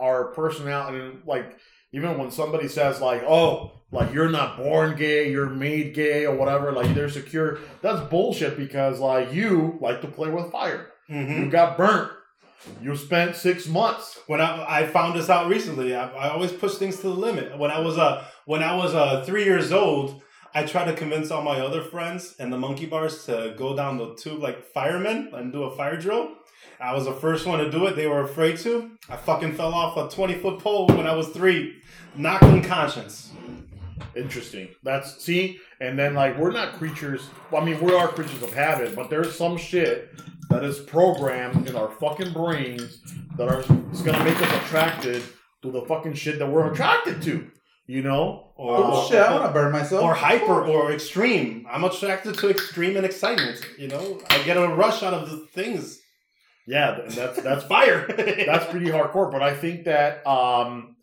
our 0.00 0.32
personality, 0.32 1.16
like 1.24 1.56
even 1.92 2.18
when 2.18 2.32
somebody 2.32 2.66
says 2.66 3.00
like, 3.00 3.22
"Oh, 3.22 3.83
like 3.94 4.12
you're 4.12 4.28
not 4.28 4.58
born 4.58 4.96
gay, 4.96 5.30
you're 5.30 5.48
made 5.48 5.94
gay 5.94 6.26
or 6.26 6.36
whatever," 6.36 6.72
like 6.72 6.94
they're 6.94 7.08
secure. 7.08 7.60
That's 7.80 8.00
bullshit 8.10 8.56
because 8.56 9.00
like 9.00 9.32
you 9.32 9.78
like 9.80 10.00
to 10.02 10.08
play 10.08 10.30
with 10.30 10.50
fire. 10.52 10.90
Mm-hmm. 11.08 11.44
You 11.44 11.50
got 11.50 11.76
burnt. 11.76 12.10
You 12.80 12.96
spent 12.96 13.36
six 13.36 13.68
months. 13.68 14.18
When 14.26 14.40
I, 14.40 14.80
I 14.80 14.86
found 14.86 15.18
this 15.18 15.28
out 15.28 15.48
recently, 15.48 15.94
I, 15.94 16.08
I 16.08 16.30
always 16.30 16.52
push 16.52 16.74
things 16.74 16.96
to 16.96 17.02
the 17.02 17.14
limit. 17.14 17.58
When 17.58 17.70
I 17.70 17.78
was 17.80 17.96
uh, 17.96 18.24
when 18.46 18.62
I 18.62 18.74
was 18.74 18.94
uh, 18.94 19.22
three 19.24 19.44
years 19.44 19.70
old, 19.70 20.22
I 20.54 20.64
tried 20.64 20.86
to 20.86 20.94
convince 20.94 21.30
all 21.30 21.42
my 21.42 21.60
other 21.60 21.82
friends 21.82 22.36
and 22.38 22.52
the 22.52 22.58
monkey 22.58 22.86
bars 22.86 23.26
to 23.26 23.54
go 23.56 23.76
down 23.76 23.98
the 23.98 24.14
tube 24.14 24.40
like 24.40 24.72
firemen 24.72 25.30
and 25.32 25.52
do 25.52 25.64
a 25.64 25.76
fire 25.76 25.96
drill. 26.00 26.30
I 26.80 26.94
was 26.94 27.04
the 27.04 27.12
first 27.12 27.46
one 27.46 27.58
to 27.60 27.70
do 27.70 27.86
it. 27.86 27.96
They 27.96 28.06
were 28.06 28.22
afraid 28.22 28.58
to. 28.58 28.90
I 29.08 29.16
fucking 29.16 29.54
fell 29.54 29.74
off 29.74 29.96
a 29.96 30.14
twenty 30.14 30.34
foot 30.34 30.58
pole 30.60 30.86
when 30.88 31.06
I 31.06 31.14
was 31.14 31.28
three, 31.28 31.76
knocked 32.16 32.44
unconscious. 32.44 33.30
Interesting. 34.16 34.68
That's 34.82 35.22
see, 35.22 35.58
and 35.80 35.98
then 35.98 36.14
like 36.14 36.38
we're 36.38 36.50
not 36.52 36.74
creatures. 36.74 37.28
I 37.56 37.64
mean, 37.64 37.80
we 37.80 37.94
are 37.94 38.08
creatures 38.08 38.42
of 38.42 38.52
habit, 38.52 38.94
but 38.94 39.10
there's 39.10 39.34
some 39.34 39.56
shit 39.56 40.10
that 40.50 40.64
is 40.64 40.78
programmed 40.78 41.68
in 41.68 41.74
our 41.76 41.90
fucking 41.90 42.32
brains 42.32 43.00
that 43.36 43.48
are 43.48 43.60
is 43.92 44.02
gonna 44.02 44.22
make 44.24 44.40
us 44.40 44.64
attracted 44.64 45.22
to 45.62 45.70
the 45.70 45.82
fucking 45.82 46.14
shit 46.14 46.38
that 46.38 46.46
we're 46.50 46.70
attracted 46.72 47.22
to. 47.22 47.50
You 47.86 48.02
know? 48.02 48.52
Or, 48.56 48.76
Oh 48.78 49.08
shit! 49.08 49.20
I 49.20 49.32
want 49.32 49.44
to 49.46 49.52
burn 49.52 49.70
myself. 49.72 50.02
or 50.04 50.14
hyper 50.14 50.64
or 50.64 50.90
extreme. 50.92 51.66
I'm 51.70 51.84
attracted 51.84 52.38
to 52.38 52.48
extreme 52.48 52.96
and 52.96 53.04
excitement. 53.04 53.60
You 53.78 53.88
know, 53.88 54.20
I 54.30 54.42
get 54.44 54.56
a 54.56 54.68
rush 54.68 55.02
out 55.02 55.12
of 55.12 55.30
the 55.30 55.38
things. 55.48 56.00
Yeah, 56.66 57.00
and 57.02 57.10
that's 57.10 57.42
that's 57.42 57.64
Fire. 57.64 58.06
that's 58.46 58.64
pretty 58.70 58.86
hardcore. 58.86 59.30
But 59.30 59.42
I 59.42 59.54
think 59.54 59.84
that 59.84 60.26
um 60.26 60.93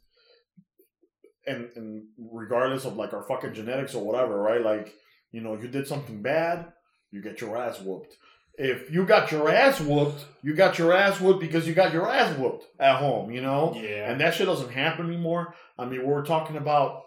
and 1.52 1.70
and 1.76 2.04
regardless 2.18 2.86
of 2.86 2.96
like 2.96 3.14
our 3.14 3.24
fucking 3.24 3.54
genetics 3.54 3.94
or 3.96 4.04
whatever, 4.04 4.42
right? 4.42 4.62
Like, 4.62 4.94
you 5.32 5.42
know, 5.42 5.56
you 5.56 5.68
did 5.68 5.88
something 5.88 6.22
bad, 6.22 6.72
you 7.12 7.22
get 7.22 7.42
your 7.42 7.58
ass 7.58 7.80
whooped. 7.80 8.16
If 8.58 8.92
you 8.92 9.06
got 9.06 9.32
your 9.32 9.50
ass 9.50 9.80
whooped, 9.80 10.26
you 10.44 10.54
got 10.54 10.78
your 10.78 10.94
ass 10.94 11.20
whooped 11.20 11.40
because 11.40 11.68
you 11.68 11.74
got 11.74 11.94
your 11.94 12.10
ass 12.10 12.38
whooped 12.38 12.66
at 12.80 12.98
home, 12.98 13.32
you 13.32 13.42
know? 13.42 13.74
yeah. 13.76 14.12
And 14.12 14.20
that 14.20 14.34
shit 14.34 14.46
doesn't 14.46 14.72
happen 14.72 15.08
anymore. 15.08 15.56
I 15.80 15.86
mean, 15.86 16.02
we 16.02 16.14
were 16.14 16.24
talking 16.24 16.58
about 16.58 17.04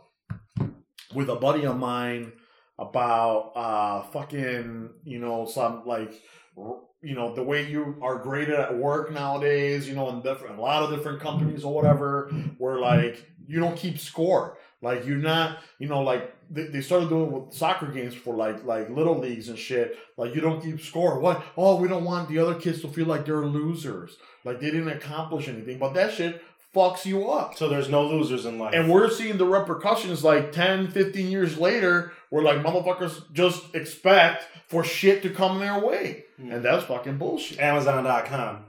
with 1.15 1.29
a 1.29 1.37
buddy 1.37 1.65
of 1.67 1.77
mine 1.77 2.33
about 2.79 3.53
uh 3.55 4.03
fucking, 4.11 4.91
you 5.05 5.19
know, 5.19 5.47
some 5.47 5.85
like 5.87 6.13
r- 6.59 6.81
you 7.03 7.15
know, 7.15 7.35
the 7.35 7.43
way 7.43 7.71
you 7.71 7.99
are 8.03 8.19
graded 8.19 8.55
at 8.55 8.77
work 8.77 9.13
nowadays, 9.13 9.87
you 9.87 9.95
know, 9.95 10.09
in 10.09 10.23
different 10.23 10.59
a 10.59 10.61
lot 10.61 10.83
of 10.83 10.91
different 10.91 11.21
companies 11.21 11.63
or 11.63 11.75
whatever, 11.75 12.31
where 12.59 12.79
like 12.79 13.31
you 13.47 13.61
don't 13.61 13.77
keep 13.77 13.99
score. 13.99 14.59
Like 14.83 15.07
you're 15.07 15.17
not, 15.17 15.59
you 15.79 15.89
know, 15.89 16.03
like 16.03 16.35
they, 16.51 16.65
they 16.65 16.81
started 16.83 17.09
doing 17.09 17.33
with 17.33 17.55
soccer 17.55 17.87
games 17.87 18.15
for 18.15 18.35
like 18.35 18.65
like 18.65 18.91
little 18.91 19.19
leagues 19.19 19.49
and 19.49 19.59
shit. 19.59 19.97
Like 20.19 20.35
you 20.35 20.41
don't 20.41 20.61
keep 20.63 20.81
score. 20.81 21.19
What? 21.19 21.43
Oh, 21.57 21.77
we 21.77 21.89
don't 21.89 22.05
want 22.05 22.29
the 22.29 22.39
other 22.39 22.55
kids 22.55 22.83
to 22.83 22.89
feel 22.89 23.07
like 23.07 23.25
they're 23.25 23.47
losers. 23.47 24.17
Like 24.45 24.61
they 24.61 24.71
didn't 24.71 24.91
accomplish 24.91 25.49
anything. 25.49 25.79
But 25.79 25.95
that 25.95 26.13
shit 26.13 26.43
fucks 26.75 27.07
you 27.07 27.31
up. 27.31 27.55
so 27.57 27.69
there's 27.69 27.89
no 27.89 28.05
losers 28.07 28.45
in 28.45 28.59
life. 28.59 28.75
And 28.75 28.91
we're 28.91 29.09
seeing 29.09 29.39
the 29.39 29.47
repercussions 29.47 30.25
like 30.25 30.53
10, 30.53 30.89
15 30.91 31.31
years 31.31 31.57
later, 31.57 32.13
where 32.31 32.43
like 32.43 32.59
motherfuckers 32.59 33.33
just 33.33 33.75
expect 33.75 34.47
for 34.69 34.83
shit 34.85 35.23
to 35.23 35.31
come 35.31 35.61
their 35.61 35.79
way. 35.79 36.25
Mm. 36.41 36.57
And 36.57 36.65
that's 36.65 36.85
fucking 36.85 37.17
bullshit. 37.17 37.61
Amazon.com. 37.61 38.65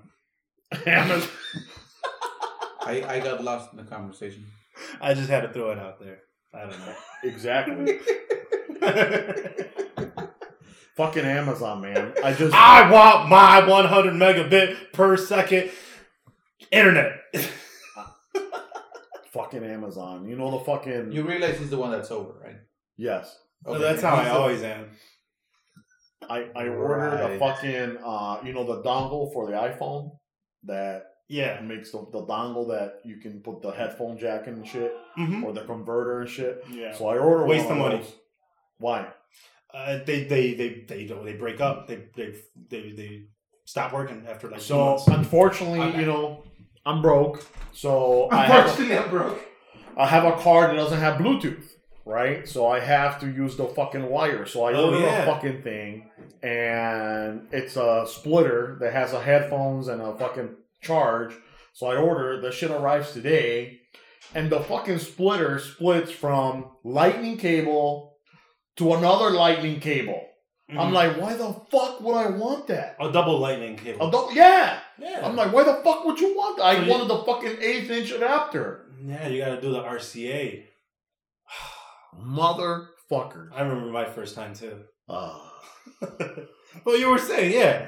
Amazon- 0.85 1.29
I, 2.85 3.03
I 3.03 3.19
got 3.19 3.43
lost 3.43 3.73
in 3.73 3.77
the 3.77 3.83
conversation. 3.83 4.45
I 5.01 5.13
just 5.13 5.29
had 5.29 5.41
to 5.41 5.53
throw 5.53 5.71
it 5.71 5.79
out 5.79 5.99
there. 5.99 6.19
I 6.53 6.61
don't 6.61 6.79
know. 6.79 6.95
exactly. 7.23 7.99
fucking 10.95 11.25
Amazon, 11.25 11.81
man. 11.81 12.13
I 12.23 12.33
just. 12.33 12.53
I 12.53 12.89
want 12.89 13.29
my 13.29 13.67
100 13.67 14.13
megabit 14.13 14.93
per 14.93 15.17
second 15.17 15.71
internet. 16.71 17.19
fucking 19.31 19.63
Amazon. 19.63 20.27
You 20.27 20.37
know 20.37 20.51
the 20.51 20.65
fucking. 20.65 21.11
You 21.11 21.23
realize 21.23 21.59
he's 21.59 21.69
the 21.69 21.77
one 21.77 21.91
that's 21.91 22.11
over, 22.11 22.33
right? 22.43 22.57
yes. 22.97 23.37
So 23.65 23.79
that's 23.79 24.01
how 24.01 24.15
I 24.15 24.29
always 24.29 24.61
am. 24.61 24.91
I, 26.29 26.47
I 26.55 26.67
ordered 26.67 27.13
a 27.13 27.39
fucking, 27.39 27.97
uh, 28.03 28.39
you 28.43 28.53
know, 28.53 28.63
the 28.63 28.81
dongle 28.81 29.33
for 29.33 29.47
the 29.47 29.53
iPhone 29.53 30.11
that 30.63 31.03
Yeah. 31.27 31.55
it 31.59 31.63
makes 31.63 31.91
the, 31.91 31.99
the 32.11 32.21
dongle 32.23 32.67
that 32.69 32.99
you 33.03 33.17
can 33.17 33.39
put 33.41 33.61
the 33.61 33.71
headphone 33.71 34.17
jack 34.17 34.47
in 34.47 34.55
and 34.55 34.67
shit, 34.67 34.93
hmm 35.15 35.43
or 35.43 35.53
the 35.53 35.61
converter 35.61 36.21
and 36.21 36.29
shit. 36.29 36.63
Yeah. 36.71 36.93
So 36.93 37.07
I 37.07 37.17
ordered 37.17 37.47
Waste 37.47 37.65
one 37.65 37.73
of 37.73 37.79
money. 37.79 37.97
those. 37.97 38.13
Why? 38.77 39.07
Uh, 39.73 39.99
they 40.05 40.23
they 40.25 40.53
they 40.53 40.85
they 40.87 41.05
don't 41.05 41.25
they 41.25 41.33
break 41.33 41.59
up. 41.61 41.87
They 41.87 42.03
they 42.15 42.33
they 42.69 42.91
they 42.91 43.23
stop 43.65 43.91
working 43.93 44.25
after 44.29 44.49
like 44.49 44.61
So 44.61 44.77
months. 44.91 45.07
unfortunately, 45.07 45.81
Okay. 45.81 45.99
you 45.99 46.05
know, 46.05 46.43
I'm 46.85 47.01
broke. 47.01 47.45
So 47.73 48.29
I 48.31 48.45
have, 48.45 48.65
Unfortunately, 48.65 48.97
I'm 48.97 49.09
broke. 49.09 49.41
I 49.97 50.07
have 50.07 50.23
a 50.25 50.33
car 50.41 50.67
that 50.67 50.75
doesn't 50.75 50.99
have 50.99 51.19
Bluetooth, 51.19 51.63
right? 52.05 52.47
So 52.47 52.67
I 52.67 52.79
have 52.79 53.19
to 53.21 53.27
use 53.27 53.55
the 53.57 53.65
fucking 53.65 54.07
wire. 54.09 54.45
So 54.45 54.63
I 54.65 54.73
Oh, 54.73 54.85
order 54.91 54.99
yeah. 54.99 55.23
a 55.23 55.25
fucking 55.25 55.61
thing, 55.63 56.09
and 56.43 57.47
it's 57.51 57.75
a 57.75 58.05
splitter 58.07 58.77
that 58.81 58.93
has 58.93 59.13
a 59.13 59.21
headphones 59.21 59.87
and 59.87 60.01
a 60.01 60.13
fucking 60.17 60.49
charge. 60.85 61.33
So 61.73 61.87
I 61.87 61.97
order. 61.97 62.39
The 62.39 62.51
shit 62.51 62.71
arrives 62.71 63.11
today, 63.11 63.79
and 64.33 64.49
the 64.49 64.61
fucking 64.61 64.99
splitter 64.99 65.59
splits 65.59 66.11
from 66.11 66.71
lightning 66.83 67.37
cable 67.37 68.13
to 68.77 68.93
another 68.93 69.31
lightning 69.31 69.79
cable. 69.79 70.21
I'm 70.69 70.89
Mhm. 70.89 70.93
like, 70.93 71.17
why 71.21 71.35
the 71.35 71.53
fuck 71.69 72.01
would 72.01 72.15
I 72.15 72.27
want 72.29 72.67
that? 72.67 72.95
a 72.99 73.11
double 73.11 73.37
lightning 73.37 73.75
cable. 73.77 74.07
I 74.07 74.09
don't- 74.09 74.33
yeah. 74.33 74.79
yeah, 74.97 75.21
I'm 75.23 75.35
like, 75.35 75.51
why 75.53 75.63
the 75.63 75.75
fuck 75.83 76.05
would 76.05 76.19
you 76.19 76.35
want 76.35 76.57
that? 76.57 76.65
I 76.65 76.75
So 76.77 76.81
you- 76.83 76.91
wanted 76.91 77.07
the 77.09 77.23
fucking 77.23 77.61
eighth 77.61 77.89
inch 77.91 78.11
adapter. 78.11 78.87
yeah, 79.05 79.27
you 79.27 79.37
got 79.43 79.55
to 79.55 79.61
do 79.61 79.71
the 79.71 79.81
RCA. 79.83 80.65
Motherfucker. 82.17 83.49
I 83.53 83.61
remember 83.61 83.91
my 83.91 84.05
first 84.05 84.35
time 84.35 84.53
too. 84.55 84.81
Ah. 85.09 85.51
well, 86.85 86.97
you 86.97 87.09
were 87.09 87.19
saying, 87.19 87.51
yeah. 87.53 87.87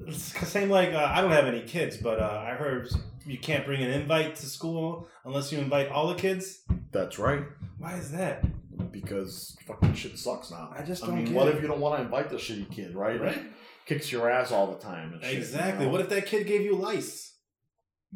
Uh, 0.00 0.04
It's 0.08 0.32
the 0.32 0.46
same 0.46 0.70
like 0.70 0.92
uh, 0.92 1.10
I 1.14 1.20
don't 1.20 1.30
have 1.32 1.46
any 1.46 1.62
kids, 1.62 1.96
but 1.96 2.20
uh, 2.20 2.44
I 2.46 2.54
heard 2.54 2.88
you 3.26 3.38
can't 3.38 3.64
bring 3.64 3.82
an 3.82 3.90
invite 3.90 4.36
to 4.36 4.46
school 4.46 5.08
unless 5.24 5.52
you 5.52 5.58
invite 5.58 5.88
all 5.88 6.08
the 6.08 6.14
kids. 6.14 6.60
that's 6.92 7.18
right. 7.18 7.44
Why 7.78 7.94
is 7.94 8.10
that? 8.12 8.44
Because 8.92 9.56
fucking 9.66 9.94
shit 9.94 10.18
sucks 10.18 10.50
now. 10.50 10.72
I 10.76 10.82
just 10.82 11.02
don't 11.04 11.14
I 11.18 11.22
mean, 11.22 11.34
what 11.34 11.48
it. 11.48 11.56
if 11.56 11.62
you 11.62 11.68
don't 11.68 11.80
want 11.80 11.98
to 11.98 12.04
invite 12.04 12.30
the 12.30 12.36
shitty 12.36 12.70
kid, 12.70 12.94
right? 12.94 13.20
Right? 13.20 13.42
Kicks 13.86 14.10
your 14.10 14.30
ass 14.30 14.50
all 14.52 14.68
the 14.72 14.78
time. 14.78 15.12
And 15.12 15.22
shit, 15.22 15.34
Exactly. 15.38 15.84
you 15.84 15.90
know? 15.90 15.92
What 15.92 16.00
if 16.00 16.08
that 16.10 16.26
kid 16.26 16.46
gave 16.46 16.62
you 16.62 16.74
lice? 16.76 17.32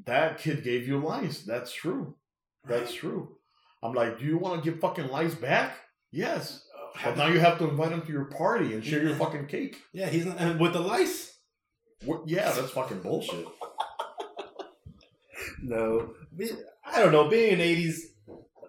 that 0.06 0.38
kid 0.38 0.62
gave 0.62 0.86
you 0.86 0.98
lice? 1.00 1.42
That's 1.42 1.72
true. 1.72 2.14
That's 2.68 2.94
true. 2.94 3.36
I'm 3.82 3.92
like, 3.94 4.18
do 4.18 4.24
you 4.24 4.38
want 4.38 4.62
to 4.62 4.70
give 4.70 4.80
fucking 4.80 5.08
lice 5.08 5.34
back? 5.34 5.72
Yes. 6.12 6.64
But 7.04 7.16
now 7.16 7.26
you 7.26 7.40
have 7.40 7.58
to 7.58 7.68
invite 7.68 7.90
him 7.92 8.02
to 8.02 8.12
your 8.12 8.26
party 8.26 8.74
and 8.74 8.84
share 8.84 9.02
your 9.02 9.14
fucking 9.16 9.46
cake. 9.46 9.76
Yeah, 9.92 10.08
he's 10.08 10.26
not, 10.26 10.38
and 10.38 10.58
with 10.60 10.72
the 10.72 10.80
lice. 10.80 11.37
What? 12.04 12.28
Yeah, 12.28 12.50
that's 12.52 12.70
fucking 12.70 13.00
bullshit. 13.00 13.46
No, 15.60 16.14
I 16.84 17.00
don't 17.00 17.10
know. 17.10 17.28
Being 17.28 17.54
an 17.54 17.60
'80s, 17.60 17.96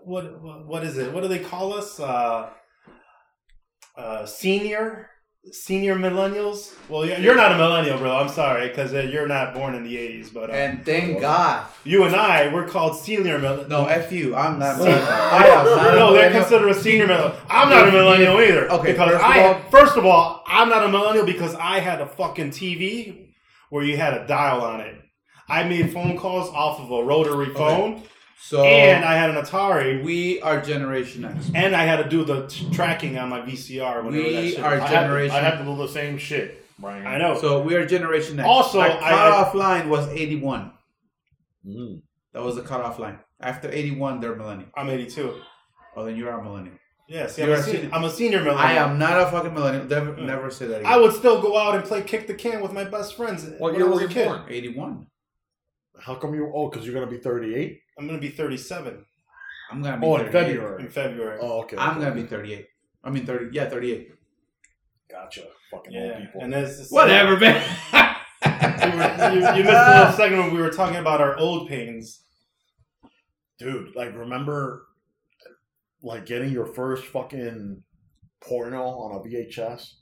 what 0.04 0.42
what, 0.42 0.66
what 0.66 0.84
is 0.84 0.98
it? 0.98 1.14
What 1.14 1.22
do 1.22 1.28
they 1.28 1.40
call 1.40 1.74
us? 1.74 2.00
Uh, 2.00 2.50
uh, 3.96 4.26
senior, 4.26 5.10
senior 5.54 5.96
millennials. 5.96 6.74
Well, 6.90 7.06
you're 7.06 7.36
not 7.36 7.52
a 7.52 7.58
millennial, 7.58 7.98
bro. 7.98 8.16
I'm 8.18 8.30
sorry 8.30 8.68
because 8.70 8.94
uh, 8.94 9.00
you're 9.02 9.28
not 9.28 9.54
born 9.54 9.76
in 9.76 9.84
the 9.84 9.96
'80s. 9.96 10.34
But 10.34 10.50
uh, 10.50 10.54
And 10.54 10.86
thank 10.86 11.20
God. 11.22 11.68
you 11.84 12.04
and 12.04 12.16
I, 12.16 12.54
we're 12.54 12.68
called 12.68 12.98
senior 12.98 13.40
millennials. 13.40 13.68
No, 13.70 13.86
F 13.86 14.12
you. 14.12 14.36
I'm 14.36 14.60
not. 14.60 14.80
No. 14.80 14.86
I 14.86 15.44
am 15.46 15.66
not. 15.66 15.94
no, 15.96 16.10
a 16.10 16.14
they're 16.14 16.32
considered 16.32 16.70
a 16.70 16.74
senior 16.74 17.08
millennial. 17.08 17.36
I'm 17.50 17.70
not 17.70 17.88
a 17.88 17.92
millennial 17.92 18.40
either. 18.42 18.70
Okay, 18.72 18.92
because 18.94 19.10
first 19.12 19.24
of 19.24 19.30
I 19.32 19.44
all- 19.54 19.62
first 19.72 19.98
of 19.98 20.06
all, 20.06 20.44
I'm 20.48 20.70
not 20.70 20.84
a 20.84 20.88
millennial 20.90 21.26
because 21.26 21.56
I 21.56 21.80
had 21.80 22.02
a 22.02 22.06
fucking 22.08 22.52
TV 22.52 23.28
where 23.70 23.84
you 23.84 23.98
had 23.98 24.14
a 24.16 24.26
dial 24.28 24.62
on 24.62 24.82
it. 24.82 24.96
I 25.48 25.64
made 25.64 25.92
phone 25.94 26.18
calls 26.18 26.50
off 26.50 26.80
of 26.80 26.92
a 26.92 27.04
rotary 27.04 27.54
phone, 27.54 28.04
So 28.42 28.64
and 28.64 29.06
I 29.06 29.16
had 29.16 29.30
an 29.30 29.36
Atari, 29.36 30.04
we 30.04 30.42
are 30.42 30.60
Generation 30.62 31.26
X. 31.26 31.52
and 31.54 31.76
I 31.76 31.84
had 31.84 32.02
to 32.04 32.10
do 32.10 32.24
the 32.24 32.48
t- 32.48 32.68
tracking 32.72 33.18
on 33.18 33.30
my 33.30 33.42
VCR. 33.42 34.04
Whenever 34.04 34.24
We 34.24 34.34
that 34.34 34.48
shit 34.50 34.60
are 34.60 34.66
I 34.66 34.76
was- 34.76 34.84
had, 34.84 34.88
to, 34.90 35.08
Generation- 35.08 35.36
I 35.36 35.40
had 35.40 35.58
to 35.60 35.64
do 35.66 35.76
the 35.78 35.88
same 35.88 36.18
shit, 36.18 36.66
Brian. 36.80 37.06
I 37.06 37.18
know. 37.18 37.38
So 37.40 37.62
we 37.62 37.76
are 37.76 37.86
Generation 37.86 38.40
X. 38.40 38.48
Also, 38.48 38.80
our 38.80 38.88
I- 38.90 38.98
cutoff 39.10 39.54
line 39.54 39.90
was 39.90 40.08
81. 40.10 40.72
Mm. 41.68 42.02
That 42.34 42.44
was 42.44 42.56
the 42.56 42.62
cutoff 42.64 42.98
line. 42.98 43.20
After 43.42 43.70
81, 43.72 44.20
they're 44.20 44.36
millennial. 44.36 44.70
I'm 44.76 44.90
82. 44.90 45.36
Oh, 45.96 46.06
then 46.06 46.16
you 46.16 46.28
are 46.28 46.40
a 46.40 46.44
millennial. 46.44 46.76
Yeah, 47.08 47.28
see, 47.28 47.44
I'm 47.44 47.50
a, 47.50 47.54
a 47.54 47.64
sen- 47.64 47.76
sen- 47.82 47.90
I'm 47.94 48.04
a 48.04 48.10
senior 48.10 48.40
millennial. 48.40 48.66
I 48.66 48.74
am 48.74 48.98
not 49.00 49.20
a 49.20 49.26
fucking 49.32 49.54
millennial. 49.54 49.86
Never, 49.86 50.16
never 50.18 50.50
say 50.52 50.68
that 50.68 50.82
again. 50.82 50.92
I 50.92 50.98
would 50.98 51.14
still 51.14 51.42
go 51.42 51.58
out 51.58 51.76
and 51.76 51.84
play 51.84 52.02
kick 52.04 52.28
the 52.28 52.36
can 52.36 52.62
with 52.62 52.72
my 52.72 52.84
best 52.84 53.16
friends 53.18 53.46
What 53.58 53.74
when 53.74 53.76
year 53.76 53.90
was 53.90 54.02
were 54.02 54.08
a 54.08 54.10
you 54.12 54.26
born? 54.26 54.42
81. 54.48 55.08
How 56.02 56.16
come 56.16 56.34
you? 56.36 56.52
Oh, 56.54 56.70
because 56.70 56.86
you're 56.86 56.94
gonna 56.96 57.10
be 57.12 57.18
38. 57.18 57.82
I'm 57.98 58.08
gonna 58.08 58.20
be 58.20 58.30
37 58.30 59.06
I'm 59.72 59.82
gonna 59.84 60.00
be. 60.00 60.06
Oh, 60.08 60.16
in 60.18 60.32
38. 60.32 60.32
February. 60.32 60.84
in 60.84 60.90
February. 60.90 61.40
Oh, 61.42 61.62
okay. 61.64 61.78
I'm 61.78 61.98
okay, 61.98 62.10
gonna 62.10 62.22
be 62.22 62.28
38. 62.28 62.68
I 63.04 63.10
mean 63.10 63.26
30. 63.26 63.50
Yeah, 63.56 63.70
38. 63.70 64.12
Gotcha. 65.12 65.42
Fucking 65.72 65.96
old 65.96 66.06
Yeah, 66.12 66.20
people. 66.20 66.42
and 66.42 66.54
there's 66.54 66.90
Whatever, 66.90 67.38
man. 67.38 67.62
you, 68.44 68.98
were, 68.98 69.34
you, 69.34 69.58
you 69.58 69.64
missed 69.64 69.78
a 69.78 69.98
little 70.00 70.14
segment 70.18 70.44
when 70.46 70.56
we 70.56 70.62
were 70.62 70.70
talking 70.72 70.98
about 70.98 71.22
our 71.22 71.38
old 71.38 71.68
pains. 71.68 72.24
dude 73.58 73.96
like 73.96 74.16
remember 74.16 74.86
like 76.02 76.26
getting 76.26 76.52
your 76.52 76.66
first 76.66 77.06
fucking 77.06 77.84
porno 78.42 78.82
on 78.84 79.16
a 79.18 79.20
vhs 79.20 79.96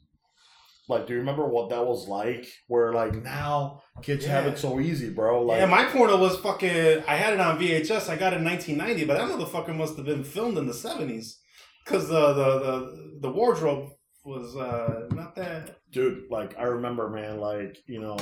like 0.90 1.08
do 1.08 1.14
you 1.14 1.20
remember 1.20 1.46
what 1.46 1.70
that 1.70 1.86
was 1.86 2.08
like 2.08 2.48
where 2.68 2.94
like 2.94 3.14
now 3.24 3.82
kids 4.02 4.26
have 4.26 4.46
it 4.46 4.58
so 4.58 4.80
easy 4.80 5.10
bro 5.10 5.42
like 5.44 5.60
yeah, 5.60 5.66
my 5.66 5.86
porno 5.86 6.18
was 6.18 6.38
fucking. 6.38 7.04
I 7.08 7.16
had 7.16 7.34
it 7.34 7.40
on 7.40 7.60
VHS. 7.60 8.10
I 8.10 8.16
got 8.16 8.34
it 8.34 8.38
in 8.38 8.46
1990, 8.46 9.06
but 9.06 9.18
that 9.18 9.30
motherfucker 9.30 9.76
must 9.76 9.98
have 9.98 10.06
been 10.06 10.24
filmed 10.24 10.58
in 10.58 10.66
the 10.68 10.74
70s 10.74 11.36
because 11.84 12.08
the, 12.08 12.34
the 12.34 12.60
the 12.60 13.20
the 13.22 13.32
wardrobe 13.32 13.90
was 14.24 14.56
uh 14.58 15.08
not 15.12 15.36
that. 15.36 15.78
dude 15.90 16.24
like 16.30 16.58
i 16.60 16.64
remember 16.64 17.10
man 17.10 17.40
like 17.40 17.78
you 17.88 18.02
know 18.02 18.18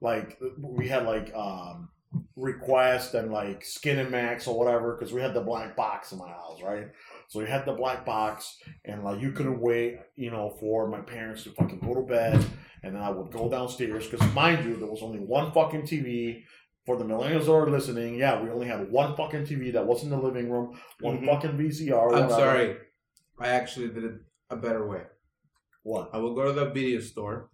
like 0.00 0.38
we 0.58 0.88
had 0.88 1.04
like 1.04 1.34
um 1.34 1.90
request 2.36 3.14
and 3.14 3.32
like 3.32 3.62
Skinemax 3.62 4.46
or 4.48 4.58
whatever 4.58 4.94
because 4.94 5.12
we 5.12 5.20
had 5.20 5.34
the 5.34 5.40
black 5.40 5.76
box 5.76 6.12
in 6.12 6.18
my 6.18 6.28
house 6.28 6.62
right 6.62 6.88
so 7.28 7.38
we 7.40 7.46
had 7.46 7.64
the 7.66 7.72
black 7.72 8.04
box 8.06 8.56
and 8.84 9.02
like 9.04 9.20
you 9.20 9.32
couldn't 9.32 9.60
wait 9.60 9.98
you 10.16 10.30
know 10.30 10.50
for 10.60 10.88
my 10.88 11.00
parents 11.00 11.42
to 11.44 11.50
fucking 11.50 11.78
go 11.80 11.94
to 11.94 12.02
bed 12.02 12.34
and 12.82 12.94
then 12.94 13.02
i 13.02 13.10
would 13.10 13.30
go 13.32 13.48
downstairs 13.50 14.06
because 14.06 14.34
mind 14.34 14.64
you 14.64 14.76
there 14.76 14.88
was 14.90 15.02
only 15.02 15.18
one 15.18 15.50
fucking 15.52 15.82
tv 15.82 16.42
for 16.86 16.96
the 16.96 17.04
millennials 17.04 17.46
that 17.46 17.52
are 17.52 17.70
listening 17.70 18.14
yeah 18.14 18.40
we 18.42 18.50
only 18.50 18.66
had 18.66 18.90
one 18.90 19.16
fucking 19.16 19.44
tv 19.44 19.72
that 19.72 19.86
was 19.86 20.02
in 20.04 20.10
the 20.10 20.16
living 20.18 20.50
room 20.50 20.78
one 21.00 21.18
Mhm. 21.18 21.26
fucking 21.26 21.52
vcr 21.58 21.92
I'm 22.08 22.12
whatever. 22.12 22.30
sorry. 22.30 22.76
I 23.38 23.48
actually 23.48 23.88
did 23.88 24.04
it 24.04 24.14
a 24.50 24.56
better 24.56 24.86
way. 24.88 25.02
what 25.82 26.08
I 26.14 26.18
will 26.18 26.34
go 26.34 26.44
to 26.44 26.52
the 26.52 26.70
video 26.70 27.00
store 27.00 27.50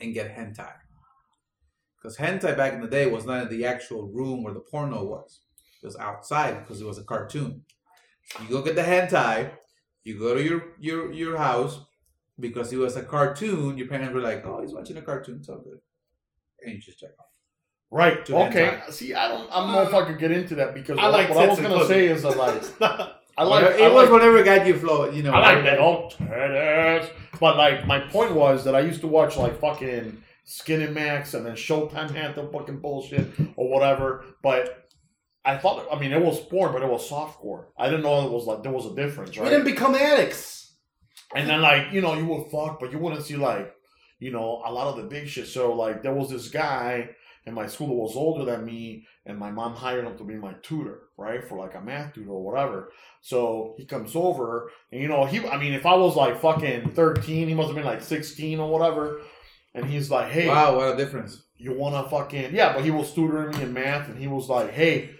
and 0.00 0.14
get 0.14 0.34
hentai. 0.36 0.72
Because 1.96 2.16
hentai 2.18 2.56
back 2.56 2.72
in 2.74 2.80
the 2.80 2.88
day 2.88 3.10
was 3.10 3.24
not 3.26 3.42
in 3.42 3.48
the 3.48 3.64
actual 3.66 4.06
room 4.08 4.42
where 4.42 4.54
the 4.54 4.60
porno 4.60 5.02
was. 5.04 5.40
It 5.82 5.86
was 5.86 5.96
outside 5.96 6.60
because 6.60 6.80
it 6.80 6.86
was 6.86 6.98
a 6.98 7.04
cartoon. 7.04 7.64
You 8.42 8.48
go 8.48 8.62
get 8.62 8.74
the 8.74 8.82
hentai, 8.82 9.50
you 10.04 10.18
go 10.18 10.34
to 10.34 10.42
your 10.42 10.62
your 10.80 11.12
your 11.12 11.36
house 11.36 11.80
because 12.38 12.72
it 12.72 12.76
was 12.76 12.96
a 12.96 13.02
cartoon. 13.02 13.78
Your 13.78 13.86
parents 13.88 14.14
were 14.14 14.20
like, 14.20 14.44
"Oh, 14.44 14.60
he's 14.60 14.74
watching 14.74 14.96
a 14.96 15.02
cartoon, 15.02 15.42
so 15.42 15.56
good," 15.58 15.78
and 16.62 16.74
you 16.74 16.80
just 16.80 16.98
check 16.98 17.10
off. 17.18 17.26
Right. 17.90 18.24
to 18.26 18.36
Okay. 18.46 18.66
hentai. 18.66 18.92
See, 18.92 19.14
I 19.14 19.28
don't. 19.28 19.48
I 19.50 19.60
don't 19.60 19.72
know 19.72 19.82
if 19.82 19.94
I 19.94 20.04
could 20.06 20.18
get 20.18 20.32
into 20.32 20.56
that 20.56 20.74
because 20.74 20.98
I 20.98 21.04
what, 21.04 21.12
like 21.12 21.28
what 21.30 21.44
I 21.44 21.48
was 21.48 21.60
gonna 21.60 21.76
pussy. 21.76 21.88
say 21.88 22.06
is 22.08 22.22
that 22.22 22.36
like 22.36 22.62
I 23.38 23.44
like 23.44 23.64
it 23.76 23.80
I 23.82 23.88
was 23.88 24.04
like, 24.04 24.10
whatever 24.12 24.42
got 24.42 24.66
you 24.66 24.78
flow. 24.78 25.08
You 25.10 25.22
know, 25.22 25.32
I 25.32 25.54
like 25.54 25.64
that 25.64 25.78
old 25.78 26.12
titties. 26.14 27.08
But 27.38 27.56
like 27.56 27.86
my 27.86 28.00
point 28.00 28.34
was 28.34 28.64
that 28.64 28.74
I 28.74 28.80
used 28.80 29.02
to 29.02 29.06
watch 29.06 29.36
like 29.36 29.60
fucking 29.60 30.22
Skinemax 30.46 31.34
and 31.34 31.44
then 31.44 31.54
Showtime 31.54 32.10
had 32.10 32.34
the 32.34 32.48
fucking 32.48 32.80
bullshit 32.80 33.28
or 33.56 33.68
whatever. 33.68 34.24
But 34.42 34.85
I 35.46 35.56
thought 35.56 35.86
I 35.92 35.98
mean 35.98 36.12
it 36.12 36.20
was 36.20 36.40
porn, 36.40 36.72
but 36.72 36.82
it 36.82 36.88
was 36.88 37.08
softcore. 37.08 37.66
I 37.78 37.86
didn't 37.86 38.02
know 38.02 38.26
it 38.26 38.32
was 38.32 38.46
like 38.46 38.62
there 38.62 38.72
was 38.72 38.86
a 38.86 38.94
difference, 38.94 39.36
right? 39.38 39.44
We 39.44 39.50
didn't 39.50 39.64
become 39.64 39.94
addicts. 39.94 40.74
And 41.34 41.48
then 41.48 41.60
like, 41.60 41.92
you 41.92 42.00
know, 42.00 42.14
you 42.14 42.26
would 42.26 42.50
fuck, 42.50 42.78
but 42.80 42.92
you 42.92 42.98
wouldn't 42.98 43.24
see 43.24 43.36
like, 43.36 43.72
you 44.18 44.30
know, 44.30 44.62
a 44.64 44.72
lot 44.72 44.88
of 44.88 44.96
the 44.96 45.04
big 45.04 45.28
shit. 45.28 45.46
So 45.48 45.72
like 45.72 46.02
there 46.02 46.14
was 46.14 46.30
this 46.30 46.48
guy 46.48 47.10
in 47.46 47.54
my 47.54 47.66
school 47.68 47.86
that 47.88 47.94
was 47.94 48.16
older 48.16 48.44
than 48.44 48.64
me, 48.64 49.06
and 49.24 49.38
my 49.38 49.52
mom 49.52 49.74
hired 49.74 50.04
him 50.04 50.18
to 50.18 50.24
be 50.24 50.34
my 50.34 50.54
tutor, 50.62 51.02
right? 51.16 51.44
For 51.44 51.56
like 51.56 51.74
a 51.76 51.80
math 51.80 52.14
tutor 52.14 52.30
or 52.30 52.44
whatever. 52.44 52.90
So 53.20 53.74
he 53.78 53.84
comes 53.86 54.16
over 54.16 54.70
and 54.90 55.00
you 55.00 55.08
know, 55.08 55.24
he 55.26 55.46
I 55.46 55.56
mean 55.58 55.72
if 55.74 55.86
I 55.86 55.94
was 55.94 56.16
like 56.16 56.40
fucking 56.40 56.92
thirteen, 56.92 57.48
he 57.48 57.54
must 57.54 57.68
have 57.68 57.76
been 57.76 57.84
like 57.84 58.02
sixteen 58.02 58.58
or 58.58 58.68
whatever. 58.70 59.20
And 59.74 59.84
he's 59.84 60.10
like, 60.10 60.30
Hey, 60.32 60.48
Wow, 60.48 60.76
what 60.76 60.94
a 60.94 60.96
difference! 60.96 61.42
you 61.58 61.72
wanna 61.74 62.08
fucking 62.08 62.54
yeah, 62.54 62.72
but 62.74 62.84
he 62.84 62.90
was 62.90 63.12
tutoring 63.14 63.56
me 63.56 63.62
in 63.64 63.72
math 63.72 64.08
and 64.08 64.18
he 64.18 64.26
was 64.28 64.48
like, 64.48 64.70
Hey, 64.72 65.10
I'm 65.10 65.16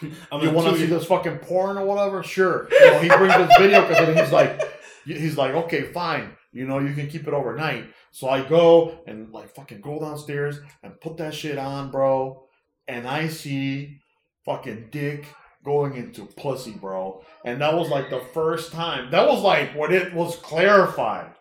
you 0.02 0.50
want 0.50 0.74
to 0.74 0.78
see 0.78 0.86
this 0.86 1.04
fucking 1.04 1.38
porn 1.38 1.78
or 1.78 1.84
whatever? 1.84 2.22
Sure. 2.22 2.68
You 2.70 2.90
know, 2.90 3.00
he 3.00 3.08
brings 3.08 3.34
this 3.34 3.58
video 3.58 3.86
because 3.86 4.18
he's 4.18 4.32
like, 4.32 4.62
he's 5.04 5.36
like, 5.36 5.54
okay, 5.54 5.82
fine. 5.82 6.32
You 6.52 6.66
know, 6.66 6.78
you 6.78 6.94
can 6.94 7.08
keep 7.08 7.26
it 7.28 7.34
overnight. 7.34 7.86
So 8.10 8.28
I 8.28 8.42
go 8.42 9.00
and 9.06 9.32
like 9.32 9.54
fucking 9.54 9.80
go 9.80 10.00
downstairs 10.00 10.60
and 10.82 11.00
put 11.00 11.16
that 11.18 11.34
shit 11.34 11.58
on, 11.58 11.90
bro. 11.90 12.44
And 12.86 13.06
I 13.06 13.28
see 13.28 14.00
fucking 14.44 14.88
dick 14.90 15.26
going 15.64 15.94
into 15.96 16.24
pussy, 16.24 16.72
bro. 16.72 17.22
And 17.44 17.60
that 17.60 17.74
was 17.74 17.90
like 17.90 18.10
the 18.10 18.20
first 18.32 18.72
time. 18.72 19.10
That 19.10 19.28
was 19.28 19.42
like 19.42 19.74
when 19.76 19.92
it 19.92 20.14
was 20.14 20.36
clarified 20.36 21.34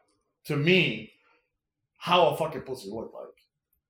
to 0.46 0.58
me 0.58 1.12
how 1.98 2.28
a 2.28 2.38
fucking 2.38 2.62
pussy 2.62 2.90
looked 2.90 3.14
like. 3.14 3.24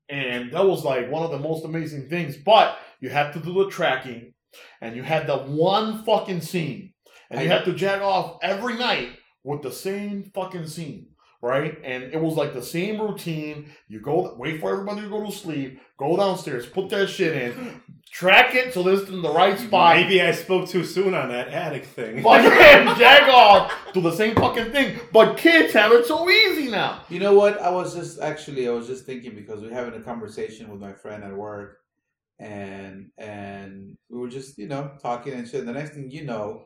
And 0.10 0.52
that 0.54 0.66
was 0.66 0.86
like 0.86 1.10
one 1.12 1.24
of 1.24 1.32
the 1.32 1.40
most 1.40 1.66
amazing 1.66 2.10
things. 2.10 2.38
But 2.38 2.78
you 3.00 3.10
have 3.10 3.34
to 3.34 3.40
do 3.40 3.54
the 3.54 3.70
tracking, 3.70 4.34
and 4.82 4.96
you 4.96 5.04
had 5.04 5.28
the 5.28 5.38
one 5.38 6.04
fucking 6.04 6.42
scene, 6.42 6.94
and 7.30 7.42
you 7.42 7.48
I- 7.52 7.54
had 7.54 7.66
to 7.66 7.74
jack 7.74 8.02
off 8.02 8.38
every 8.42 8.78
night 8.78 9.10
with 9.44 9.62
the 9.62 9.72
same 9.72 10.24
fucking 10.34 10.68
scene, 10.68 11.08
right? 11.42 11.78
And 11.84 12.04
it 12.04 12.20
was 12.22 12.36
like 12.36 12.54
the 12.54 12.62
same 12.64 13.00
routine. 13.02 13.72
You 13.88 14.02
go, 14.02 14.36
wait 14.38 14.60
for 14.60 14.72
everybody 14.72 15.02
to 15.02 15.10
go 15.10 15.26
to 15.26 15.32
sleep, 15.32 15.80
go 15.98 16.18
downstairs, 16.18 16.66
put 16.66 16.90
that 16.90 17.08
shit 17.10 17.34
in, 17.36 17.82
track 18.12 18.56
it 18.56 18.74
so 18.74 18.84
this 18.84 19.02
is 19.02 19.10
in 19.10 19.22
the 19.22 19.32
right 19.32 19.58
spot. 19.60 19.96
Maybe 19.98 20.22
I 20.22 20.32
spoke 20.32 20.68
too 20.68 20.84
soon 20.84 21.14
on 21.14 21.30
that 21.30 21.50
attic 21.50 21.86
thing. 21.86 22.24
Fucking 22.24 22.98
jack 22.98 23.30
off 23.30 23.72
do 23.94 24.02
the 24.02 24.12
same 24.12 24.36
fucking 24.36 24.72
thing. 24.72 25.00
But 25.14 25.38
kids 25.38 25.74
have 25.74 25.92
it 25.92 26.06
so 26.06 26.30
easy 26.30 26.70
now. 26.70 27.02
You 27.10 27.20
know 27.20 27.34
what? 27.34 27.62
I 27.62 27.70
was 27.70 27.96
just 27.96 28.20
actually 28.20 28.68
I 28.68 28.72
was 28.72 28.88
just 28.88 29.06
thinking 29.06 29.34
because 29.36 29.62
we 29.62 29.70
are 29.70 29.74
having 29.74 29.94
a 30.00 30.04
conversation 30.04 30.70
with 30.70 30.80
my 30.82 30.94
friend 30.94 31.24
at 31.24 31.34
work, 31.36 31.78
and 32.40 33.10
and 33.18 33.98
we 34.10 34.20
were 34.20 34.30
just 34.30 34.58
you 34.58 34.68
know 34.68 34.92
talking 35.02 35.34
and 35.34 35.48
shit. 35.48 35.60
And 35.62 35.68
the 35.70 35.74
next 35.74 35.92
thing 35.92 36.12
you 36.12 36.24
know, 36.24 36.64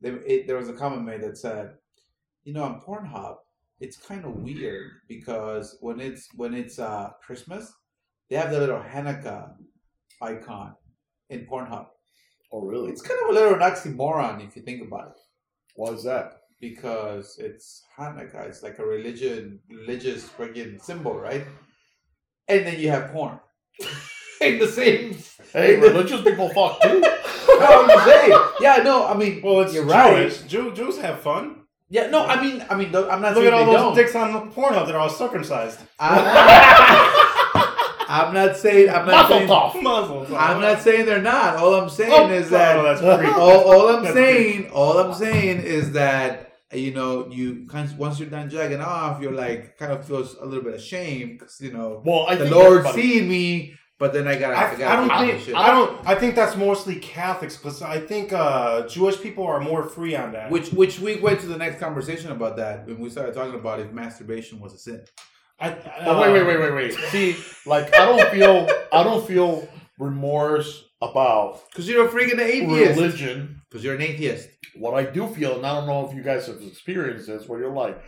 there 0.00 0.18
it, 0.24 0.46
there 0.46 0.56
was 0.56 0.68
a 0.68 0.72
comment 0.74 1.04
made 1.04 1.22
that 1.22 1.38
said, 1.38 1.74
you 2.44 2.52
know, 2.52 2.64
on 2.64 2.80
Pornhub, 2.80 3.36
it's 3.80 3.96
kind 3.96 4.24
of 4.24 4.32
weird 4.36 4.90
because 5.08 5.76
when 5.80 6.00
it's 6.00 6.28
when 6.34 6.54
it's 6.54 6.78
uh 6.78 7.10
Christmas, 7.22 7.72
they 8.28 8.36
have 8.36 8.50
the 8.50 8.58
little 8.58 8.80
Hanukkah 8.80 9.52
icon 10.22 10.74
in 11.30 11.46
Pornhub. 11.46 11.86
Oh, 12.52 12.62
really? 12.62 12.90
It's 12.90 13.02
kind 13.02 13.18
of 13.24 13.30
a 13.30 13.32
little 13.32 13.58
oxymoron 13.58 14.46
if 14.46 14.54
you 14.54 14.62
think 14.62 14.86
about 14.86 15.08
it 15.08 15.20
Why 15.74 15.90
is 15.90 16.04
that? 16.04 16.40
because 16.60 17.36
it's 17.38 17.82
Hanukkah. 17.98 18.46
It's 18.48 18.62
like 18.62 18.78
a 18.78 18.84
religion, 18.84 19.60
religious 19.68 20.26
friggin' 20.26 20.80
symbol, 20.80 21.18
right? 21.18 21.44
And 22.48 22.66
then 22.66 22.80
you 22.80 22.88
have 22.90 23.10
porn 23.12 23.38
in 24.52 24.58
the 24.58 24.66
same. 24.68 25.16
Hey, 25.52 25.76
religious 25.76 26.22
people 26.22 26.48
fuck 26.50 26.80
too. 26.82 27.02
No, 27.46 27.82
I'm 27.82 27.88
just 27.88 28.04
saying. 28.06 28.38
Yeah, 28.60 28.76
no, 28.82 29.06
I 29.06 29.14
mean, 29.16 29.40
Well, 29.42 29.60
it's 29.60 29.72
you're 29.72 29.84
right. 29.84 30.44
Jew, 30.48 30.72
Jews 30.74 30.98
have 30.98 31.20
fun. 31.20 31.60
Yeah, 31.88 32.08
no, 32.08 32.24
I 32.26 32.42
mean, 32.42 32.64
I 32.68 32.74
mean, 32.74 32.88
I'm 32.88 33.22
not 33.22 33.34
Look 33.34 33.44
saying 33.44 33.46
at 33.46 33.52
all 33.52 33.66
those 33.66 33.74
don't. 33.76 33.94
dicks 33.94 34.14
on 34.16 34.32
the 34.32 34.40
Pornhub. 34.52 34.86
that 34.86 34.94
are 34.96 34.98
all 34.98 35.08
circumcised. 35.08 35.78
I'm, 36.00 36.18
I'm 38.08 38.34
not 38.34 38.56
saying. 38.56 38.90
I'm 38.90 39.06
not 39.06 39.28
Muzzle 39.30 39.36
saying. 39.38 39.48
tough. 39.48 39.74
Muzzles. 39.82 40.30
I'm 40.32 40.60
not 40.60 40.80
saying 40.82 41.06
they're 41.06 41.22
not. 41.22 41.56
All 41.56 41.74
I'm 41.74 41.88
saying 41.88 42.10
Oh, 42.12 42.28
is 42.30 42.50
that 42.50 42.76
oh, 42.76 42.82
that's 42.82 43.02
all, 43.38 43.60
all 43.72 43.88
I'm 43.96 44.02
That's 44.02 44.14
saying, 44.14 44.70
all 44.70 44.98
I'm 44.98 45.14
saying 45.14 45.60
is 45.60 45.92
that 45.92 46.52
you 46.72 46.92
know, 46.92 47.28
you 47.30 47.66
kind 47.68 47.88
of, 47.88 47.96
once 47.98 48.18
you're 48.18 48.28
done 48.28 48.50
jagging 48.50 48.80
off, 48.80 49.22
you're 49.22 49.32
like 49.32 49.78
kind 49.78 49.92
of 49.92 50.04
feels 50.04 50.34
a 50.34 50.44
little 50.44 50.64
bit 50.64 50.74
ashamed 50.74 51.38
because 51.38 51.60
you 51.60 51.72
know 51.72 52.02
Well, 52.04 52.26
I 52.28 52.34
the 52.34 52.50
Lord 52.50 52.84
seeing 52.88 53.28
me, 53.28 53.74
but 54.04 54.12
then 54.12 54.28
I 54.28 54.38
gotta, 54.38 54.54
I, 54.54 54.70
I, 54.70 54.76
gotta 54.76 55.14
I 55.14 55.24
don't 55.26 55.40
think. 55.40 55.56
I 55.56 55.70
don't 55.70 56.06
I 56.06 56.14
think 56.14 56.34
that's 56.34 56.56
mostly 56.56 56.96
Catholics 56.96 57.56
because 57.56 57.80
I 57.80 57.98
think 57.98 58.34
uh, 58.34 58.86
Jewish 58.86 59.18
people 59.18 59.46
are 59.46 59.60
more 59.60 59.82
free 59.82 60.14
on 60.14 60.32
that. 60.32 60.50
Which 60.50 60.74
which 60.74 61.00
we 61.00 61.16
went 61.16 61.40
to 61.40 61.46
the 61.46 61.56
next 61.56 61.80
conversation 61.80 62.30
about 62.30 62.56
that 62.58 62.86
when 62.86 62.98
we 62.98 63.08
started 63.08 63.34
talking 63.34 63.54
about 63.54 63.80
if 63.80 63.92
masturbation 63.92 64.60
was 64.60 64.74
a 64.74 64.78
sin. 64.78 65.06
I, 65.58 65.74
Oh, 66.04 66.20
wait, 66.20 66.34
wait, 66.34 66.46
wait, 66.46 66.60
wait, 66.60 66.74
wait. 66.74 66.92
See, 67.12 67.34
like 67.64 67.94
I 67.94 68.04
don't 68.04 68.28
feel, 68.30 68.68
I 68.92 69.02
don't 69.04 69.26
feel 69.26 69.66
remorse 69.98 70.84
about 71.00 71.62
Because 71.70 71.88
you're 71.88 72.06
a 72.06 72.10
freaking 72.10 72.38
atheist. 72.38 73.00
religion. 73.00 73.62
Because 73.70 73.82
you're 73.82 73.94
an 73.94 74.02
atheist. 74.02 74.50
What 74.74 74.92
I 74.92 75.04
do 75.04 75.28
feel, 75.28 75.56
and 75.56 75.64
I 75.64 75.76
don't 75.76 75.86
know 75.86 76.06
if 76.06 76.14
you 76.14 76.22
guys 76.22 76.46
have 76.48 76.60
experienced 76.60 77.26
this, 77.26 77.48
where 77.48 77.58
you're 77.58 77.72
like, 77.72 77.98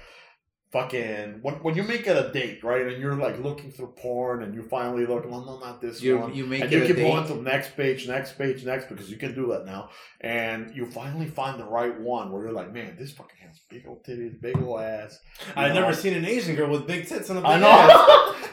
fucking, 0.80 1.38
when, 1.42 1.54
when 1.56 1.74
you 1.74 1.82
make 1.82 2.06
it 2.06 2.16
a 2.16 2.30
date, 2.32 2.62
right, 2.62 2.86
and 2.86 3.00
you're 3.00 3.14
like 3.14 3.38
looking 3.42 3.70
through 3.70 3.92
porn, 3.96 4.42
and 4.42 4.54
you 4.54 4.62
finally 4.62 5.06
look, 5.06 5.28
well, 5.30 5.44
no, 5.44 5.58
not 5.58 5.80
this 5.80 6.02
You 6.02 6.18
one. 6.18 6.34
you 6.34 6.44
make 6.46 6.62
and 6.62 6.72
it 6.72 6.76
you 6.80 6.86
keep 6.86 6.96
date. 6.96 7.02
going 7.10 7.26
to 7.26 7.34
the 7.34 7.42
next 7.42 7.76
page, 7.76 8.06
next 8.06 8.32
page, 8.38 8.64
next, 8.64 8.88
because 8.88 9.10
you 9.10 9.16
can 9.16 9.34
do 9.34 9.46
that 9.48 9.64
now. 9.64 9.88
And 10.20 10.74
you 10.74 10.86
finally 10.86 11.26
find 11.26 11.58
the 11.60 11.64
right 11.64 11.98
one 12.00 12.30
where 12.30 12.42
you're 12.42 12.52
like, 12.52 12.72
man, 12.72 12.96
this 12.98 13.12
fucking 13.12 13.38
has 13.46 13.60
big 13.70 13.86
old 13.86 14.04
titties, 14.04 14.40
big 14.40 14.58
old 14.60 14.80
ass. 14.80 15.18
I've 15.56 15.74
never 15.74 15.92
seen 15.94 16.14
an 16.14 16.24
Asian 16.24 16.54
girl 16.56 16.70
with 16.70 16.86
big 16.86 17.06
tits 17.06 17.30
and 17.30 17.38
a 17.38 17.42
big 17.42 17.50
I 17.50 17.58
ass. 17.60 17.88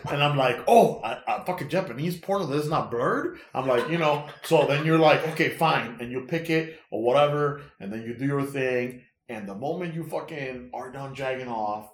know. 0.05 0.11
and 0.13 0.23
I'm 0.23 0.37
like, 0.37 0.59
oh, 0.67 1.01
I, 1.03 1.19
I 1.27 1.43
fucking 1.45 1.69
Japanese 1.69 2.17
porno 2.17 2.45
that's 2.45 2.67
not 2.67 2.91
blurred. 2.91 3.37
I'm 3.53 3.67
like, 3.67 3.89
you 3.89 3.97
know. 3.97 4.27
So 4.43 4.65
then 4.67 4.85
you're 4.85 4.99
like, 4.99 5.27
okay, 5.29 5.49
fine, 5.49 5.97
and 5.99 6.11
you 6.11 6.21
pick 6.27 6.49
it 6.49 6.79
or 6.91 7.01
whatever, 7.03 7.61
and 7.79 7.91
then 7.91 8.03
you 8.03 8.13
do 8.15 8.25
your 8.25 8.43
thing. 8.43 9.01
And 9.29 9.47
the 9.47 9.55
moment 9.55 9.93
you 9.95 10.03
fucking 10.03 10.69
are 10.73 10.91
done 10.91 11.15
jagging 11.15 11.47
off, 11.47 11.89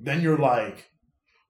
then 0.00 0.20
you're 0.22 0.38
like, 0.38 0.86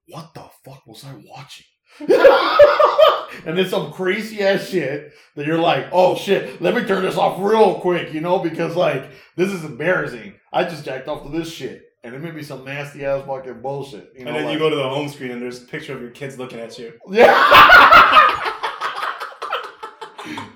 what 0.08 0.34
the 0.34 0.44
fuck 0.64 0.86
was 0.86 1.04
I 1.04 1.14
watching? 1.24 1.66
and 3.46 3.58
it's 3.58 3.70
some 3.70 3.92
crazy 3.92 4.42
ass 4.42 4.68
shit 4.68 5.12
that 5.36 5.46
you're 5.46 5.58
like, 5.58 5.86
oh 5.92 6.16
shit, 6.16 6.60
let 6.60 6.74
me 6.74 6.84
turn 6.84 7.02
this 7.02 7.16
off 7.16 7.38
real 7.40 7.80
quick, 7.80 8.12
you 8.12 8.20
know, 8.20 8.38
because 8.38 8.76
like 8.76 9.10
this 9.36 9.50
is 9.52 9.64
embarrassing. 9.64 10.34
I 10.52 10.64
just 10.64 10.84
jacked 10.84 11.08
off 11.08 11.22
to 11.24 11.28
this 11.30 11.50
shit. 11.52 11.82
And 12.02 12.14
it 12.14 12.20
may 12.22 12.30
be 12.30 12.42
some 12.42 12.64
nasty 12.64 13.04
ass 13.04 13.26
fucking 13.26 13.60
bullshit. 13.60 14.10
You 14.16 14.24
know, 14.24 14.30
And 14.30 14.36
then 14.38 14.44
like- 14.46 14.54
you 14.54 14.58
go 14.58 14.70
to 14.70 14.76
the 14.76 14.88
home 14.88 15.08
screen 15.10 15.32
and 15.32 15.42
there's 15.42 15.62
a 15.62 15.66
picture 15.66 15.94
of 15.94 16.00
your 16.00 16.10
kids 16.10 16.38
looking 16.38 16.58
at 16.58 16.78
you. 16.78 16.94
Yeah. 17.10 17.26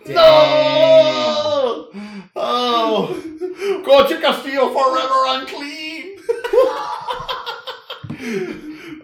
no. 0.06 1.88
Oh, 2.36 3.22
Coche 3.84 4.20
Castillo 4.20 4.72
forever 4.72 5.40
unclean. 5.40 5.73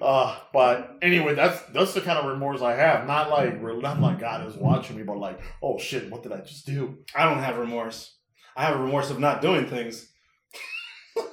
Uh, 0.03 0.39
but 0.53 0.99
anyway, 1.03 1.35
that's 1.35 1.61
that's 1.73 1.95
the 1.95 2.01
kind 2.01 2.19
of 2.19 2.27
remorse 2.27 2.63
I 2.63 2.75
have. 2.75 3.07
Not 3.07 3.31
like 3.31 3.61
not 3.63 4.01
like 4.01 4.19
God 4.21 4.47
is 4.47 4.57
watching 4.57 4.97
me, 4.97 5.03
but 5.03 5.19
like, 5.19 5.41
oh 5.63 5.79
shit, 5.79 6.11
what 6.11 6.23
did 6.23 6.33
I 6.33 6.41
just 6.41 6.67
do? 6.67 6.99
I 7.15 7.25
don't 7.25 7.43
have 7.43 7.59
remorse. 7.59 8.17
I 8.57 8.65
have 8.65 8.79
remorse 8.81 9.11
of 9.11 9.19
not 9.19 9.41
doing 9.43 9.67
things. 9.67 10.09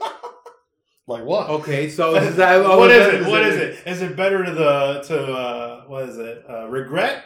Like 1.10 1.24
what? 1.24 1.50
Okay, 1.50 1.88
so 1.90 2.16
is 2.18 2.36
that, 2.36 2.62
what 2.68 2.92
is 2.92 3.08
it? 3.14 3.28
What 3.30 3.42
is 3.44 3.56
it? 3.56 3.88
Is 3.88 4.02
it 4.02 4.18
better 4.18 4.44
to 4.44 4.52
the 4.52 5.02
to 5.08 5.34
uh, 5.34 5.84
what 5.88 6.10
is 6.10 6.18
it? 6.18 6.44
Uh, 6.50 6.68
regret 6.68 7.24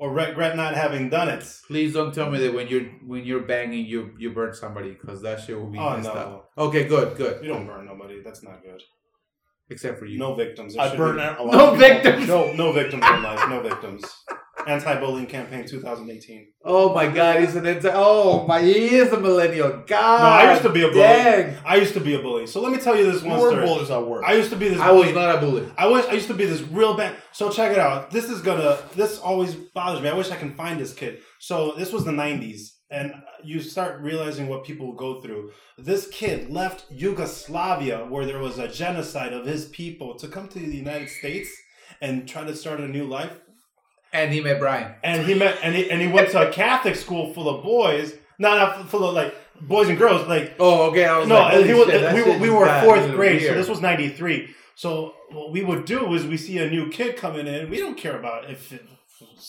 or 0.00 0.12
regret 0.12 0.56
not 0.56 0.74
having 0.74 1.08
done 1.10 1.28
it? 1.28 1.44
Please 1.68 1.92
don't 1.94 2.12
tell 2.12 2.28
me 2.28 2.40
that 2.40 2.52
when 2.52 2.66
you're 2.66 2.86
when 3.06 3.24
you're 3.24 3.42
banging 3.42 3.86
you 3.86 4.14
you 4.18 4.32
burn 4.32 4.52
somebody 4.52 4.90
because 5.00 5.22
that 5.22 5.38
shit 5.40 5.56
will 5.56 5.70
be 5.70 5.78
Oh, 5.78 5.96
messed 5.96 6.12
no. 6.12 6.20
up. 6.20 6.50
Okay, 6.58 6.88
good, 6.88 7.16
good. 7.16 7.44
You 7.44 7.50
don't 7.52 7.68
burn 7.68 7.86
nobody. 7.86 8.20
That's 8.20 8.42
not 8.42 8.64
good. 8.64 8.82
Except 9.70 9.98
for 9.98 10.06
you. 10.06 10.18
No 10.18 10.34
victims. 10.34 10.74
There 10.74 10.82
I 10.84 10.96
burn 10.96 11.16
be- 11.16 11.22
out 11.22 11.38
a 11.38 11.42
lot 11.42 11.52
No 11.54 11.72
of 11.72 11.78
people 11.78 11.84
on 11.96 11.96
the 11.96 12.02
victims. 12.10 12.26
show. 12.26 12.52
No 12.54 12.72
victims 12.72 13.04
in 13.06 13.22
life. 13.22 13.48
No 13.48 13.60
victims. 13.60 14.04
Anti-bullying 14.66 15.26
campaign 15.26 15.66
2018. 15.66 16.48
Oh 16.66 16.94
my 16.94 17.06
god, 17.08 17.40
he's 17.40 17.56
an 17.56 17.66
anti- 17.66 17.90
oh 17.94 18.46
my 18.46 18.60
he 18.60 18.94
is 18.96 19.10
a 19.12 19.18
millennial. 19.18 19.82
God 19.86 20.20
No, 20.20 20.26
I 20.26 20.50
used 20.50 20.62
to 20.62 20.68
be 20.68 20.82
a 20.82 20.88
bully. 20.88 21.00
Dang. 21.00 21.56
I 21.64 21.76
used 21.76 21.94
to 21.94 22.00
be 22.00 22.14
a 22.14 22.18
bully. 22.20 22.46
So 22.46 22.60
let 22.60 22.70
me 22.70 22.78
tell 22.78 22.94
you 22.94 23.10
this 23.10 23.22
You 23.22 23.30
one 23.30 23.38
story. 23.40 23.64
bullies 23.64 23.90
at 23.90 24.06
work. 24.06 24.22
I 24.26 24.34
used 24.34 24.50
to 24.50 24.56
be 24.56 24.68
this. 24.68 24.78
I 24.78 24.90
was 24.92 25.14
not 25.14 25.34
a 25.36 25.38
bully. 25.40 25.66
I 25.78 25.86
wish 25.86 26.04
I 26.06 26.12
used 26.12 26.28
to 26.28 26.34
be 26.34 26.44
this 26.44 26.60
real 26.60 26.94
bad. 26.94 27.16
So 27.32 27.48
check 27.50 27.72
it 27.72 27.78
out. 27.78 28.10
This 28.10 28.28
is 28.28 28.42
gonna. 28.42 28.76
This 28.94 29.18
always 29.18 29.54
bothers 29.54 30.02
me. 30.02 30.10
I 30.10 30.14
wish 30.14 30.30
I 30.30 30.36
can 30.36 30.52
find 30.54 30.78
this 30.78 30.92
kid. 30.92 31.20
So 31.38 31.72
this 31.78 31.90
was 31.90 32.04
the 32.04 32.12
'90s, 32.12 32.72
and 32.90 33.14
you 33.42 33.60
start 33.60 34.00
realizing 34.00 34.48
what 34.48 34.64
people 34.64 34.92
go 34.92 35.20
through. 35.20 35.52
This 35.78 36.08
kid 36.08 36.50
left 36.50 36.86
Yugoslavia, 36.90 38.06
where 38.06 38.26
there 38.26 38.38
was 38.38 38.58
a 38.58 38.68
genocide 38.68 39.32
of 39.32 39.46
his 39.46 39.66
people, 39.66 40.16
to 40.16 40.28
come 40.28 40.48
to 40.48 40.58
the 40.58 40.76
United 40.76 41.08
States 41.08 41.50
and 42.00 42.28
try 42.28 42.44
to 42.44 42.56
start 42.56 42.80
a 42.80 42.88
new 42.88 43.04
life. 43.04 43.32
And 44.12 44.32
he 44.32 44.40
met 44.40 44.58
Brian. 44.58 44.94
And 45.04 45.26
he 45.26 45.34
met, 45.34 45.58
and 45.62 45.74
he, 45.74 45.88
and 45.88 46.00
he 46.00 46.08
went 46.08 46.30
to 46.30 46.48
a 46.48 46.52
Catholic 46.52 46.96
school 46.96 47.32
full 47.32 47.48
of 47.48 47.62
boys, 47.62 48.14
not 48.38 48.78
not 48.78 48.88
full 48.90 49.08
of 49.08 49.14
like 49.14 49.34
boys 49.60 49.88
and 49.88 49.96
girls, 49.96 50.26
like 50.26 50.54
Oh, 50.58 50.90
okay. 50.90 51.04
I 51.04 51.18
was 51.18 51.28
no, 51.28 51.36
like, 51.36 51.64
he 51.64 51.74
was, 51.74 51.88
shit, 51.88 52.14
we, 52.14 52.22
were, 52.22 52.38
we 52.38 52.50
were 52.50 52.64
got 52.64 52.84
fourth 52.84 53.10
grade, 53.12 53.42
so 53.42 53.54
this 53.54 53.68
was 53.68 53.80
93. 53.80 54.50
So 54.74 55.14
what 55.30 55.52
we 55.52 55.62
would 55.62 55.84
do 55.84 56.12
is 56.14 56.26
we 56.26 56.36
see 56.36 56.58
a 56.58 56.68
new 56.68 56.88
kid 56.88 57.16
coming 57.16 57.46
in. 57.46 57.70
We 57.70 57.78
don't 57.78 57.96
care 57.96 58.18
about 58.18 58.50
if 58.50 58.72
it, 58.72 58.84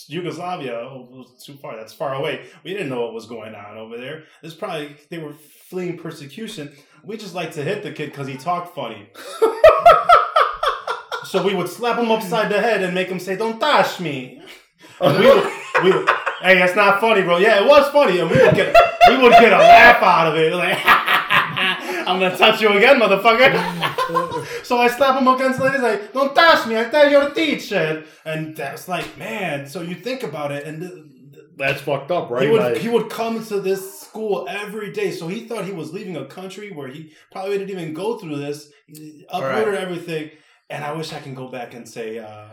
Yugoslavia 0.07 0.73
oh, 0.73 1.07
was 1.09 1.43
too 1.43 1.55
far. 1.55 1.75
That's 1.75 1.93
far 1.93 2.15
away. 2.15 2.45
We 2.63 2.73
didn't 2.73 2.89
know 2.89 3.01
what 3.01 3.13
was 3.13 3.25
going 3.25 3.55
on 3.55 3.77
over 3.77 3.97
there. 3.97 4.23
It's 4.43 4.53
probably 4.53 4.95
they 5.09 5.17
were 5.17 5.33
fleeing 5.69 5.97
persecution. 5.97 6.71
We 7.03 7.17
just 7.17 7.35
like 7.35 7.51
to 7.53 7.63
hit 7.63 7.83
the 7.83 7.91
kid 7.91 8.11
because 8.11 8.27
he 8.27 8.37
talked 8.37 8.75
funny. 8.75 9.09
so 11.25 11.43
we 11.43 11.55
would 11.55 11.69
slap 11.69 11.97
him 11.97 12.11
upside 12.11 12.51
the 12.51 12.59
head 12.59 12.83
and 12.83 12.93
make 12.93 13.07
him 13.07 13.19
say, 13.19 13.35
"Don't 13.35 13.59
touch 13.59 13.99
me." 13.99 14.41
And 14.99 15.17
we 15.17 15.25
would, 15.25 15.51
we 15.83 15.91
would, 15.91 16.09
hey, 16.41 16.59
that's 16.59 16.75
not 16.75 17.01
funny, 17.01 17.23
bro. 17.23 17.37
Yeah, 17.37 17.63
it 17.63 17.67
was 17.67 17.89
funny, 17.91 18.19
and 18.19 18.29
we 18.29 18.37
would 18.37 18.55
get 18.55 18.75
we 19.09 19.17
would 19.17 19.31
get 19.31 19.53
a 19.53 19.57
laugh 19.57 20.03
out 20.03 20.27
of 20.27 20.35
it. 20.35 20.53
Like, 20.53 20.77
I'm 22.07 22.19
gonna 22.19 22.37
touch 22.37 22.61
you 22.61 22.69
again, 22.73 22.99
motherfucker. 22.99 23.51
so 24.65 24.77
I 24.77 24.87
slap 24.87 25.19
him 25.21 25.27
against 25.27 25.59
the 25.59 25.69
head, 25.69 25.81
like, 25.81 26.13
"Don't 26.13 26.33
touch 26.35 26.67
me! 26.67 26.77
I 26.77 26.85
tell 26.85 27.09
your 27.09 27.29
teacher." 27.31 28.03
And 28.25 28.55
that's 28.55 28.87
like, 28.87 29.17
man. 29.17 29.67
So 29.67 29.81
you 29.81 29.95
think 29.95 30.23
about 30.23 30.51
it, 30.51 30.65
and 30.65 30.81
the, 30.81 31.09
That's 31.57 31.81
fucked 31.81 32.11
up, 32.11 32.29
right? 32.29 32.43
He 32.43 32.49
would 32.49 32.61
Like, 32.61 32.77
he 32.77 32.89
would 32.89 33.09
come 33.09 33.43
to 33.45 33.59
this 33.59 33.99
school 34.01 34.47
every 34.49 34.91
day, 34.91 35.11
so 35.11 35.27
he 35.27 35.47
thought 35.47 35.65
he 35.65 35.71
was 35.71 35.93
leaving 35.93 36.15
a 36.17 36.25
country 36.25 36.71
where 36.71 36.87
he 36.87 37.13
probably 37.31 37.57
didn't 37.57 37.69
even 37.71 37.93
go 37.93 38.17
through 38.17 38.37
this, 38.37 38.71
He 38.87 39.25
uprooted 39.29 39.73
Right. 39.73 39.81
everything. 39.83 40.31
And 40.69 40.83
I 40.83 40.91
wish 40.93 41.11
I 41.13 41.19
can 41.19 41.35
go 41.35 41.47
back 41.49 41.73
and 41.73 41.87
say, 41.87 42.17
uh, 42.19 42.45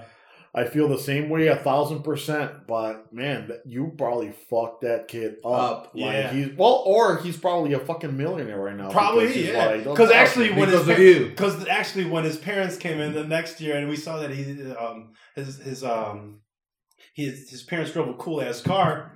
I 0.59 0.65
feel 0.65 0.89
the 0.89 0.99
same 0.99 1.29
way 1.29 1.47
a 1.47 1.55
thousand 1.55 2.03
percent, 2.03 2.67
but 2.67 3.13
man, 3.13 3.49
you 3.65 3.93
probably 3.97 4.33
fucked 4.51 4.81
that 4.81 5.07
kid 5.07 5.37
up. 5.45 5.53
Up, 5.53 5.85
like 5.95 6.13
yeah. 6.13 6.33
he's 6.33 6.57
well, 6.57 6.83
or 6.85 7.19
he's 7.19 7.37
probably 7.37 7.75
a 7.75 7.79
fucking 7.79 8.17
millionaire 8.17 8.59
right 8.61 8.75
now. 8.75 8.91
Probably, 8.91 9.29
because 9.29 9.45
yeah. 9.45 9.67
like, 9.67 9.85
Because 9.85 10.11
actually, 10.11 10.51
when 10.51 10.69
his 10.69 10.81
Because 10.81 10.89
of 10.89 10.99
you. 10.99 11.29
because 11.29 11.69
actually 11.69 12.07
when 12.07 12.25
his 12.25 12.37
parents 12.37 12.77
came 12.77 12.99
in 12.99 13.15
the 13.15 13.23
next 13.23 13.61
year 13.61 13.77
and 13.77 13.89
we 13.89 13.95
saw 13.95 14.19
that 14.19 14.31
he 14.31 14.73
um 14.73 15.13
his 15.37 15.59
his 15.59 15.85
um 15.85 16.41
his 17.15 17.49
his 17.51 17.63
parents 17.63 17.93
drove 17.93 18.09
a 18.09 18.15
cool 18.15 18.43
ass 18.43 18.61
car. 18.61 19.13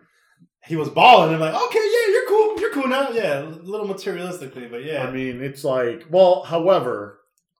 He 0.64 0.76
was 0.76 0.90
balling 0.90 1.32
and 1.32 1.40
like, 1.40 1.54
okay, 1.54 1.80
yeah, 1.80 2.12
you're 2.12 2.28
cool, 2.28 2.60
you're 2.60 2.70
cool 2.70 2.86
now, 2.86 3.10
yeah, 3.10 3.40
a 3.40 3.46
little 3.46 3.88
materialistically, 3.88 4.70
but 4.70 4.84
yeah, 4.84 5.04
I 5.04 5.10
mean, 5.10 5.42
it's 5.42 5.64
like, 5.64 6.04
well, 6.08 6.44
however, 6.44 7.18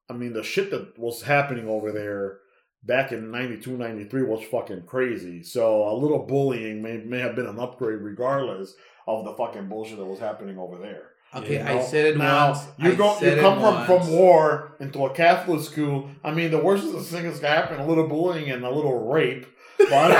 I 0.08 0.12
mean, 0.12 0.34
the 0.34 0.44
shit 0.44 0.70
that 0.70 0.96
was 0.96 1.22
happening 1.22 1.66
over 1.66 1.90
there 1.90 2.38
back 2.84 3.12
in 3.12 3.30
92, 3.30 3.76
93 3.76 4.22
was 4.22 4.42
fucking 4.44 4.82
crazy. 4.82 5.42
So 5.42 5.88
a 5.88 5.94
little 5.94 6.20
bullying 6.20 6.82
may, 6.82 6.98
may 6.98 7.20
have 7.20 7.36
been 7.36 7.46
an 7.46 7.58
upgrade 7.58 8.00
regardless 8.00 8.74
of 9.06 9.24
the 9.24 9.34
fucking 9.34 9.68
bullshit 9.68 9.98
that 9.98 10.04
was 10.04 10.18
happening 10.18 10.58
over 10.58 10.78
there. 10.78 11.08
Okay, 11.34 11.54
Yeah. 11.54 11.72
I 11.72 11.82
said 11.82 12.06
it 12.06 12.18
now, 12.18 12.50
once. 12.50 12.66
You 12.78 12.94
go, 12.94 13.18
you 13.20 13.36
come 13.40 13.54
from, 13.60 13.74
once. 13.74 13.86
from 13.86 14.12
war 14.12 14.76
into 14.80 15.06
a 15.06 15.14
Catholic 15.14 15.62
school. 15.62 16.10
I 16.22 16.30
mean, 16.30 16.50
the 16.50 16.62
worst 16.62 16.84
of 16.84 16.92
the 16.92 17.00
things 17.00 17.38
can 17.38 17.48
happen: 17.48 17.80
a 17.80 17.86
little 17.86 18.06
bullying 18.06 18.50
and 18.50 18.64
a 18.64 18.70
little 18.70 19.08
rape. 19.10 19.46
But, 19.78 19.88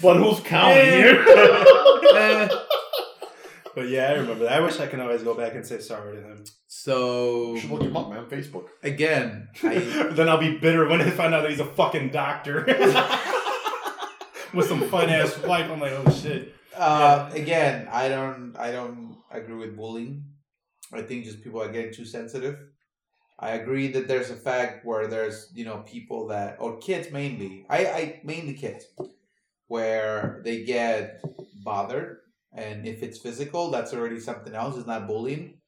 but 0.00 0.16
who's 0.18 0.38
counting 0.40 0.84
here? 0.84 1.24
But 3.76 3.90
yeah, 3.90 4.08
I 4.08 4.12
remember 4.14 4.44
that. 4.44 4.54
I 4.54 4.60
wish 4.60 4.80
I 4.80 4.86
could 4.86 5.00
always 5.00 5.22
go 5.22 5.34
back 5.34 5.54
and 5.54 5.64
say 5.64 5.80
sorry 5.80 6.16
to 6.16 6.22
him. 6.22 6.44
so 6.66 7.52
you 7.52 7.60
should 7.60 7.70
look 7.70 7.82
him 7.82 7.94
up, 7.94 8.08
man. 8.08 8.24
Facebook. 8.24 8.68
again, 8.82 9.48
I 9.62 9.74
then 10.12 10.30
I'll 10.30 10.38
be 10.38 10.56
bitter 10.56 10.88
when 10.88 11.02
I 11.02 11.10
find 11.10 11.34
out 11.34 11.42
that 11.42 11.50
he's 11.50 11.60
a 11.60 11.66
fucking 11.66 12.08
doctor 12.08 12.64
with 14.54 14.66
some 14.66 14.88
fun 14.88 15.10
ass 15.10 15.36
wife. 15.42 15.70
I'm 15.70 15.78
like, 15.78 15.92
oh 15.92 16.10
shit. 16.10 16.54
uh, 16.74 17.28
again, 17.34 17.86
I 17.92 18.08
don't, 18.08 18.56
I 18.58 18.72
don't 18.72 19.18
agree 19.30 19.56
with 19.56 19.76
bullying. 19.76 20.24
I 20.90 21.02
think 21.02 21.26
just 21.26 21.44
people 21.44 21.60
are 21.60 21.68
getting 21.70 21.92
too 21.92 22.06
sensitive. 22.06 22.56
I 23.38 23.50
agree 23.50 23.88
that 23.88 24.08
there's 24.08 24.30
a 24.30 24.36
fact 24.36 24.86
where 24.86 25.06
there's 25.06 25.52
you 25.54 25.66
know 25.66 25.84
people 25.86 26.28
that 26.28 26.56
or 26.60 26.78
kids 26.78 27.10
mainly. 27.12 27.66
I, 27.68 27.78
I 27.86 28.20
mainly 28.24 28.54
kids 28.54 28.86
where 29.66 30.40
they 30.44 30.64
get 30.64 31.20
bothered, 31.62 32.20
and 32.56 32.86
if 32.86 33.02
it's 33.02 33.18
physical, 33.18 33.70
that's 33.70 33.92
already 33.94 34.18
something 34.18 34.54
else. 34.54 34.76
It's 34.76 34.86
not 34.86 35.06
bullying. 35.06 35.58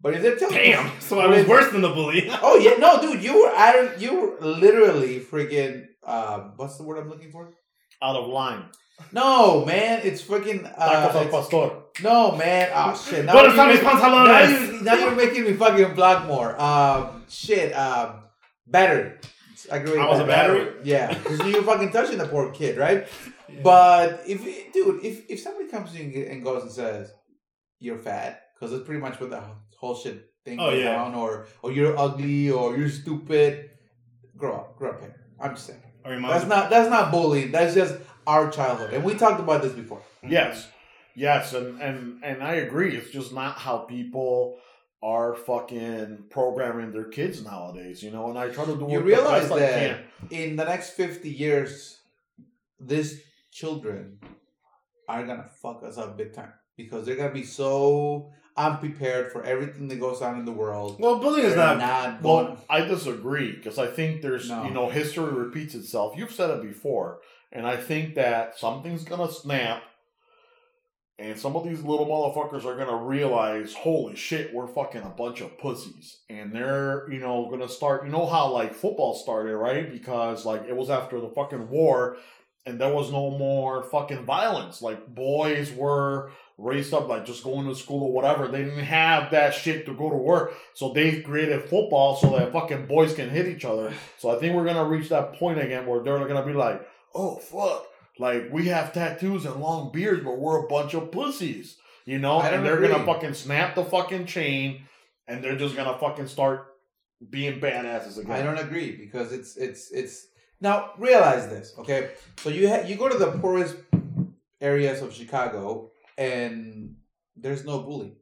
But 0.00 0.14
if 0.14 0.22
they're 0.22 0.36
telling 0.36 0.54
Damn. 0.56 0.90
So 1.00 1.18
I 1.18 1.26
was 1.26 1.46
worse 1.46 1.70
than 1.72 1.82
the 1.82 1.88
bully. 1.90 2.28
Oh 2.42 2.58
yeah, 2.58 2.76
no, 2.78 3.00
dude, 3.00 3.22
you 3.22 3.42
were 3.42 3.52
I 3.54 3.72
don't, 3.72 4.00
you 4.00 4.20
were 4.20 4.46
literally 4.46 5.20
freaking. 5.20 5.86
Um, 6.06 6.52
what's 6.56 6.76
the 6.76 6.84
word 6.84 6.98
I'm 6.98 7.08
looking 7.08 7.30
for? 7.30 7.50
Out 8.02 8.16
of 8.16 8.28
line. 8.28 8.64
No, 9.12 9.64
man, 9.64 10.00
it's 10.04 10.22
freaking. 10.22 10.70
Uh, 10.76 11.08
Tacos 11.08 11.26
it's- 11.26 11.30
pastor. 11.30 11.70
no, 12.02 12.36
man. 12.36 12.70
Oh 12.74 12.94
shit. 12.94 13.26
Buenos 13.26 13.54
you're 13.56 13.64
aires, 13.66 13.82
now, 13.82 14.48
you, 14.48 14.82
now 14.82 14.94
you're 14.94 15.16
making 15.16 15.44
me 15.44 15.54
fucking 15.54 15.94
block 15.94 16.26
more. 16.26 16.60
Um, 16.60 17.24
shit. 17.28 17.72
Um, 17.72 18.24
battery. 18.66 19.12
I 19.72 19.76
agree. 19.78 19.98
I 19.98 20.06
was 20.06 20.20
a 20.20 20.26
battery? 20.26 20.74
Yeah, 20.84 21.14
because 21.14 21.40
you 21.46 21.56
were 21.56 21.62
fucking 21.62 21.90
touching 21.90 22.18
the 22.18 22.26
poor 22.26 22.50
kid, 22.52 22.76
right? 22.76 23.08
But 23.62 24.22
if 24.26 24.42
dude, 24.72 25.04
if 25.04 25.28
if 25.30 25.40
somebody 25.40 25.68
comes 25.68 25.94
in 25.94 26.12
and 26.30 26.42
goes 26.44 26.62
and 26.62 26.72
says 26.72 27.12
you're 27.78 27.98
fat, 27.98 28.42
because 28.54 28.70
that's 28.72 28.84
pretty 28.84 29.00
much 29.00 29.20
what 29.20 29.30
the 29.30 29.42
whole 29.78 29.94
shit 29.94 30.30
thing 30.44 30.58
Oh, 30.60 30.70
goes 30.70 30.82
yeah. 30.82 31.02
on, 31.02 31.14
or 31.14 31.46
or 31.62 31.72
you're 31.72 31.96
ugly, 31.98 32.50
or 32.50 32.76
you're 32.76 32.88
stupid. 32.88 33.70
Grow 34.36 34.54
up, 34.56 34.76
grow 34.76 34.90
up 34.90 35.00
here. 35.00 35.16
I'm 35.40 35.54
just 35.54 35.66
saying. 35.66 35.80
Or 36.04 36.10
your 36.12 36.20
mom's 36.20 36.34
That's 36.34 36.46
not 36.48 36.70
that's 36.70 36.90
not 36.90 37.10
bullying. 37.10 37.50
That's 37.52 37.74
just 37.74 37.94
our 38.26 38.50
childhood, 38.50 38.92
and 38.94 39.04
we 39.04 39.14
talked 39.14 39.40
about 39.40 39.62
this 39.62 39.72
before. 39.72 40.02
Yes, 40.26 40.68
yes, 41.14 41.52
and 41.54 41.80
and 41.80 42.22
and 42.24 42.42
I 42.42 42.54
agree. 42.54 42.96
It's 42.96 43.10
just 43.10 43.32
not 43.32 43.56
how 43.58 43.78
people 43.78 44.58
are 45.02 45.34
fucking 45.34 46.24
programming 46.30 46.90
their 46.92 47.04
kids 47.04 47.44
nowadays. 47.44 48.02
You 48.02 48.10
know, 48.10 48.30
and 48.30 48.38
I 48.38 48.48
try 48.48 48.64
to 48.64 48.76
do 48.76 48.86
You 48.90 49.00
realize 49.00 49.48
the 49.48 49.54
best 49.56 49.74
I 49.76 49.78
that 50.30 50.32
in 50.32 50.56
the 50.56 50.64
next 50.64 50.90
fifty 50.90 51.30
years, 51.30 52.00
these 52.80 53.20
children 53.54 54.18
are 55.08 55.24
gonna 55.24 55.48
fuck 55.62 55.82
us 55.84 55.96
up 55.96 56.18
big 56.18 56.34
time 56.34 56.52
because 56.76 57.06
they're 57.06 57.16
gonna 57.16 57.32
be 57.32 57.44
so 57.44 58.32
unprepared 58.56 59.30
for 59.32 59.42
everything 59.44 59.88
that 59.88 60.00
goes 60.00 60.20
on 60.22 60.38
in 60.38 60.44
the 60.44 60.52
world. 60.52 60.96
Well, 61.00 61.18
bullying 61.20 61.46
is 61.46 61.56
not. 61.56 61.78
not 61.78 62.22
going. 62.22 62.46
Well, 62.46 62.64
I 62.68 62.80
disagree 62.82 63.52
because 63.52 63.78
I 63.78 63.86
think 63.86 64.22
there's 64.22 64.48
No. 64.50 64.64
you 64.64 64.70
know 64.70 64.88
history 64.88 65.32
repeats 65.32 65.74
itself. 65.74 66.16
You've 66.16 66.32
said 66.32 66.50
it 66.50 66.62
before, 66.62 67.20
and 67.52 67.66
I 67.66 67.76
think 67.76 68.16
that 68.16 68.58
something's 68.58 69.04
gonna 69.04 69.30
snap, 69.30 69.82
and 71.18 71.38
some 71.38 71.54
of 71.56 71.64
these 71.64 71.82
little 71.82 72.06
motherfuckers 72.06 72.64
are 72.64 72.76
gonna 72.76 72.96
realize, 73.04 73.72
holy 73.74 74.16
shit, 74.16 74.52
we're 74.52 74.66
fucking 74.66 75.02
a 75.02 75.10
bunch 75.10 75.40
of 75.40 75.58
pussies, 75.58 76.20
and 76.28 76.52
they're 76.52 77.08
you 77.10 77.18
know 77.20 77.48
gonna 77.50 77.68
start. 77.68 78.04
You 78.04 78.10
know 78.10 78.26
how 78.26 78.50
like 78.50 78.74
football 78.74 79.14
started, 79.14 79.56
right? 79.56 79.90
Because 79.92 80.44
like 80.44 80.64
it 80.68 80.76
was 80.76 80.90
after 80.90 81.20
the 81.20 81.28
fucking 81.28 81.68
war. 81.70 82.16
And 82.66 82.80
there 82.80 82.92
was 82.92 83.12
no 83.12 83.30
more 83.30 83.82
fucking 83.82 84.24
violence. 84.24 84.80
Like 84.80 85.14
boys 85.14 85.70
were 85.72 86.30
raised 86.56 86.94
up, 86.94 87.08
like 87.08 87.26
just 87.26 87.44
going 87.44 87.66
to 87.68 87.74
school 87.74 88.04
or 88.04 88.12
whatever. 88.12 88.48
They 88.48 88.64
didn't 88.64 88.84
have 88.84 89.30
that 89.32 89.54
shit 89.54 89.86
to 89.86 89.94
go 89.94 90.08
to 90.08 90.16
work. 90.16 90.54
So 90.72 90.92
they 90.92 91.20
created 91.20 91.64
football 91.64 92.16
so 92.16 92.30
that 92.38 92.52
fucking 92.52 92.86
boys 92.86 93.14
can 93.14 93.28
hit 93.28 93.48
each 93.48 93.64
other. 93.64 93.92
So 94.18 94.34
I 94.34 94.38
think 94.38 94.54
we're 94.54 94.64
gonna 94.64 94.84
reach 94.84 95.08
that 95.10 95.34
point 95.34 95.58
again 95.58 95.86
where 95.86 96.02
they're 96.02 96.26
gonna 96.26 96.46
be 96.46 96.52
like, 96.52 96.86
oh 97.14 97.36
fuck, 97.36 97.86
like 98.18 98.48
we 98.52 98.66
have 98.68 98.92
tattoos 98.92 99.44
and 99.44 99.56
long 99.56 99.92
beards, 99.92 100.22
but 100.24 100.38
we're 100.38 100.64
a 100.64 100.68
bunch 100.68 100.94
of 100.94 101.10
pussies, 101.10 101.76
you 102.06 102.18
know? 102.18 102.40
And 102.40 102.64
they're 102.64 102.76
agree. 102.76 102.88
gonna 102.88 103.04
fucking 103.04 103.34
snap 103.34 103.74
the 103.74 103.84
fucking 103.84 104.26
chain, 104.26 104.84
and 105.26 105.42
they're 105.42 105.56
just 105.56 105.76
gonna 105.76 105.98
fucking 105.98 106.28
start 106.28 106.66
being 107.30 107.60
badasses 107.60 108.18
again. 108.18 108.32
I 108.32 108.42
don't 108.42 108.58
agree 108.58 108.92
because 108.92 109.32
it's 109.32 109.56
it's 109.56 109.90
it's 109.90 110.26
now 110.60 110.92
realize 110.98 111.48
this, 111.48 111.74
okay? 111.78 112.10
So 112.38 112.48
you 112.50 112.68
ha- 112.68 112.84
you 112.86 112.96
go 112.96 113.08
to 113.08 113.18
the 113.18 113.32
poorest 113.32 113.76
areas 114.60 115.02
of 115.02 115.12
Chicago 115.12 115.90
and 116.16 116.96
there's 117.36 117.64
no 117.64 117.80
bullying. 117.80 118.16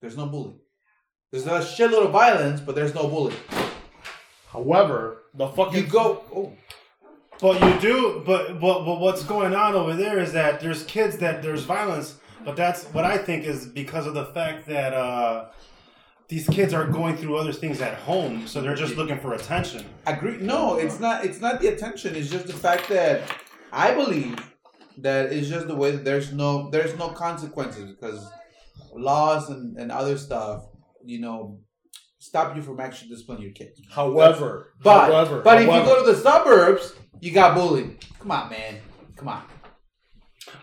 There's 0.00 0.16
no 0.16 0.26
bullying. 0.26 0.60
There's 1.32 1.46
a 1.46 1.60
shitload 1.60 2.06
of 2.06 2.12
violence, 2.12 2.60
but 2.60 2.74
there's 2.74 2.94
no 2.94 3.08
bullying. 3.08 3.38
However, 4.48 5.22
the 5.34 5.48
fucking 5.48 5.84
You 5.84 5.90
go. 5.90 6.22
Oh, 6.34 6.52
But 7.40 7.60
you 7.60 7.80
do. 7.80 8.22
But, 8.24 8.60
but 8.60 8.84
but 8.84 9.00
what's 9.00 9.24
going 9.24 9.54
on 9.54 9.74
over 9.74 9.94
there 9.94 10.18
is 10.18 10.32
that 10.32 10.60
there's 10.60 10.84
kids 10.84 11.18
that 11.18 11.42
there's 11.42 11.64
violence. 11.64 12.18
But 12.44 12.56
that's 12.56 12.84
what 12.84 13.04
I 13.04 13.18
think 13.18 13.44
is 13.44 13.66
because 13.66 14.06
of 14.06 14.14
the 14.14 14.26
fact 14.26 14.66
that 14.68 14.94
uh, 14.94 15.46
these 16.28 16.46
kids 16.48 16.74
are 16.74 16.86
going 16.86 17.16
through 17.16 17.36
other 17.36 17.52
things 17.52 17.80
at 17.80 17.94
home, 17.94 18.46
so 18.46 18.60
they're 18.60 18.74
just 18.74 18.96
looking 18.96 19.18
for 19.18 19.34
attention. 19.34 19.84
I 20.06 20.12
agree. 20.12 20.38
No, 20.38 20.76
it's 20.76 20.98
not. 20.98 21.24
It's 21.24 21.40
not 21.40 21.60
the 21.60 21.68
attention. 21.68 22.16
It's 22.16 22.30
just 22.30 22.46
the 22.46 22.52
fact 22.52 22.88
that 22.88 23.22
I 23.72 23.94
believe 23.94 24.36
that 24.98 25.32
it's 25.32 25.48
just 25.48 25.68
the 25.68 25.74
way 25.76 25.90
that 25.92 26.04
there's 26.04 26.32
no 26.32 26.70
there's 26.70 26.96
no 26.98 27.08
consequences 27.10 27.92
because 27.92 28.26
laws 28.94 29.50
and, 29.50 29.76
and 29.78 29.92
other 29.92 30.16
stuff, 30.16 30.64
you 31.04 31.20
know, 31.20 31.60
stop 32.18 32.56
you 32.56 32.62
from 32.62 32.80
actually 32.80 33.10
disciplining 33.10 33.44
your 33.44 33.52
kids. 33.52 33.80
However, 33.90 34.72
But 34.82 35.06
however, 35.12 35.42
but 35.42 35.58
if 35.62 35.68
you 35.68 35.72
go 35.84 36.04
to 36.04 36.12
the 36.12 36.18
suburbs, 36.18 36.94
you 37.20 37.32
got 37.32 37.54
bullied. 37.54 38.04
Come 38.18 38.30
on, 38.30 38.50
man. 38.50 38.78
Come 39.16 39.28
on. 39.28 39.42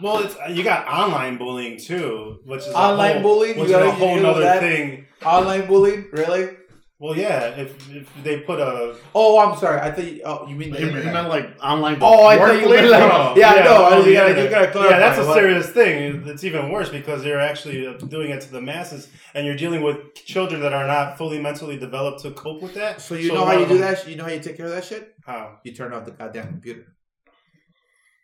Well, 0.02 0.20
it's 0.20 0.36
you 0.50 0.64
got 0.64 0.88
online 0.88 1.38
bullying 1.38 1.78
too, 1.78 2.40
which 2.46 2.62
is 2.62 2.68
a 2.68 2.78
Online 2.78 3.14
whole- 3.14 3.22
bullying? 3.22 3.60
which 3.60 3.70
You 3.70 3.78
is 3.78 3.86
a 3.86 3.92
whole 3.92 4.26
other 4.26 4.60
thing. 4.60 5.06
Online 5.26 5.68
bullying, 5.68 6.06
really? 6.12 6.58
Well, 7.00 7.18
yeah, 7.18 7.48
if 7.58 7.90
if 7.94 8.08
they 8.24 8.40
put 8.42 8.60
a 8.62 8.96
Oh, 9.14 9.38
I'm 9.40 9.58
sorry. 9.58 9.82
I 9.82 9.92
think. 9.92 10.22
oh, 10.24 10.48
you 10.48 10.56
mean 10.56 10.72
the 10.72 10.80
You 10.80 10.86
mean- 10.86 10.94
you 10.96 11.00
internet. 11.02 11.14
meant 11.14 11.30
like 11.30 11.48
online? 11.62 11.98
Oh, 12.00 12.26
I 12.28 12.38
thought 12.38 12.54
you 12.62 12.70
workplace? 12.70 12.90
meant 12.92 12.92
like- 12.92 13.12
No, 13.12 13.34
yeah, 13.42 13.50
I 13.50 13.64
know. 13.64 13.88
oh, 13.92 14.06
You 14.06 14.14
gotta- 14.14 14.30
internet. 14.30 14.44
you 14.46 14.50
gotta 14.50 14.72
clarify 14.72 14.94
Yeah, 14.94 15.00
that's 15.00 15.20
a 15.20 15.26
what- 15.26 15.34
serious 15.36 15.70
thing. 15.72 16.24
It's 16.28 16.44
even 16.46 16.72
worse 16.72 16.90
because 16.90 17.22
they're 17.24 17.42
actually 17.42 17.86
uh, 17.88 17.94
doing 17.98 18.30
it 18.32 18.40
to 18.42 18.52
the 18.52 18.62
masses, 18.62 19.10
and 19.34 19.46
you're 19.46 19.58
dealing 19.58 19.82
with 19.82 19.98
children 20.16 20.62
that 20.62 20.72
are 20.72 20.88
not 20.88 21.18
fully 21.18 21.40
mentally 21.42 21.78
developed 21.78 22.22
to 22.22 22.32
cope 22.32 22.62
with 22.62 22.74
that. 22.76 23.02
So 23.02 23.16
you 23.16 23.34
know 23.34 23.44
how 23.44 23.58
you 23.58 23.66
do 23.66 23.80
that? 23.80 24.08
You 24.08 24.16
know 24.16 24.24
how 24.24 24.30
you 24.32 24.40
take 24.40 24.56
care 24.56 24.68
of 24.68 24.72
that 24.72 24.86
shit? 24.86 25.14
How? 25.26 25.58
You 25.66 25.74
turn 25.74 25.92
off 25.94 26.06
the 26.06 26.12
goddamn 26.12 26.48
computer. 26.48 26.86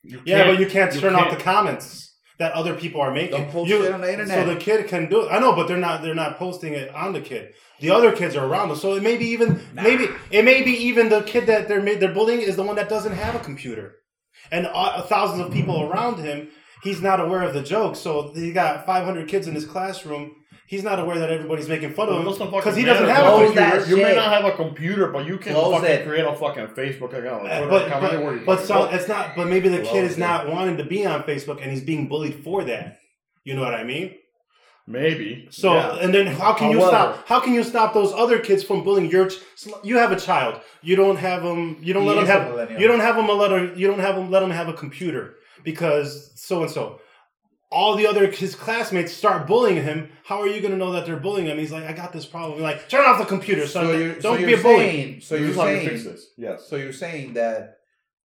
You 0.03 0.21
Yeah, 0.23 0.43
can't- 0.43 0.49
but 0.55 0.59
you 0.61 0.67
can't 0.69 0.93
you 0.95 1.01
turn 1.01 1.15
off 1.15 1.25
can't- 1.27 1.37
the 1.37 1.43
comments 1.43 2.08
that 2.39 2.53
other 2.53 2.73
people 2.73 3.01
are 3.01 3.11
making. 3.11 3.37
Don't 3.37 3.51
post 3.51 3.69
You- 3.69 3.83
shit 3.83 3.91
on 3.93 4.01
the 4.01 4.11
internet. 4.11 4.47
So 4.47 4.53
the 4.53 4.59
kid 4.59 4.87
can 4.87 5.09
do 5.09 5.21
it. 5.25 5.27
I 5.31 5.39
know, 5.39 5.53
but 5.53 5.67
they're 5.67 5.77
not. 5.77 6.01
They're 6.01 6.15
not 6.15 6.37
posting 6.39 6.73
it 6.73 6.93
on 6.95 7.13
the 7.13 7.21
kid. 7.21 7.53
The 7.81 7.91
other 7.91 8.11
kids 8.13 8.35
are 8.35 8.45
around 8.45 8.69
them. 8.69 8.77
So 8.77 8.93
it 8.95 9.03
may 9.03 9.17
be 9.17 9.25
even 9.27 9.61
Nah. 9.73 9.83
maybe 9.83 10.07
it 10.31 10.43
may 10.43 10.63
be 10.63 10.71
even 10.71 11.09
the 11.09 11.21
kid 11.21 11.45
that 11.47 11.67
they're 11.67 11.81
made 11.81 11.99
they're 11.99 12.13
bullying 12.13 12.41
is 12.41 12.55
the 12.55 12.63
one 12.63 12.75
that 12.77 12.89
doesn't 12.89 13.13
have 13.13 13.35
a 13.35 13.39
computer. 13.39 13.95
and 14.51 14.67
uh, 14.73 15.01
thousands 15.01 15.41
of 15.41 15.51
people 15.53 15.83
around 15.83 16.17
him. 16.19 16.47
He's 16.81 17.01
not 17.01 17.19
aware 17.19 17.43
of 17.43 17.53
the 17.53 17.61
joke. 17.61 17.97
So 17.97 18.31
he 18.33 18.53
got 18.53 18.85
500 18.85 19.27
kids 19.27 19.47
in 19.47 19.53
his 19.53 19.65
classroom. 19.65 20.31
He's 20.69 20.83
not 20.83 20.99
aware 20.99 21.17
that 21.17 21.31
everybody's 21.31 21.67
making 21.67 21.93
fun 21.93 22.09
of 22.09 22.23
him 22.23 22.51
because 22.51 22.75
he 22.75 22.85
doesn't 22.85 23.09
have 23.09 23.25
a 23.25 23.45
computer. 23.45 23.59
that 23.59 23.87
You 23.87 23.97
may 23.97 24.13
not 24.13 24.31
have 24.31 24.45
a 24.45 24.55
computer, 24.55 25.07
but 25.07 25.25
you 25.25 25.39
can 25.39 25.53
Close 25.53 25.73
fucking 25.73 25.89
it. 25.89 26.07
create 26.07 26.25
a 26.25 26.35
fucking 26.35 26.67
Facebook 26.67 27.11
account. 27.11 27.41
Twitter 27.41 27.67
but 27.67 27.87
account, 27.87 28.01
but, 28.01 28.13
anywhere 28.13 28.39
but 28.45 28.59
so 28.63 28.85
it's 28.85 29.07
not. 29.07 29.35
But 29.35 29.47
maybe 29.47 29.67
the 29.67 29.81
kid 29.81 30.03
is 30.03 30.15
yeah. 30.15 30.27
not 30.27 30.47
wanting 30.47 30.77
to 30.77 30.83
be 30.83 31.07
on 31.07 31.23
Facebook, 31.23 31.59
and 31.59 31.71
he's 31.71 31.81
being 31.81 32.07
bullied 32.07 32.43
for 32.43 32.63
that. 32.65 32.99
You 33.43 33.55
know 33.55 33.61
what 33.61 33.73
I 33.73 33.83
mean? 33.83 34.13
maybe. 34.85 35.47
So 35.49 35.73
yeah. 35.73 35.95
and 36.01 36.13
then 36.13 36.27
how 36.27 36.53
can 36.53 36.69
you 36.69 36.81
stop? 36.81 37.27
How 37.27 37.39
can 37.39 37.55
you 37.55 37.63
stop 37.63 37.95
those 37.95 38.13
other 38.13 38.37
kids 38.37 38.63
from 38.63 38.83
bullying 38.83 39.09
your? 39.09 39.27
ch- 39.29 39.39
You 39.83 39.97
have 39.97 40.11
a 40.11 40.19
child. 40.19 40.61
You 40.83 40.95
don't 40.95 41.17
have 41.17 41.41
them. 41.41 41.77
You 41.81 41.95
don't 41.95 42.05
let 42.05 42.15
them 42.15 42.27
have. 42.27 42.79
You 42.79 42.87
don't 42.87 42.99
have 42.99 43.15
them 43.15 43.27
a 43.27 43.33
letter. 43.33 43.73
You 43.73 43.87
don't 43.87 43.99
have 43.99 44.15
them. 44.15 44.29
Let 44.29 44.41
them 44.41 44.51
have 44.51 44.67
a 44.67 44.73
computer 44.73 45.35
because 45.63 46.31
so 46.35 46.61
and 46.61 46.69
so. 46.69 46.99
All 47.71 47.95
the 47.95 48.07
other 48.07 48.31
his 48.31 48.55
classmates 48.55 49.13
start 49.13 49.45
bullying 49.45 49.83
him. 49.83 50.09
How 50.23 50.41
are 50.41 50.47
you 50.47 50.59
going 50.59 50.71
to 50.71 50.77
know 50.77 50.91
that 50.93 51.05
they're 51.05 51.19
bullying 51.19 51.47
him? 51.47 51.57
He's 51.59 51.71
like, 51.71 51.83
I 51.83 51.93
got 51.93 52.11
this 52.11 52.25
problem. 52.25 52.53
You're 52.53 52.63
like, 52.67 52.89
turn 52.89 53.05
off 53.05 53.19
the 53.19 53.25
computer, 53.25 53.67
son. 53.67 53.85
So 53.85 53.91
you're, 53.91 54.13
don't 54.13 54.39
so 54.39 54.45
be 54.45 54.53
a 54.53 54.57
bully. 54.57 54.77
saying, 54.77 55.21
so 55.21 55.35
you're 55.35 55.49
is 55.49 55.55
how 55.55 55.65
fix 55.65 55.85
saying, 55.85 56.03
this. 56.03 56.27
Yes. 56.35 56.67
so 56.67 56.75
you're 56.77 56.93
saying 56.93 57.33
that 57.33 57.77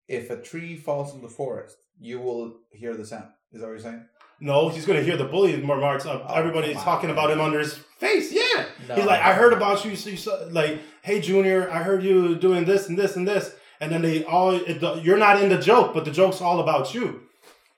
if 0.07 0.31
a 0.31 0.41
tree 0.41 0.77
falls 0.77 1.13
in 1.15 1.23
the 1.23 1.29
forest, 1.29 1.77
you 1.99 2.21
will 2.21 2.55
hear 2.71 2.97
the 2.97 3.05
sound. 3.05 3.31
Is 3.53 3.61
that 3.61 3.67
what 3.67 3.73
you're 3.73 3.81
saying? 3.81 4.05
No, 4.41 4.69
he's 4.69 4.87
going 4.87 4.99
to 4.99 5.05
hear 5.05 5.17
the 5.17 5.25
bullying 5.25 5.67
remarks 5.69 6.05
of 6.05 6.23
Oh, 6.29 6.35
everybody 6.35 6.75
talking 6.75 7.11
about 7.11 7.31
him 7.31 7.41
under 7.41 7.61
his 7.61 7.75
face. 7.75 8.33
Yeah. 8.33 8.65
No. 8.89 8.97
He's 8.97 9.05
like, 9.05 9.21
I 9.21 9.35
heard 9.35 9.53
about 9.53 9.85
you. 9.85 9.95
So 9.95 10.11
you 10.11 10.17
saw, 10.17 10.37
like, 10.51 10.81
hey, 11.03 11.21
Junior, 11.21 11.71
I 11.71 11.83
heard 11.83 12.03
you 12.03 12.35
doing 12.35 12.65
this 12.65 12.89
and 12.89 12.99
this 12.99 13.15
and 13.15 13.27
this. 13.27 13.55
And 13.81 13.93
then 13.93 14.03
they 14.03 14.25
all, 14.25 14.53
it, 14.53 14.81
the, 14.81 14.95
you're 14.95 15.19
not 15.19 15.41
in 15.41 15.49
the 15.49 15.59
joke, 15.59 15.95
but 15.95 16.05
the 16.05 16.11
joke's 16.11 16.41
all 16.41 16.61
about 16.61 16.93
you. 16.93 17.23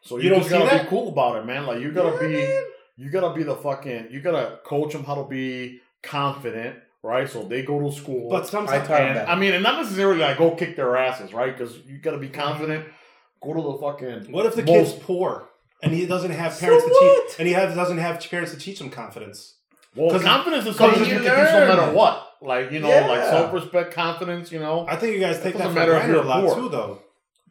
So 0.04 0.18
You 0.18 0.24
you, 0.24 0.30
don't 0.30 0.48
gotta 0.48 0.64
that? 0.66 0.82
be 0.84 0.88
cool 0.88 1.08
about 1.08 1.36
it, 1.36 1.46
man. 1.46 1.66
Like 1.66 1.80
you 1.80 1.90
gotta 1.90 2.16
Yeah, 2.22 2.28
be, 2.28 2.34
man. 2.34 2.64
you 2.96 3.10
gotta 3.10 3.34
be 3.34 3.42
the 3.42 3.56
fucking, 3.56 4.08
you 4.10 4.20
gotta 4.20 4.58
coach 4.64 4.92
them 4.92 5.04
how 5.04 5.14
to 5.14 5.24
be 5.28 5.80
confident, 6.02 6.76
right? 7.02 7.28
So 7.28 7.44
they 7.44 7.62
go 7.62 7.80
to 7.80 7.90
school. 7.90 8.28
But 8.28 8.46
sometimes, 8.46 8.86
taught 8.86 9.00
and. 9.00 9.18
I 9.18 9.34
mean, 9.34 9.54
and 9.54 9.62
not 9.62 9.80
necessarily 9.82 10.20
like 10.20 10.36
go 10.38 10.50
kick 10.54 10.76
their 10.76 10.96
asses, 10.96 11.32
right? 11.32 11.56
Because 11.56 11.78
you 11.86 11.98
gotta 11.98 12.18
be 12.18 12.28
mm-hmm. 12.28 12.40
confident. 12.40 12.86
Go 13.42 13.54
to 13.54 13.62
the 13.62 13.78
fucking. 13.78 14.32
what 14.32 14.46
if 14.46 14.54
the 14.54 14.62
most- 14.62 14.92
kid's 14.92 15.04
poor 15.04 15.48
and 15.82 15.92
he 15.92 16.06
doesn't 16.06 16.30
have 16.30 16.54
So 16.54 16.60
parents 16.66 16.84
to 16.84 16.90
what? 16.90 17.28
teach, 17.28 17.38
and 17.40 17.48
he 17.48 17.54
has, 17.54 17.74
doesn't 17.74 17.98
have 17.98 18.20
parents 18.30 18.52
to 18.52 18.58
teach 18.58 18.80
him 18.80 18.90
confidence? 18.90 19.54
Well, 19.94 20.18
confidence 20.20 20.66
is 20.66 20.76
something 20.76 21.00
you 21.04 21.14
you 21.14 21.20
can 21.20 21.22
teach 21.22 21.52
no 21.52 21.66
matter 21.68 21.92
what. 21.94 22.36
Like 22.42 22.72
you 22.72 22.80
know, 22.80 22.88
Yeah. 22.88 23.06
like 23.06 23.22
self-respect, 23.24 23.94
confidence. 23.94 24.50
You 24.52 24.58
know, 24.60 24.86
I 24.88 24.96
think 24.96 25.14
you 25.14 25.20
guys 25.20 25.36
take 25.36 25.54
that 25.54 25.58
doesn't 25.60 25.72
for 25.72 25.78
matter 25.78 25.92
granted 25.92 26.16
a 26.16 26.22
lot 26.22 26.44
poor. 26.44 26.54
too, 26.56 26.68
though. 26.68 27.00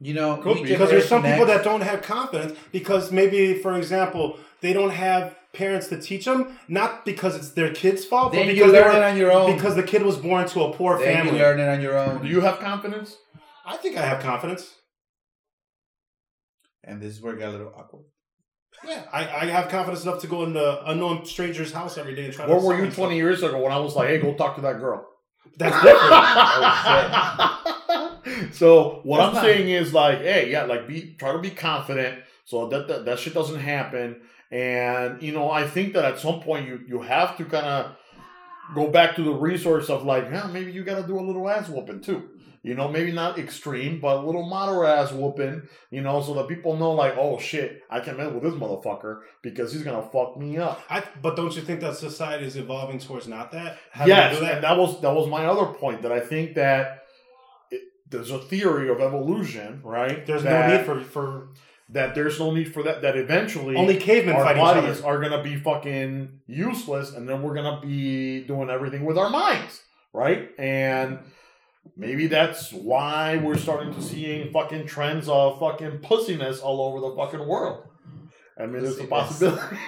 You 0.06 0.14
know, 0.14 0.38
Could 0.38 0.58
be. 0.58 0.64
Because 0.64 0.90
there's 0.90 1.08
some 1.08 1.22
Generation 1.22 1.46
people 1.46 1.56
that 1.56 1.64
don't 1.64 1.82
have 1.82 2.02
confidence 2.02 2.58
because 2.74 3.12
maybe, 3.12 3.54
for 3.54 3.76
example, 3.78 4.38
they 4.62 4.74
don't 4.74 4.90
have 4.92 5.36
parents 5.54 5.88
to 5.90 6.00
teach 6.02 6.26
them, 6.26 6.58
not 6.68 7.06
because 7.06 7.36
it's 7.38 7.52
their 7.52 7.72
kid's 7.74 8.04
fault, 8.04 8.34
Then 8.34 8.48
but 8.48 8.56
you 8.56 8.64
because 8.66 8.72
they 8.74 8.82
learn 8.82 8.96
it 8.98 9.04
on 9.04 9.18
your 9.18 9.32
own. 9.32 9.56
because 9.56 9.76
the 9.76 9.84
kid 9.84 10.02
was 10.04 10.18
born 10.18 10.46
to 10.50 10.64
a 10.64 10.74
poor 10.74 10.98
then 11.00 11.16
family. 11.18 11.38
you 11.38 11.44
learn 11.46 11.60
it 11.60 11.70
on 11.70 11.80
your 11.80 11.98
own. 11.98 12.22
do 12.24 12.28
you 12.28 12.42
have 12.42 12.60
confidence? 12.60 13.16
I 13.66 13.78
think 13.78 13.96
I 13.96 14.02
have 14.06 14.22
confidence. 14.22 14.74
and 16.84 17.02
this 17.02 17.14
is 17.16 17.22
where 17.22 17.34
it 17.36 17.40
got 17.40 17.50
a 17.50 17.52
little 17.52 17.74
awkward. 17.78 18.04
Yeah, 18.86 19.04
I, 19.14 19.20
I 19.22 19.46
have 19.46 19.70
confidence 19.70 20.04
enough 20.04 20.20
to 20.22 20.28
go 20.28 20.44
in 20.44 20.52
the 20.54 20.84
unknown 20.90 21.26
stranger's 21.26 21.72
house 21.72 21.98
every 21.98 22.16
day 22.16 22.26
and 22.26 22.34
try 22.34 22.46
Where 22.48 22.60
to. 22.60 22.66
were 22.66 22.74
solve 22.74 22.80
you 22.86 22.92
stuff. 22.92 23.06
20 23.06 23.16
years 23.16 23.44
ago 23.44 23.58
when 23.62 23.72
I 23.72 23.78
was 23.80 23.96
like, 23.96 24.10
"Hey, 24.10 24.18
go 24.20 24.34
talk 24.34 24.56
to 24.56 24.62
that 24.62 24.80
girl"? 24.80 25.08
That's 25.58 25.76
different. 25.82 26.02
Oh, 27.83 27.83
so 28.52 29.02
what 29.04 29.18
That's 29.18 29.30
I'm 29.30 29.34
not- 29.36 29.44
saying 29.44 29.70
is 29.70 29.94
like, 29.94 30.20
hey, 30.20 30.52
yeah, 30.52 30.64
like 30.66 30.88
be 30.88 31.16
try 31.18 31.32
to 31.34 31.40
be 31.40 31.50
confident 31.50 32.24
so 32.46 32.68
that 32.70 32.88
that, 32.88 33.06
that 33.06 33.20
shit 33.20 33.34
doesn't 33.34 33.60
happen. 33.60 34.22
And 34.52 35.22
you 35.22 35.32
know, 35.32 35.50
I 35.50 35.68
think 35.68 35.94
that 35.94 36.06
at 36.06 36.20
some 36.20 36.42
point 36.42 36.68
you 36.68 36.82
you 36.88 37.02
have 37.02 37.38
to 37.38 37.46
kind 37.46 37.66
of 37.66 37.96
go 38.76 38.90
back 38.90 39.16
to 39.16 39.24
the 39.24 39.34
resource 39.34 39.90
of 39.90 40.06
like, 40.06 40.26
yeah, 40.26 40.48
maybe 40.48 40.72
you 40.72 40.84
got 40.84 41.02
to 41.02 41.08
do 41.08 41.20
a 41.20 41.22
little 41.22 41.50
ass 41.50 41.70
whooping 41.70 42.02
too. 42.02 42.30
You 42.66 42.76
know, 42.76 42.88
maybe 42.88 43.12
not 43.12 43.38
extreme, 43.38 44.00
but 44.00 44.20
a 44.20 44.26
little 44.26 44.46
moderate 44.46 44.88
ass 44.98 45.12
whooping. 45.12 45.64
You 45.92 46.02
know, 46.02 46.22
so 46.22 46.34
that 46.36 46.48
people 46.48 46.78
know 46.78 46.92
like, 46.92 47.18
oh 47.18 47.38
shit, 47.38 47.82
I 47.90 48.00
can 48.00 48.16
not 48.16 48.26
mess 48.26 48.34
with 48.34 48.44
this 48.44 48.54
motherfucker 48.54 49.22
because 49.42 49.74
he's 49.74 49.84
gonna 49.84 50.08
fuck 50.14 50.38
me 50.38 50.58
up. 50.58 50.82
I, 50.90 51.04
but 51.22 51.36
don't 51.36 51.54
you 51.56 51.62
think 51.62 51.82
that 51.82 51.98
society 51.98 52.46
is 52.46 52.56
evolving 52.56 53.00
towards 53.00 53.28
not 53.28 53.52
that? 53.52 53.80
Having 53.92 54.10
yes, 54.16 54.40
that? 54.40 54.54
and 54.56 54.64
that 54.64 54.78
was 54.78 55.02
that 55.02 55.14
was 55.14 55.28
my 55.28 55.46
other 55.46 55.66
point 55.74 56.04
that 56.04 56.14
I 56.14 56.22
think 56.22 56.56
that 56.56 57.03
there's 58.14 58.32
a 58.32 58.40
theory 58.40 58.90
of 58.90 59.02
evolution, 59.02 59.82
right? 59.84 60.26
There's 60.26 60.44
that, 60.44 60.70
no 60.70 60.78
need 60.78 60.86
for 60.86 61.02
for 61.04 61.48
that. 61.90 62.16
There's 62.16 62.40
no 62.40 62.52
need 62.54 62.74
for 62.74 62.82
that. 62.84 63.02
That 63.02 63.18
eventually 63.18 63.76
only 63.76 63.98
cavemen 63.98 64.36
our 64.36 64.44
fight 64.46 64.56
each 64.56 64.62
bodies 64.62 65.00
other. 65.00 65.08
are 65.08 65.20
gonna 65.22 65.44
be 65.44 65.58
fucking 65.58 66.40
useless, 66.48 67.14
and 67.14 67.28
then 67.28 67.42
we're 67.44 67.56
gonna 67.56 67.82
be 67.82 68.44
doing 68.46 68.70
everything 68.70 69.04
with 69.04 69.18
our 69.18 69.30
minds, 69.30 69.82
right? 70.14 70.50
And 70.58 71.20
maybe 71.98 72.28
that's 72.28 72.72
why 72.72 73.38
we're 73.38 73.58
starting 73.58 73.94
to 73.94 74.02
seeing 74.02 74.52
fucking 74.54 74.88
trends 74.88 75.28
of 75.28 75.60
fucking 75.60 76.00
pussiness 76.00 76.64
all 76.64 76.80
over 76.82 77.02
the 77.02 77.16
fucking 77.16 77.46
world. 77.46 77.84
I 78.58 78.66
mean, 78.68 78.84
there's 78.84 79.00
a 79.00 79.04
possibility. 79.08 79.78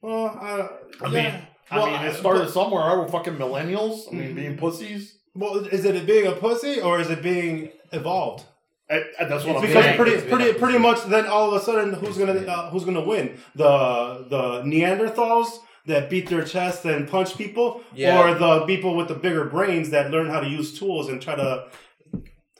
Well, 0.00 0.26
I, 0.26 0.68
I 1.04 1.10
yeah. 1.10 1.22
mean, 1.32 1.42
I 1.70 1.76
Well, 1.76 1.86
mean, 1.90 2.02
it 2.02 2.14
started 2.14 2.44
but- 2.44 2.50
somewhere, 2.52 2.84
right? 2.84 2.98
With 3.02 3.10
fucking 3.10 3.34
millennials. 3.36 4.02
I 4.10 4.14
mean, 4.14 4.30
Mhm. 4.30 4.34
being 4.36 4.56
pussies. 4.56 5.17
Well, 5.38 5.54
is 5.66 5.84
it 5.84 6.06
being 6.06 6.26
a 6.26 6.32
pussy 6.32 6.80
or 6.80 7.00
is 7.00 7.10
it 7.10 7.22
being 7.22 7.70
evolved? 7.92 8.44
I, 8.90 8.96
I- 9.20 9.24
that's 9.26 9.44
what 9.44 9.56
I'm 9.56 9.62
because 9.62 9.84
saying. 9.84 9.96
pretty, 9.96 10.12
It's 10.12 10.26
pretty, 10.32 10.58
pretty 10.58 10.78
much, 10.78 11.04
then 11.04 11.26
all 11.26 11.46
of 11.48 11.60
a 11.60 11.64
sudden, 11.64 11.92
who's 11.94 12.16
gonna 12.18 12.40
uh, 12.54 12.70
who's 12.70 12.84
gonna 12.84 13.04
win? 13.12 13.38
The 13.54 14.26
the 14.34 14.44
Neanderthals 14.62 15.48
that 15.86 16.10
beat 16.10 16.28
their 16.28 16.44
chest 16.44 16.84
and 16.84 17.08
punch 17.08 17.36
people, 17.38 17.82
Yeah. 17.94 18.18
or 18.20 18.34
the 18.34 18.66
people 18.66 18.94
with 18.96 19.08
the 19.08 19.14
bigger 19.14 19.44
brains 19.46 19.90
that 19.90 20.10
learn 20.10 20.28
how 20.28 20.40
to 20.40 20.48
use 20.48 20.78
tools 20.78 21.08
and 21.08 21.20
try 21.22 21.34
to 21.34 21.68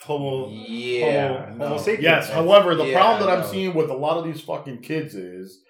homo 0.02 0.48
Yeah. 0.50 1.28
homo, 1.44 1.54
no. 1.56 1.64
homo 1.68 1.78
sapiens. 1.78 2.02
Yes. 2.04 2.30
However, 2.30 2.74
the 2.74 2.86
Yeah, 2.86 2.98
problem 2.98 3.26
that 3.28 3.38
I'm 3.38 3.44
seeing 3.46 3.74
with 3.74 3.90
a 3.90 3.94
lot 3.94 4.16
of 4.18 4.24
these 4.24 4.40
fucking 4.40 4.80
kids 4.82 5.14
is 5.14 5.60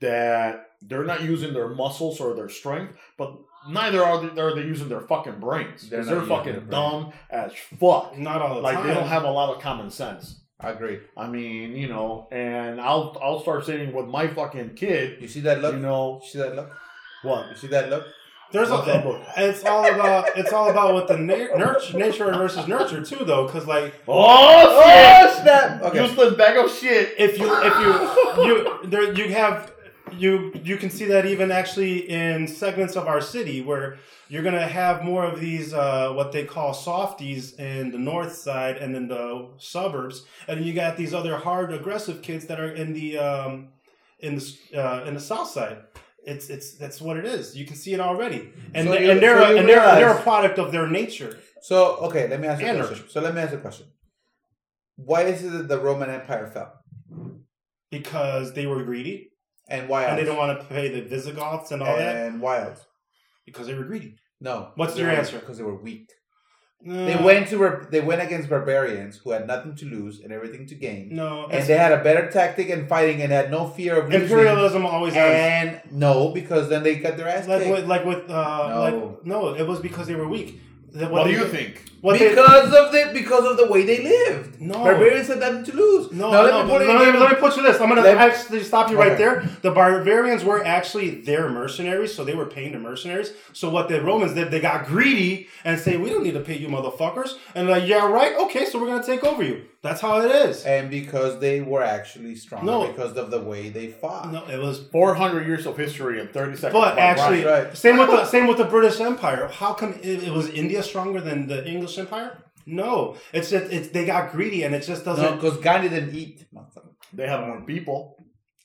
that 0.00 0.66
they're 0.82 1.04
not 1.04 1.22
using 1.22 1.52
their 1.52 1.68
muscles 1.68 2.20
or 2.20 2.34
their 2.34 2.48
strength, 2.48 2.94
but 3.18 3.32
neither 3.68 4.02
are 4.04 4.20
they, 4.26 4.40
are 4.40 4.54
they 4.54 4.62
using 4.62 4.88
their 4.88 5.00
fucking 5.00 5.38
brains. 5.40 5.88
They're 5.88 6.04
they're, 6.04 6.22
fucking 6.22 6.66
dumb 6.70 7.12
as 7.30 7.52
fuck. 7.78 8.16
Not 8.18 8.42
all 8.42 8.48
the 8.48 8.54
time. 8.56 8.62
Like 8.62 8.74
time. 8.76 8.86
they 8.88 8.94
don't 8.94 9.08
have 9.08 9.24
a 9.24 9.30
lot 9.30 9.54
of 9.54 9.60
common 9.62 9.90
sense. 9.90 10.36
I 10.58 10.70
agree. 10.70 11.00
I 11.16 11.26
mean, 11.26 11.74
you 11.74 11.88
know, 11.88 12.28
and 12.30 12.80
I'll 12.80 13.16
I'll 13.22 13.40
start 13.40 13.64
saying 13.64 13.92
with 13.94 14.06
my 14.06 14.26
fucking 14.28 14.74
kid, 14.74 15.20
You 15.22 15.28
see 15.28 15.40
that 15.40 15.62
look? 15.62 15.74
you 15.74 15.80
know, 15.80 16.20
You 16.22 16.28
see 16.28 16.38
that 16.38 16.54
look? 16.54 16.70
what? 17.22 17.48
You 17.50 17.56
see 17.56 17.66
that 17.68 17.88
look? 17.88 18.04
There's 18.52 18.68
What's 18.68 18.84
book? 18.86 19.22
a, 19.36 19.48
it's 19.48 19.64
all 19.64 19.86
about 19.94 20.36
it's 20.36 20.52
all 20.52 20.68
about 20.70 20.92
what 20.92 21.06
the 21.08 21.16
na- 21.16 21.56
nurture, 21.56 21.96
nature 21.96 22.24
versus 22.32 22.66
nurture 22.66 23.02
too, 23.02 23.24
though, 23.24 23.46
because 23.46 23.66
like 23.66 23.94
Oh, 24.08 24.24
Oh 24.82 25.40
snap! 25.42 25.82
Okay. 25.82 26.02
Useless 26.02 26.34
bag 26.34 26.56
of 26.56 26.70
shit. 26.70 27.14
if 27.16 27.38
you 27.38 27.46
if 27.62 27.74
you 27.78 28.44
you 28.44 28.86
there 28.90 29.12
you 29.14 29.32
have 29.32 29.72
you 30.18 30.52
you 30.62 30.76
can 30.76 30.90
see 30.90 31.06
that 31.06 31.26
even 31.26 31.50
actually 31.50 32.08
in 32.08 32.46
segments 32.46 32.96
of 32.96 33.06
our 33.06 33.20
city 33.20 33.62
where 33.62 33.98
you're 34.28 34.42
gonna 34.42 34.66
have 34.66 35.04
more 35.04 35.24
of 35.24 35.40
these 35.40 35.72
uh, 35.72 36.12
what 36.12 36.32
they 36.32 36.44
call 36.44 36.74
softies 36.74 37.54
in 37.54 37.90
the 37.90 37.98
north 37.98 38.34
side 38.34 38.76
and 38.76 38.94
in 38.96 39.08
the 39.08 39.50
suburbs, 39.58 40.24
and 40.48 40.58
then 40.58 40.66
you 40.66 40.72
got 40.72 40.96
these 40.96 41.14
other 41.14 41.36
hard 41.36 41.72
aggressive 41.72 42.22
kids 42.22 42.46
that 42.46 42.60
are 42.60 42.72
in 42.72 42.92
the 42.92 43.18
um, 43.18 43.68
in 44.18 44.36
the 44.36 44.56
uh, 44.74 45.04
in 45.04 45.14
the 45.14 45.20
south 45.20 45.48
side. 45.48 45.78
It's 46.24 46.50
it's 46.50 46.76
that's 46.76 47.00
what 47.00 47.16
it 47.16 47.24
is. 47.24 47.56
You 47.56 47.64
can 47.66 47.76
see 47.76 47.94
it 47.94 48.00
already, 48.00 48.52
and 48.74 48.88
So 48.88 48.94
and 48.94 49.22
they're 49.22 49.40
so 49.40 49.54
a, 49.54 49.56
and 49.56 49.68
they're 49.68 49.94
they're 49.96 50.16
a 50.16 50.22
product 50.22 50.58
of 50.58 50.72
their 50.72 50.86
nature. 50.86 51.38
So 51.62 51.96
okay, 52.06 52.28
let 52.28 52.40
me 52.40 52.48
ask 52.48 52.62
you 52.62 52.68
a 52.68 52.86
question. 52.86 53.08
So 53.08 53.20
let 53.20 53.34
me 53.34 53.40
ask 53.40 53.52
you 53.52 53.58
a 53.58 53.60
question. 53.60 53.86
Why 54.96 55.22
is 55.22 55.42
it 55.42 55.50
that 55.50 55.68
the 55.68 55.78
Roman 55.78 56.10
Empire 56.10 56.46
fell? 56.46 56.80
because 57.90 58.52
they 58.54 58.66
were 58.66 58.84
greedy 58.84 59.30
And 59.70 59.88
why 59.88 60.02
else? 60.02 60.10
and 60.10 60.18
they 60.18 60.24
don't 60.24 60.36
want 60.36 60.58
to 60.60 60.66
pay 60.66 60.88
the 60.88 61.02
Visigoths 61.02 61.70
and 61.72 61.80
all 61.82 61.96
that 61.96 62.16
and 62.26 62.40
why 62.40 62.60
else? 62.66 62.84
because 63.46 63.66
they 63.66 63.74
were 63.74 63.84
greedy. 63.84 64.16
No. 64.40 64.56
What's 64.76 64.94
They 64.94 65.00
your 65.02 65.10
answer? 65.10 65.38
Because 65.38 65.58
they 65.58 65.64
were 65.64 65.80
weak. 65.88 66.08
Uh, 66.88 67.04
They 67.10 67.16
went 67.16 67.48
to 67.48 67.58
bar- 67.58 67.86
they 67.90 68.00
went 68.00 68.22
against 68.22 68.48
barbarians 68.48 69.18
who 69.18 69.28
had 69.32 69.46
nothing 69.46 69.74
to 69.80 69.84
lose 69.96 70.20
and 70.22 70.32
everything 70.32 70.66
to 70.68 70.74
gain, 70.86 71.14
no 71.14 71.46
and 71.52 71.62
they 71.68 71.76
had 71.76 71.92
a 71.92 72.02
better 72.02 72.24
tactic 72.30 72.68
in 72.74 72.86
fighting 72.86 73.20
and 73.22 73.30
had 73.40 73.50
no 73.50 73.62
fear 73.68 73.94
of 74.00 74.04
losing. 74.06 74.22
imperialism 74.22 74.86
always 74.86 75.12
has. 75.12 75.34
And 75.34 75.68
no, 76.04 76.14
because 76.32 76.64
then 76.70 76.82
they 76.82 76.94
got 76.96 77.18
their 77.18 77.28
ass 77.28 77.46
Like 77.46 77.62
kicked. 77.64 77.74
with 77.76 77.86
like 77.94 78.04
with 78.06 78.22
uh 78.30 78.68
No. 78.74 78.80
like 78.86 79.26
no, 79.32 79.38
it 79.60 79.66
was 79.72 79.78
because 79.88 80.06
they 80.06 80.14
were 80.22 80.28
weak. 80.36 80.48
That 80.94 81.10
What 81.10 81.24
do 81.26 81.32
you 81.32 81.44
they- 81.44 81.56
think? 81.58 81.74
What 82.00 82.18
they- 82.18 82.30
because 82.30 82.72
of 82.74 82.92
the 82.92 83.10
because 83.12 83.44
of 83.50 83.56
the 83.58 83.66
way 83.66 83.84
they 83.84 84.02
lived. 84.02 84.60
No. 84.60 84.74
barbarians 84.74 85.28
had 85.28 85.38
nothing 85.40 85.64
to 85.64 85.72
lose. 85.76 86.12
No, 86.12 86.30
now, 86.30 86.42
no, 86.42 86.56
let 86.56 86.64
me 86.66 86.70
put 86.72 86.82
it 86.82 86.88
let, 86.88 87.12
me, 87.14 87.18
let 87.20 87.30
me 87.32 87.36
put 87.36 87.56
you 87.56 87.62
this. 87.62 87.80
I'm 87.80 87.88
gonna 87.88 88.00
Let- 88.02 88.16
actually 88.18 88.62
stop 88.62 88.90
you 88.90 88.98
right 88.98 89.12
Okay. 89.12 89.22
there. 89.22 89.44
The 89.62 89.70
barbarians 89.70 90.44
were 90.44 90.64
actually 90.64 91.10
their 91.22 91.48
mercenaries, 91.48 92.14
so 92.14 92.24
they 92.24 92.34
were 92.34 92.46
paying 92.46 92.72
the 92.72 92.78
mercenaries. 92.78 93.32
So 93.52 93.68
what 93.70 93.88
the 93.88 94.00
Romans 94.02 94.34
did, 94.34 94.50
they 94.50 94.60
got 94.60 94.86
greedy 94.86 95.48
and 95.64 95.78
say, 95.78 95.96
"We 95.96 96.10
don't 96.10 96.22
need 96.24 96.34
to 96.34 96.40
pay 96.40 96.56
you, 96.56 96.68
motherfuckers." 96.68 97.34
And 97.54 97.68
like, 97.68 97.86
yeah, 97.86 98.06
right, 98.10 98.34
okay, 98.44 98.64
so 98.66 98.78
we're 98.80 98.86
gonna 98.88 99.04
take 99.04 99.24
over 99.24 99.42
you. 99.42 99.62
That's 99.82 100.02
how 100.02 100.20
it 100.20 100.30
is. 100.30 100.64
and 100.66 100.90
because 100.90 101.40
they 101.40 101.62
were 101.62 101.82
actually 101.82 102.34
stronger 102.36 102.66
No. 102.66 102.86
because 102.86 103.16
of 103.16 103.30
the 103.30 103.40
way 103.40 103.70
they 103.70 103.86
fought. 103.86 104.30
No, 104.30 104.42
it 104.46 104.58
was. 104.60 104.80
400 104.92 105.46
years 105.46 105.64
of 105.66 105.76
history 105.78 106.20
in 106.20 106.28
30 106.28 106.54
seconds. 106.56 106.74
But 106.78 106.98
actually, 106.98 107.44
right, 107.44 107.64
right. 107.68 107.76
same 107.76 107.96
with 107.96 108.08
the 108.10 108.24
same 108.26 108.46
with 108.46 108.58
the 108.58 108.64
British 108.64 109.00
Empire. 109.00 109.48
How 109.50 109.72
come 109.72 109.94
it, 110.02 110.24
it 110.24 110.32
was 110.32 110.50
India 110.50 110.82
stronger 110.82 111.20
than 111.22 111.46
the 111.46 111.66
English 111.66 111.89
Empire? 111.98 112.38
No, 112.66 113.16
it's 113.32 113.50
just 113.50 113.72
it's 113.72 113.88
they 113.88 114.04
got 114.04 114.32
greedy 114.32 114.62
and 114.64 114.74
it 114.74 114.82
just 114.82 115.04
doesn't. 115.04 115.36
because 115.36 115.56
Gandhi 115.58 115.88
didn't 115.88 116.14
eat. 116.14 116.46
motherfucker. 116.54 116.90
they 117.12 117.26
have 117.26 117.46
more 117.46 117.62
people. 117.62 118.16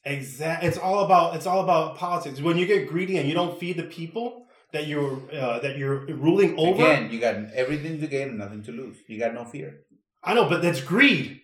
Exactly. 0.03 0.67
It's 0.67 0.77
all 0.77 1.05
about 1.05 1.35
it's 1.35 1.47
all 1.47 1.61
about 1.63 1.97
politics. 1.97 2.39
When 2.41 2.57
you 2.57 2.65
get 2.67 2.87
greedy 2.87 3.17
and 3.17 3.27
you 3.27 3.33
don't 3.33 3.59
feed 3.59 3.77
the 3.77 3.83
people 3.83 4.45
that 4.73 4.85
you're 4.87 5.19
uh, 5.33 5.59
that 5.59 5.77
you're 5.77 6.05
ruling 6.07 6.57
over. 6.59 6.83
Again, 6.83 7.09
you 7.11 7.19
got 7.19 7.35
everything 7.53 7.99
to 8.01 8.07
gain 8.07 8.29
and 8.29 8.37
nothing 8.37 8.61
to 8.63 8.71
lose. 8.71 8.97
You 9.07 9.17
got 9.19 9.33
no 9.33 9.45
fear. 9.45 9.81
I 10.23 10.33
know, 10.33 10.47
but 10.49 10.61
that's 10.61 10.81
greed. 10.81 11.41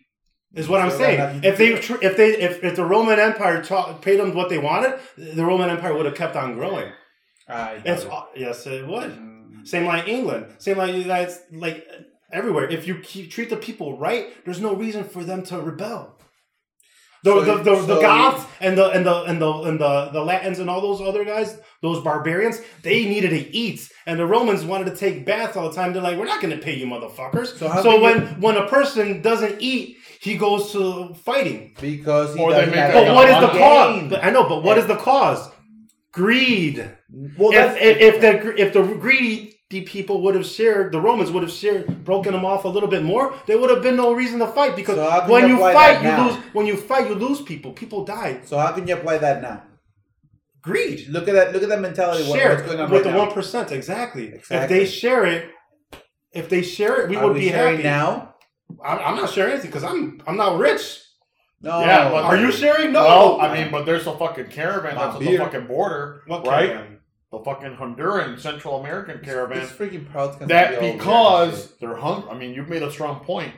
Is 0.53 0.67
what 0.67 0.81
I'm 0.81 0.91
saying. 0.91 1.41
If 1.43 1.57
they 1.57 1.79
tr- 1.79 2.03
if 2.03 2.17
they 2.17 2.37
if, 2.37 2.61
if 2.63 2.75
the 2.75 2.83
Roman 2.85 3.17
Empire 3.19 3.63
ta- 3.63 3.93
paid 3.93 4.19
them 4.19 4.33
what 4.35 4.49
they 4.49 4.57
wanted, 4.57 4.99
the 5.17 5.45
Roman 5.45 5.69
Empire 5.69 5.95
would 5.95 6.05
have 6.05 6.15
kept 6.15 6.35
on 6.35 6.55
growing. 6.55 6.91
I 7.47 7.81
It's 7.85 8.03
doubt 8.03 8.31
yes, 8.35 8.67
it 8.67 8.85
would. 8.85 9.11
it. 9.11 9.17
Same 9.65 9.85
like 9.85 10.07
England. 10.07 10.47
Same 10.57 10.77
like 10.77 10.93
United. 10.93 11.35
Like 11.51 11.87
everywhere. 12.31 12.69
If 12.69 12.87
you 12.87 12.95
keep, 12.99 13.29
treat 13.31 13.49
the 13.49 13.57
people 13.57 13.97
right, 13.97 14.27
there's 14.45 14.59
no 14.61 14.73
reason 14.75 15.03
for 15.03 15.23
them 15.23 15.43
to 15.43 15.59
rebel. 15.61 16.17
The, 17.23 17.31
So- 17.31 17.57
the, 17.57 17.63
the, 17.63 17.81
the 17.95 18.01
Goths 18.01 18.45
and 18.61 18.75
the 18.77 18.89
and 18.89 19.05
the 19.05 19.21
and 19.23 19.39
the 19.39 19.51
and 19.53 19.79
the, 19.79 20.09
the 20.11 20.23
Latins 20.25 20.57
and 20.57 20.69
all 20.71 20.81
those 20.81 21.01
other 21.01 21.23
guys, 21.23 21.55
those 21.83 22.03
barbarians, 22.03 22.59
they 22.81 23.05
needed 23.05 23.29
to 23.29 23.55
eat, 23.55 23.87
and 24.07 24.17
the 24.19 24.25
Romans 24.25 24.65
wanted 24.65 24.85
to 24.85 24.95
take 24.95 25.23
baths 25.23 25.55
all 25.55 25.69
the 25.69 25.75
time. 25.75 25.93
They're 25.93 26.01
like, 26.01 26.17
we're 26.17 26.25
not 26.25 26.41
going 26.41 26.57
to 26.57 26.63
pay 26.63 26.73
you, 26.75 26.87
motherfuckers. 26.87 27.57
So 27.59 27.67
how 27.69 27.83
So, 27.83 28.01
when 28.01 28.21
you- 28.21 28.27
when 28.39 28.57
a 28.57 28.65
person 28.67 29.21
doesn't 29.21 29.57
eat, 29.61 29.97
he 30.19 30.35
goes 30.35 30.71
to 30.71 31.13
fighting. 31.13 31.75
Because 31.79 32.33
he 32.33 32.41
Or 32.41 32.49
doesn't 32.51 32.73
have 32.73 32.91
But 32.93 33.13
what 33.13 33.29
is 33.29 33.33
one 33.35 33.41
the 33.43 33.49
cause? 33.49 34.19
I 34.23 34.31
know, 34.31 34.49
but 34.49 34.63
what 34.63 34.79
is 34.79 34.87
the 34.87 34.95
cause? 34.95 35.50
Greed. 36.11 36.77
Well, 37.37 37.53
if, 37.53 37.77
if, 37.77 37.97
if 38.15 38.21
the 38.21 38.61
if 38.61 38.73
the 38.73 38.83
greedy 38.83 39.55
people 39.69 40.21
would 40.23 40.35
have 40.35 40.45
shared, 40.45 40.91
the 40.91 40.99
Romans 40.99 41.31
would 41.31 41.43
have 41.43 41.51
shared, 41.51 42.03
broken 42.03 42.33
them 42.33 42.43
off 42.43 42.65
a 42.65 42.67
little 42.67 42.89
bit 42.89 43.03
more. 43.03 43.33
There 43.47 43.57
would 43.57 43.69
have 43.69 43.81
been 43.81 43.95
no 43.95 44.13
reason 44.13 44.39
to 44.39 44.47
fight 44.47 44.75
because 44.75 44.95
So 44.95 45.31
when 45.31 45.47
you 45.47 45.57
fight, 45.57 46.03
you 46.03 46.23
lose. 46.25 46.35
When 46.53 46.65
you 46.65 46.75
fight, 46.75 47.07
you 47.07 47.15
lose 47.15 47.41
people. 47.41 47.71
People 47.71 48.03
die. 48.03 48.41
So 48.43 48.57
how 48.57 48.73
can 48.73 48.85
you 48.87 48.95
apply 48.95 49.19
that 49.19 49.41
now? 49.41 49.63
Greed. 50.61 51.07
Look 51.07 51.27
at 51.29 51.33
that. 51.33 51.53
Look 51.53 51.63
at 51.63 51.69
that 51.69 51.79
mentality. 51.81 52.23
Share 52.25 52.49
what's 52.55 52.63
going 52.63 52.79
on 52.79 52.91
with 52.91 53.05
right 53.05 53.11
the 53.13 53.17
one 53.17 53.31
percent 53.31 53.71
exactly. 53.71 54.27
If 54.27 54.47
they 54.69 54.85
share 54.85 55.25
it, 55.25 55.49
if 56.33 56.49
they 56.49 56.61
share 56.61 57.01
it, 57.01 57.09
we 57.09 57.15
Are 57.15 57.27
would 57.27 57.35
we 57.35 57.39
be 57.41 57.47
happy. 57.47 57.83
now? 57.83 58.35
I'm, 58.83 58.99
I'm 58.99 59.15
not 59.15 59.29
sharing 59.29 59.53
anything 59.53 59.71
because 59.71 59.83
I'm 59.83 60.21
I'm 60.27 60.37
not 60.37 60.57
rich. 60.59 60.99
No. 61.63 61.79
Yeah, 61.81 62.09
but- 62.09 62.23
Are 62.25 62.37
you 62.37 62.51
sharing? 62.51 62.91
No. 62.91 63.03
No, 63.03 63.39
I 63.39 63.53
mean, 63.53 63.71
but 63.71 63.85
there's 63.85 64.07
a 64.07 64.17
fucking 64.17 64.47
caravan 64.47 64.95
that's 64.95 65.13
Not 65.13 65.21
at 65.23 65.27
the 65.27 65.37
fucking 65.37 65.67
border, 65.67 66.23
what 66.27 66.45
right? 66.47 66.69
caravan? 66.69 66.97
The 67.31 67.39
fucking 67.39 67.75
Honduran 67.77 68.39
Central 68.39 68.79
American 68.79 69.19
caravan. 69.23 69.59
This 69.59 69.71
freaking 69.71 70.09
proud's 70.11 70.35
gonna 70.35 70.47
be 70.47 70.53
that 70.53 70.75
all 70.81 70.91
because 70.93 71.61
shit. 71.67 71.79
they're 71.79 71.95
hungry. 71.95 72.29
I 72.29 72.37
mean, 72.37 72.53
you've 72.53 72.67
made 72.67 72.83
a 72.83 72.91
strong 72.91 73.21
point. 73.23 73.53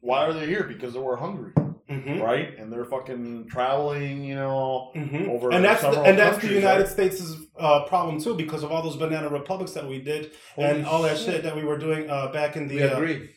Why 0.00 0.24
are 0.24 0.32
they 0.32 0.46
here? 0.46 0.62
Because 0.62 0.94
they 0.94 1.00
were 1.00 1.16
hungry, 1.16 1.52
hmm 1.90 2.20
right? 2.20 2.56
And 2.56 2.72
they're 2.72 2.84
fucking 2.86 3.48
traveling, 3.50 4.24
you 4.24 4.36
know. 4.36 4.92
hmm 4.94 5.28
Over 5.28 5.50
and 5.52 5.62
that's 5.64 5.82
the, 5.82 6.00
and 6.02 6.16
that's 6.18 6.38
the 6.38 6.48
United 6.54 6.84
right? 6.84 6.88
States' 6.88 7.34
uh, 7.58 7.84
problem 7.86 8.18
too 8.22 8.34
because 8.34 8.62
of 8.62 8.70
all 8.72 8.80
those 8.82 8.96
banana 8.96 9.28
republics 9.28 9.72
that 9.72 9.86
we 9.86 10.00
did 10.00 10.30
and 10.56 10.84
Holy 10.84 10.86
all 10.96 11.02
that 11.02 11.18
shit. 11.18 11.26
shit 11.26 11.42
that 11.42 11.54
we 11.56 11.64
were 11.64 11.76
doing 11.76 12.08
uh, 12.08 12.28
back 12.32 12.56
in 12.56 12.66
the. 12.68 12.76
we 12.76 12.82
uh, 12.84 12.96
agree. 12.96 13.28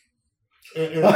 in- 0.75 0.91
in- 0.93 0.99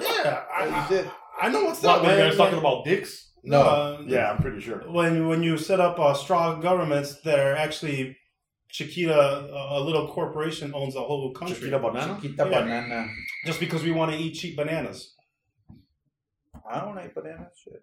yeah, 0.00 0.44
Holy 0.50 0.72
I, 0.72 0.86
shit. 0.88 1.06
I, 1.06 1.10
I 1.40 1.48
know 1.48 1.64
what's 1.64 1.82
What, 1.82 1.96
up, 1.98 2.02
when 2.02 2.10
man. 2.16 2.24
you 2.24 2.30
guys 2.30 2.36
talking 2.36 2.58
about 2.58 2.84
dicks? 2.84 3.30
No. 3.44 3.60
Uh, 3.62 4.02
Yeah, 4.06 4.30
I'm 4.32 4.42
pretty 4.42 4.60
sure. 4.60 4.78
When 4.90 5.28
when 5.28 5.42
you 5.42 5.56
set 5.58 5.80
up 5.80 5.98
uh, 5.98 6.14
strong 6.14 6.60
governments 6.60 7.20
that 7.22 7.38
are 7.38 7.54
actually 7.54 8.16
Chiquita, 8.70 9.18
a, 9.18 9.78
a 9.78 9.80
little 9.80 10.08
corporation 10.08 10.72
owns 10.74 10.94
a 10.94 11.00
whole 11.00 11.32
country. 11.32 11.56
Chiquita 11.56 11.78
banana. 11.78 12.18
Chiquita 12.20 12.48
Yeah. 12.50 12.60
banana. 12.60 13.06
Just 13.46 13.60
because 13.60 13.82
we 13.82 13.92
want 13.92 14.12
to 14.12 14.18
eat 14.18 14.34
cheap 14.34 14.56
bananas. 14.56 15.14
I 16.70 16.80
don't 16.80 16.94
like 16.96 17.14
banana 17.14 17.48
shit. 17.64 17.82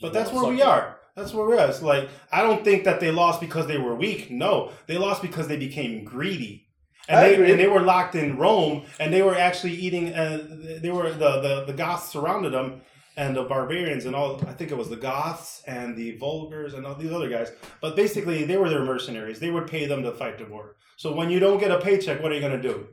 But 0.00 0.12
that's 0.12 0.30
where 0.32 0.44
we 0.44 0.62
are. 0.62 0.98
That's 1.16 1.32
where 1.32 1.46
we're. 1.46 1.66
It's 1.68 1.82
like 1.82 2.08
I 2.30 2.42
don't 2.42 2.62
think 2.62 2.84
that 2.84 3.00
they 3.00 3.10
lost 3.10 3.40
because 3.40 3.66
they 3.66 3.78
were 3.78 3.96
weak. 3.96 4.30
No, 4.30 4.70
they 4.86 4.98
lost 4.98 5.22
because 5.22 5.48
they 5.48 5.56
became 5.56 6.04
greedy, 6.04 6.65
and 7.08 7.24
they 7.24 7.50
and 7.50 7.60
they 7.60 7.68
were 7.68 7.80
locked 7.80 8.14
in 8.14 8.36
Rome, 8.36 8.84
and 8.98 9.12
they 9.12 9.22
were 9.22 9.34
actually 9.34 9.74
eating. 9.74 10.12
Uh, 10.14 10.46
they 10.80 10.90
were 10.90 11.10
the, 11.12 11.40
the 11.40 11.64
the 11.66 11.72
Goths 11.72 12.10
surrounded 12.10 12.52
them, 12.52 12.82
and 13.16 13.36
the 13.36 13.44
barbarians 13.44 14.04
and 14.04 14.14
all. 14.14 14.40
I 14.46 14.52
think 14.52 14.70
it 14.70 14.76
was 14.76 14.88
the 14.88 14.96
Goths 14.96 15.62
and 15.66 15.96
the 15.96 16.18
Vulgars 16.18 16.74
and 16.74 16.86
all 16.86 16.94
these 16.94 17.12
other 17.12 17.28
guys. 17.28 17.50
But 17.80 17.96
basically, 17.96 18.44
they 18.44 18.56
were 18.56 18.68
their 18.68 18.84
mercenaries. 18.84 19.38
They 19.38 19.50
would 19.50 19.66
pay 19.66 19.86
them 19.86 20.02
to 20.02 20.12
fight 20.12 20.38
the 20.38 20.44
war. 20.46 20.76
So 20.96 21.14
when 21.14 21.30
you 21.30 21.40
don't 21.40 21.58
get 21.58 21.70
a 21.70 21.80
paycheck, 21.80 22.22
what 22.22 22.32
are 22.32 22.34
you 22.34 22.40
gonna 22.40 22.60
do? 22.60 22.88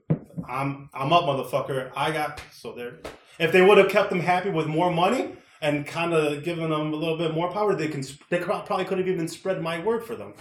I'm 0.47 0.89
I'm 0.93 1.14
up, 1.14 1.24
motherfucker. 1.24 1.91
I 1.95 2.11
got 2.11 2.41
so 2.51 2.74
there. 2.74 2.99
If 3.39 3.51
they 3.51 3.61
would 3.61 3.78
have 3.78 3.89
kept 3.89 4.09
them 4.09 4.20
happy 4.20 4.49
with 4.49 4.68
more 4.68 4.91
money 4.91 5.36
and 5.61 5.88
kind 5.88 6.14
of 6.14 6.43
given 6.43 6.70
them 6.70 6.93
a 6.93 6.95
little 6.95 7.18
bit 7.18 7.34
more 7.34 7.51
power, 7.51 7.76
they 7.76 7.88
can 7.88 8.03
they 8.30 8.39
probably 8.39 8.86
could 8.86 8.97
have 8.99 9.07
even 9.07 9.28
spread 9.28 9.61
my 9.61 9.82
word 9.84 10.05
for 10.05 10.16
them. 10.16 10.34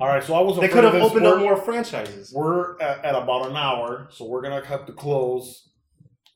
All 0.00 0.06
right, 0.06 0.22
so 0.22 0.34
I 0.34 0.40
was. 0.40 0.58
They 0.60 0.68
could 0.68 0.84
have 0.84 0.94
opened 0.94 1.26
up 1.26 1.34
We're- 1.36 1.44
more 1.44 1.56
franchises. 1.56 2.32
We're 2.34 2.80
at, 2.80 3.04
at 3.04 3.14
about 3.16 3.46
an 3.50 3.56
hour, 3.56 4.08
so 4.10 4.26
we're 4.26 4.42
gonna 4.42 4.64
have 4.64 4.86
to 4.86 4.92
close 4.92 5.68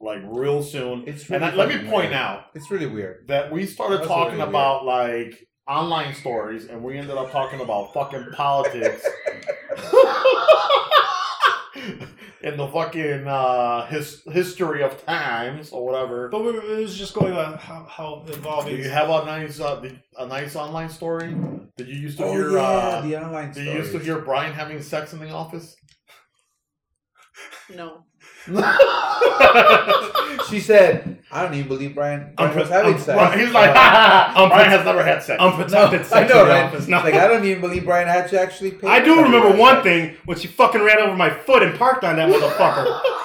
like 0.01 0.21
real 0.25 0.63
soon. 0.65 1.05
It's 1.07 1.31
and 1.31 1.45
I, 1.45 1.55
let 1.55 1.69
me 1.69 1.77
point 1.89 2.11
weird. 2.11 2.13
out 2.13 2.47
It's 2.55 2.71
really 2.73 2.87
weird. 2.87 3.29
that 3.29 3.53
we 3.53 3.67
started 3.67 3.99
That's 3.99 4.09
talking 4.09 4.39
really 4.39 4.49
about 4.49 4.85
like 4.85 5.47
online 5.69 6.13
stories, 6.15 6.67
and 6.67 6.83
we 6.83 6.99
ended 6.99 7.17
up 7.17 7.31
talking 7.31 7.61
about 7.61 7.95
fucking 7.95 8.27
politics. 8.33 9.07
In 12.43 12.57
the 12.57 12.67
fucking 12.67 13.27
uh, 13.29 13.87
his, 13.87 14.23
history 14.33 14.83
of 14.83 15.05
times 15.07 15.71
or 15.71 15.87
whatever. 15.87 16.29
But 16.29 16.45
it 16.57 16.79
was 16.81 16.97
just 16.99 17.15
going 17.15 17.33
on 17.35 17.57
how, 17.57 17.87
how 17.89 18.25
Do 18.27 18.75
you 18.77 18.89
have 18.91 19.09
a 19.09 19.25
nice 19.25 19.61
uh, 19.61 19.81
a 20.19 20.27
nice 20.27 20.57
online 20.57 20.89
story? 20.89 21.37
Did 21.85 21.95
you 21.97 22.03
used 22.03 22.19
to 22.19 22.25
Oh 22.25 22.33
hear? 22.33 22.51
yeah, 22.53 22.59
uh, 22.63 23.01
the 23.03 23.17
online 23.25 23.53
did 23.53 23.67
you 23.67 23.73
used 23.73 23.93
to 23.93 23.99
hear 23.99 24.19
Brian 24.21 24.53
having 24.53 24.81
sex 24.83 25.13
in 25.13 25.19
the 25.21 25.31
office? 25.31 25.77
No. 27.75 28.05
She 30.49 30.61
said, 30.61 31.19
"I 31.31 31.43
don't 31.43 31.55
even 31.55 31.69
believe 31.69 31.95
Brian, 31.95 32.33
Brian 32.37 32.57
was 32.59 32.69
Unpro- 32.69 32.71
having 32.71 32.95
un- 32.95 33.01
sex." 33.01 33.17
Right, 33.17 33.39
He's 33.39 33.53
like, 33.53 33.71
Um, 34.37 34.49
Brian 34.51 34.71
has 34.71 34.85
never 34.85 35.05
had 35.05 35.23
sex. 35.23 35.41
unprotected 35.41 36.01
no, 36.01 36.07
sex 36.07 36.13
I 36.13 36.27
know, 36.27 36.43
in 36.43 36.49
the 36.49 36.55
right? 36.55 36.65
office. 36.65 36.89
No. 36.89 36.97
Like 36.99 37.15
I 37.15 37.29
don't 37.29 37.45
even 37.45 37.61
believe 37.61 37.85
Brian 37.85 38.09
had 38.09 38.29
to 38.31 38.41
actually 38.41 38.73
pay. 38.73 38.89
I 38.89 39.01
do 39.01 39.23
remember 39.23 39.51
that. 39.51 39.59
one 39.59 39.83
thing 39.83 40.17
when 40.25 40.39
she 40.39 40.49
fucking 40.49 40.83
ran 40.83 40.99
over 40.99 41.17
my 41.17 41.31
foot 41.31 41.63
and 41.63 41.79
parked 41.79 42.05
on 42.05 42.17
that 42.17 42.29
motherfucker. 42.29 42.85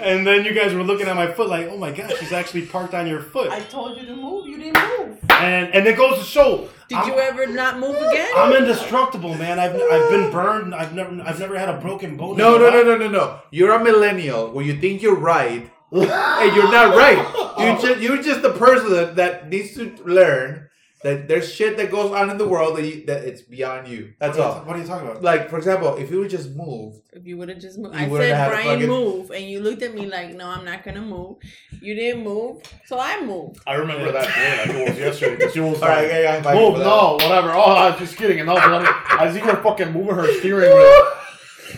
and 0.00 0.26
then 0.26 0.44
you 0.44 0.52
guys 0.54 0.74
were 0.74 0.82
looking 0.82 1.06
at 1.08 1.16
my 1.16 1.30
foot 1.30 1.48
like, 1.48 1.68
oh 1.68 1.76
my 1.76 1.90
gosh, 1.92 2.12
she's 2.18 2.32
actually 2.32 2.66
parked 2.66 2.94
on 2.94 3.06
your 3.06 3.20
foot. 3.20 3.50
I 3.50 3.60
told 3.60 3.98
you 3.98 4.06
to 4.06 4.16
move. 4.16 4.46
You 4.46 4.58
didn't 4.58 4.78
move. 4.98 5.18
and 5.30 5.74
and 5.74 5.86
it 5.86 5.96
goes 5.96 6.18
to 6.18 6.24
show. 6.24 6.68
Did 6.88 6.98
I'm- 6.98 7.08
you 7.08 7.18
ever 7.18 7.46
not 7.46 7.78
move 7.78 7.96
again? 7.96 8.30
I'm 8.36 8.52
indestructible, 8.52 9.34
man. 9.34 9.58
I've 9.58 9.74
I've 9.74 10.10
been 10.10 10.30
burned. 10.30 10.74
I've 10.74 10.94
never 10.94 11.20
I've 11.22 11.38
never 11.40 11.58
had 11.58 11.68
a 11.68 11.78
broken 11.80 12.16
bone. 12.16 12.36
No, 12.36 12.58
no, 12.58 12.70
no, 12.70 12.82
no, 12.82 12.96
no, 12.96 13.08
no. 13.08 13.40
You're 13.50 13.72
a 13.72 13.82
millennial 13.82 14.50
where 14.52 14.64
you 14.64 14.78
think 14.80 15.02
you're 15.02 15.16
right, 15.18 15.70
and 15.90 16.56
you're 16.56 16.70
not 16.72 16.96
right. 16.96 17.18
You 17.58 17.80
just 17.88 18.00
you're 18.00 18.22
just 18.22 18.42
the 18.42 18.50
person 18.52 18.90
that, 18.92 19.16
that 19.16 19.48
needs 19.48 19.74
to 19.74 19.94
learn 20.04 20.68
that 21.04 21.26
there's 21.28 21.52
shit 21.52 21.76
that 21.78 21.90
goes 21.90 22.12
on 22.12 22.30
in 22.30 22.38
the 22.38 22.46
world 22.46 22.76
that 22.76 22.84
you, 22.86 23.04
that 23.06 23.24
it's 23.24 23.42
beyond 23.42 23.88
you. 23.88 24.14
That's 24.20 24.38
what, 24.38 24.44
are 24.44 24.48
you, 24.50 24.54
all. 24.54 24.64
what 24.64 24.76
are 24.76 24.78
you 24.78 24.86
talking 24.86 25.08
about? 25.08 25.22
Like 25.22 25.50
for 25.50 25.58
example, 25.58 25.96
if 25.96 26.10
you 26.10 26.20
would 26.20 26.30
just 26.30 26.50
moved, 26.54 27.00
If 27.12 27.26
you 27.26 27.36
would 27.38 27.48
have 27.48 27.58
just 27.58 27.78
moved, 27.78 27.96
I 27.96 28.06
would've 28.06 28.26
said, 28.28 28.36
had 28.36 28.48
a 28.48 28.50
Brian, 28.50 28.66
fucking- 28.80 28.88
move, 28.88 29.30
and 29.30 29.44
you 29.44 29.60
looked 29.60 29.82
at 29.82 29.94
me 29.94 30.06
like, 30.06 30.34
no, 30.34 30.46
I'm 30.48 30.64
not 30.64 30.84
gonna 30.84 31.00
move. 31.02 31.36
You 31.80 31.94
didn't 31.94 32.22
move, 32.22 32.62
so 32.86 32.98
I 33.00 33.20
moved. 33.24 33.58
I 33.66 33.74
remember 33.74 34.12
that 34.12 34.28
day, 34.34 34.58
like 34.58 34.76
it 34.76 34.88
was 34.90 34.98
yesterday. 34.98 35.36
Because 35.36 35.52
she 35.52 35.60
was 35.60 35.82
all 35.82 35.88
right, 35.88 36.02
like, 36.02 36.10
yeah, 36.12 36.40
yeah, 36.44 36.54
move, 36.54 36.78
no, 36.78 37.14
whatever. 37.14 37.50
Oh, 37.50 37.60
I 37.62 37.90
was 37.90 37.98
just 37.98 38.16
kidding. 38.16 38.38
And 38.40 38.48
I 38.48 38.54
was 38.54 38.84
like, 38.84 39.20
I 39.20 39.32
see 39.32 39.40
her 39.40 39.56
fucking 39.62 39.92
moving 39.92 40.14
her 40.14 40.32
steering 40.38 40.70
wheel. 40.72 41.08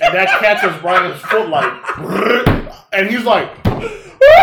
And 0.02 0.14
that 0.14 0.28
catches 0.40 0.80
Brian's 0.82 1.20
foot 1.22 1.48
like, 1.48 1.72
and 2.92 3.08
he's 3.08 3.24
like, 3.24 3.48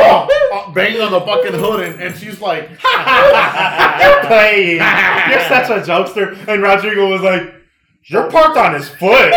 oh, 0.00 0.26
oh, 0.30 0.72
banging 0.72 1.00
on 1.00 1.12
the 1.12 1.20
fucking 1.20 1.54
hood. 1.54 1.80
And, 1.88 2.00
and 2.00 2.16
she's 2.16 2.40
like, 2.40 2.68
You're 2.70 4.24
playing. 4.24 4.76
You're 4.76 5.40
such 5.48 5.70
a 5.70 5.80
jokester. 5.82 6.36
And 6.48 6.62
Rodrigo 6.62 7.08
was 7.08 7.22
like, 7.22 7.54
You're 8.04 8.30
parked 8.30 8.56
on 8.56 8.74
his 8.74 8.88
foot. 8.88 9.32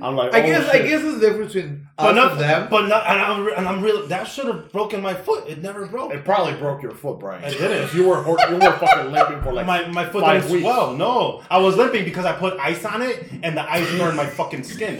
I'm 0.00 0.14
like, 0.14 0.32
I 0.32 0.42
oh, 0.42 0.46
guess 0.46 0.68
I 0.70 0.78
guess 0.78 1.02
there's 1.02 1.16
a 1.16 1.20
difference 1.20 1.52
between 1.52 1.88
us 1.98 2.06
but 2.06 2.12
not 2.12 2.32
and 2.32 2.40
them. 2.40 2.68
But 2.70 2.86
not, 2.86 3.06
and 3.06 3.20
I'm 3.20 3.48
and 3.58 3.68
I'm 3.68 3.82
real. 3.82 4.06
That 4.06 4.24
should 4.24 4.46
have 4.46 4.70
broken 4.70 5.02
my 5.02 5.12
foot. 5.12 5.48
It 5.48 5.60
never 5.60 5.86
broke. 5.86 6.14
it 6.14 6.24
probably 6.24 6.54
broke 6.54 6.82
your 6.82 6.92
foot, 6.92 7.18
Brian. 7.18 7.42
It 7.42 7.58
didn't. 7.58 7.92
You 7.92 8.08
were 8.08 8.18
you 8.48 8.56
were 8.56 8.72
fucking 8.78 9.10
limping 9.10 9.42
for 9.42 9.52
like 9.52 9.66
my 9.66 9.88
my 9.88 10.08
foot 10.08 10.22
five 10.22 10.42
didn't 10.42 10.54
weeks. 10.54 10.64
swell. 10.64 10.94
No, 10.94 11.42
I 11.50 11.58
was 11.58 11.76
limping 11.76 12.04
because 12.04 12.24
I 12.24 12.32
put 12.32 12.58
ice 12.60 12.84
on 12.84 13.02
it, 13.02 13.28
and 13.42 13.56
the 13.56 13.70
ice 13.70 13.90
burned 13.98 14.16
my 14.16 14.26
fucking 14.26 14.62
skin 14.62 14.98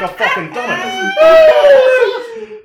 like 0.00 0.10
a 0.10 0.14
fucking 0.14 0.48
dumbass. 0.50 1.12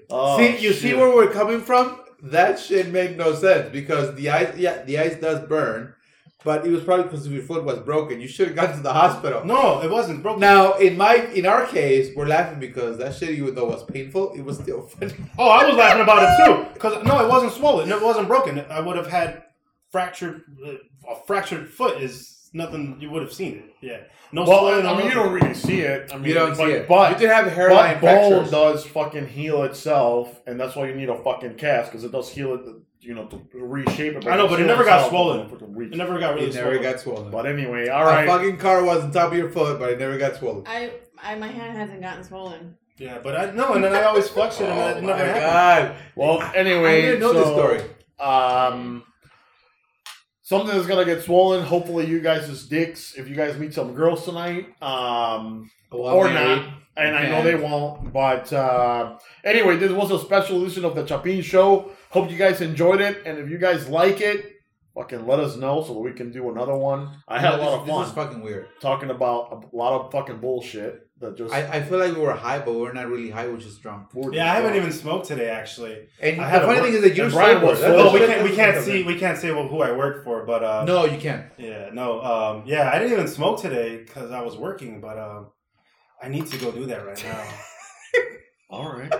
Oh, 0.09 0.37
see, 0.37 0.57
you 0.57 0.73
see 0.73 0.93
where 0.93 1.13
we're 1.13 1.31
coming 1.31 1.61
from? 1.61 2.01
That 2.21 2.59
shit 2.59 2.89
made 2.89 3.17
no 3.17 3.33
sense 3.35 3.69
because 3.71 4.15
the 4.15 4.29
ice, 4.29 4.55
yeah, 4.57 4.83
the 4.83 4.97
ice 4.99 5.19
does 5.19 5.47
burn, 5.47 5.93
but 6.43 6.65
it 6.65 6.71
was 6.71 6.83
probably 6.83 7.03
because 7.03 7.27
your 7.27 7.43
foot 7.43 7.63
was 7.63 7.79
broken. 7.79 8.21
You 8.21 8.27
should 8.27 8.47
have 8.47 8.55
gone 8.55 8.75
to 8.75 8.81
the 8.81 8.93
hospital. 8.93 9.43
No, 9.45 9.81
it 9.81 9.91
wasn't 9.91 10.23
broken. 10.23 10.39
Now, 10.39 10.73
in 10.75 10.97
my 10.97 11.15
in 11.33 11.45
our 11.45 11.65
case, 11.67 12.15
we're 12.15 12.27
laughing 12.27 12.59
because 12.59 12.97
that 12.97 13.15
shit, 13.15 13.31
even 13.31 13.53
though 13.53 13.65
it 13.69 13.73
was 13.73 13.83
painful, 13.83 14.33
it 14.33 14.41
was 14.43 14.57
still 14.57 14.83
funny. 14.83 15.13
Oh, 15.37 15.49
I 15.49 15.67
was 15.67 15.75
laughing 15.75 16.01
about 16.03 16.23
it 16.23 16.45
too. 16.45 16.73
Because 16.73 17.03
no, 17.03 17.23
it 17.23 17.29
wasn't 17.29 17.51
swollen. 17.51 17.91
It 17.91 18.01
wasn't 18.01 18.27
broken. 18.27 18.59
I 18.69 18.79
would 18.79 18.95
have 18.95 19.07
had 19.07 19.43
fractured. 19.91 20.43
Uh, 20.65 20.73
a 21.07 21.15
fractured 21.27 21.69
foot 21.69 22.01
is 22.01 22.34
nothing. 22.55 22.97
You 22.99 23.09
would 23.11 23.21
have 23.21 23.33
seen 23.33 23.53
it. 23.57 23.75
Yeah. 23.81 23.99
No 24.31 24.43
Well, 24.43 24.59
swelling. 24.61 24.85
I 24.87 24.97
mean, 24.97 25.05
you 25.07 25.13
don't 25.13 25.31
really 25.31 25.53
see 25.53 25.81
it. 25.81 26.11
I 26.11 26.15
mean, 26.17 26.25
You 26.25 26.33
don't 26.33 26.57
but, 26.57 26.65
see 26.65 26.71
it, 26.71 26.87
but 26.87 27.11
you 27.11 27.17
did 27.19 27.29
have 27.29 27.45
hairline 27.51 27.99
but 28.01 28.01
bone 28.01 28.31
fractures. 28.31 28.51
does 28.51 28.85
fucking 28.87 29.27
heal 29.27 29.63
itself, 29.63 30.41
and 30.47 30.59
that's 30.59 30.75
why 30.75 30.87
you 30.87 30.95
need 30.95 31.09
a 31.09 31.21
fucking 31.23 31.55
cast 31.55 31.91
because 31.91 32.03
it 32.03 32.11
does 32.11 32.29
heal 32.29 32.55
it. 32.55 32.61
You 33.01 33.13
know, 33.13 33.27
to 33.27 33.39
reshape 33.53 34.15
it. 34.15 34.25
I 34.27 34.35
know, 34.35 34.47
but 34.47 34.59
it 34.59 34.65
never 34.65 34.83
got 34.83 35.09
swollen. 35.09 35.41
within 35.41 35.55
a 35.55 35.59
fucking 35.59 35.75
week. 35.75 35.91
It 35.93 35.97
never 35.97 36.17
got 36.17 36.33
really 36.33 36.47
It 36.47 36.55
never 36.55 36.71
swollen. 36.75 36.81
got 36.91 36.99
swollen. 36.99 37.31
But 37.31 37.45
anyway, 37.45 37.87
all 37.89 38.03
right. 38.03 38.23
A 38.23 38.27
fucking 38.27 38.57
car 38.57 38.83
was 38.83 39.03
on 39.03 39.11
top 39.11 39.31
of 39.31 39.37
your 39.37 39.51
foot, 39.51 39.77
but 39.79 39.91
it 39.91 39.99
never 39.99 40.17
got 40.17 40.35
swollen. 40.37 40.63
I, 40.65 40.91
I, 41.21 41.35
my 41.35 41.47
hand 41.47 41.77
hasn't 41.77 42.01
gotten 42.01 42.23
swollen. 42.23 42.75
Yeah, 42.97 43.19
but 43.21 43.35
I 43.35 43.51
no, 43.51 43.73
and 43.73 43.83
then 43.83 43.93
I 43.93 44.03
always 44.05 44.27
flex 44.27 44.59
it, 44.59 44.69
and 44.69 44.79
oh 44.79 44.87
it 44.97 45.03
my 45.03 45.07
never 45.09 45.23
happened. 45.25 45.95
god! 45.95 45.97
Well, 46.15 46.41
anyway, 46.41 46.55
I 46.55 46.57
anyway, 46.57 47.01
didn't 47.01 47.19
know 47.19 47.33
so, 47.33 47.39
this 47.39 47.47
story. 47.49 47.81
Um, 48.19 49.03
something 50.45 50.73
that's 50.75 50.87
gonna 50.87 51.03
get 51.05 51.21
swollen. 51.23 51.63
Hopefully, 51.65 52.05
you 52.07 52.21
guys' 52.21 52.65
dicks. 52.67 53.15
If 53.15 53.27
you 53.27 53.35
guys 53.35 53.57
meet 53.57 53.73
some 53.73 53.93
girls 53.93 54.23
tonight, 54.23 54.67
um, 54.81 55.69
or 55.91 56.29
not, 56.29 56.67
and 56.95 57.15
I 57.15 57.27
know 57.29 57.43
they 57.43 57.55
won't. 57.55 58.13
But 58.13 58.53
uh, 58.53 59.17
anyway, 59.43 59.75
this 59.77 59.91
was 59.91 60.11
a 60.11 60.19
special 60.19 60.61
edition 60.63 60.85
of 60.85 60.95
the 60.95 61.05
Chapin 61.05 61.41
Show. 61.41 61.91
Hope 62.11 62.31
you 62.31 62.37
guys 62.37 62.61
enjoyed 62.61 63.01
it, 63.01 63.23
and 63.25 63.37
if 63.39 63.49
you 63.49 63.57
guys 63.57 63.89
like 63.89 64.21
it, 64.21 64.53
fucking 64.93 65.27
let 65.27 65.39
us 65.39 65.57
know 65.57 65.83
so 65.83 65.93
that 65.93 65.99
we 65.99 66.13
can 66.13 66.31
do 66.31 66.49
another 66.49 66.75
one. 66.75 67.09
I 67.27 67.39
had 67.39 67.55
a 67.55 67.57
lot 67.57 67.79
of 67.79 67.85
This 67.85 68.07
is 68.07 68.13
fun 68.13 68.27
fucking 68.27 68.41
weird. 68.43 68.67
talking 68.79 69.09
about 69.09 69.65
a 69.73 69.75
lot 69.75 69.99
of 69.99 70.11
fucking 70.11 70.37
bullshit 70.37 71.04
that 71.19 71.37
just. 71.37 71.53
I, 71.53 71.77
I 71.77 71.81
feel 71.81 71.99
like 71.99 72.13
we 72.13 72.21
were 72.21 72.33
high, 72.33 72.59
but 72.59 72.73
we're 72.75 72.91
not 72.93 73.07
really 73.07 73.29
high. 73.29 73.47
We're 73.47 73.57
just 73.57 73.81
drunk. 73.81 74.13
we're 74.13 74.33
Yeah, 74.33 74.51
I 74.51 74.55
haven't 74.55 74.75
even 74.75 74.91
smoked 74.91 75.27
today, 75.27 75.49
actually. 75.49 76.07
And 76.21 76.41
I 76.41 76.59
the 76.59 76.65
funny 76.65 76.79
br- 76.79 76.85
thing 76.85 76.93
is 76.95 77.01
that 77.03 77.15
you're 77.15 77.25
and 77.27 77.33
sober. 77.33 77.65
was 77.65 77.79
That's. 77.81 77.93
Oh, 77.97 78.13
we 78.13 78.19
can't 78.19 78.43
we 78.43 78.55
can't 78.55 78.83
see 78.83 79.03
we 79.03 79.17
can't 79.17 79.37
say 79.37 79.51
well, 79.51 79.67
who 79.67 79.81
I 79.81 79.91
work 79.91 80.23
for, 80.23 80.45
but 80.45 80.63
uh, 80.63 80.83
No, 80.85 81.05
you 81.05 81.17
can't. 81.19 81.45
yeah, 81.57 81.89
no, 81.93 82.21
um, 82.21 82.63
yeah, 82.65 82.89
I 82.93 82.99
didn't 82.99 83.13
even 83.13 83.27
smoke 83.27 83.61
today 83.61 83.97
because 83.97 84.31
I 84.31 84.41
was 84.41 84.57
working, 84.57 84.99
but 85.01 85.17
um, 85.17 85.47
I 86.21 86.27
need 86.27 86.47
to 86.47 86.57
go 86.57 86.71
do 86.71 86.85
that 86.87 87.05
right 87.05 87.23
now. 87.23 87.43
All 88.69 88.91
right. 88.91 89.11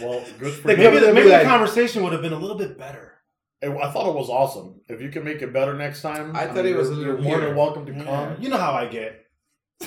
Well, 0.00 0.24
good 0.38 0.54
for 0.54 0.68
Like, 0.68 0.78
you. 0.78 0.84
maybe 0.84 0.98
they'll 1.00 1.08
the, 1.08 1.14
maybe 1.14 1.28
like- 1.28 1.42
the 1.42 1.48
conversation 1.48 2.02
would 2.04 2.12
have 2.12 2.22
been 2.22 2.32
a 2.32 2.38
little 2.38 2.56
bit 2.56 2.78
better. 2.78 3.10
I 3.62 3.90
thought 3.90 4.08
it 4.08 4.14
was 4.14 4.28
awesome. 4.28 4.80
If 4.88 5.00
you 5.00 5.08
can 5.08 5.24
make 5.24 5.40
it 5.40 5.50
better 5.52 5.72
next 5.74 6.02
time, 6.02 6.36
I 6.36 6.46
thought 6.46 6.66
it 6.66 6.76
was 6.76 6.90
a 6.90 6.94
you're- 6.94 7.12
little 7.12 7.24
You're 7.24 7.38
more 7.38 7.46
than 7.48 7.56
welcome 7.56 7.86
to 7.86 7.92
Yeah, 7.92 8.04
come. 8.04 8.36
you 8.42 8.48
know 8.50 8.58
how 8.58 8.72
I 8.72 8.86
get. 8.86 9.23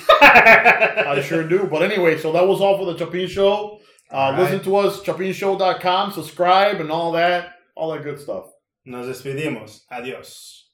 I 0.21 1.21
sure 1.25 1.47
do. 1.47 1.65
But 1.65 1.81
anyway, 1.81 2.17
so 2.17 2.31
that 2.33 2.47
was 2.47 2.61
all 2.61 2.77
for 2.77 2.85
the 2.91 2.97
Chapin 2.97 3.27
Show. 3.27 3.79
Uh, 4.11 4.15
right. 4.15 4.39
Listen 4.39 4.63
to 4.63 4.75
us, 4.77 5.01
chapinshow.com, 5.01 6.11
subscribe, 6.11 6.79
and 6.79 6.91
all 6.91 7.11
that, 7.13 7.53
all 7.75 7.91
that 7.91 8.03
good 8.03 8.19
stuff. 8.19 8.45
Nos 8.85 9.05
despedimos. 9.07 9.81
Adiós. 9.91 10.66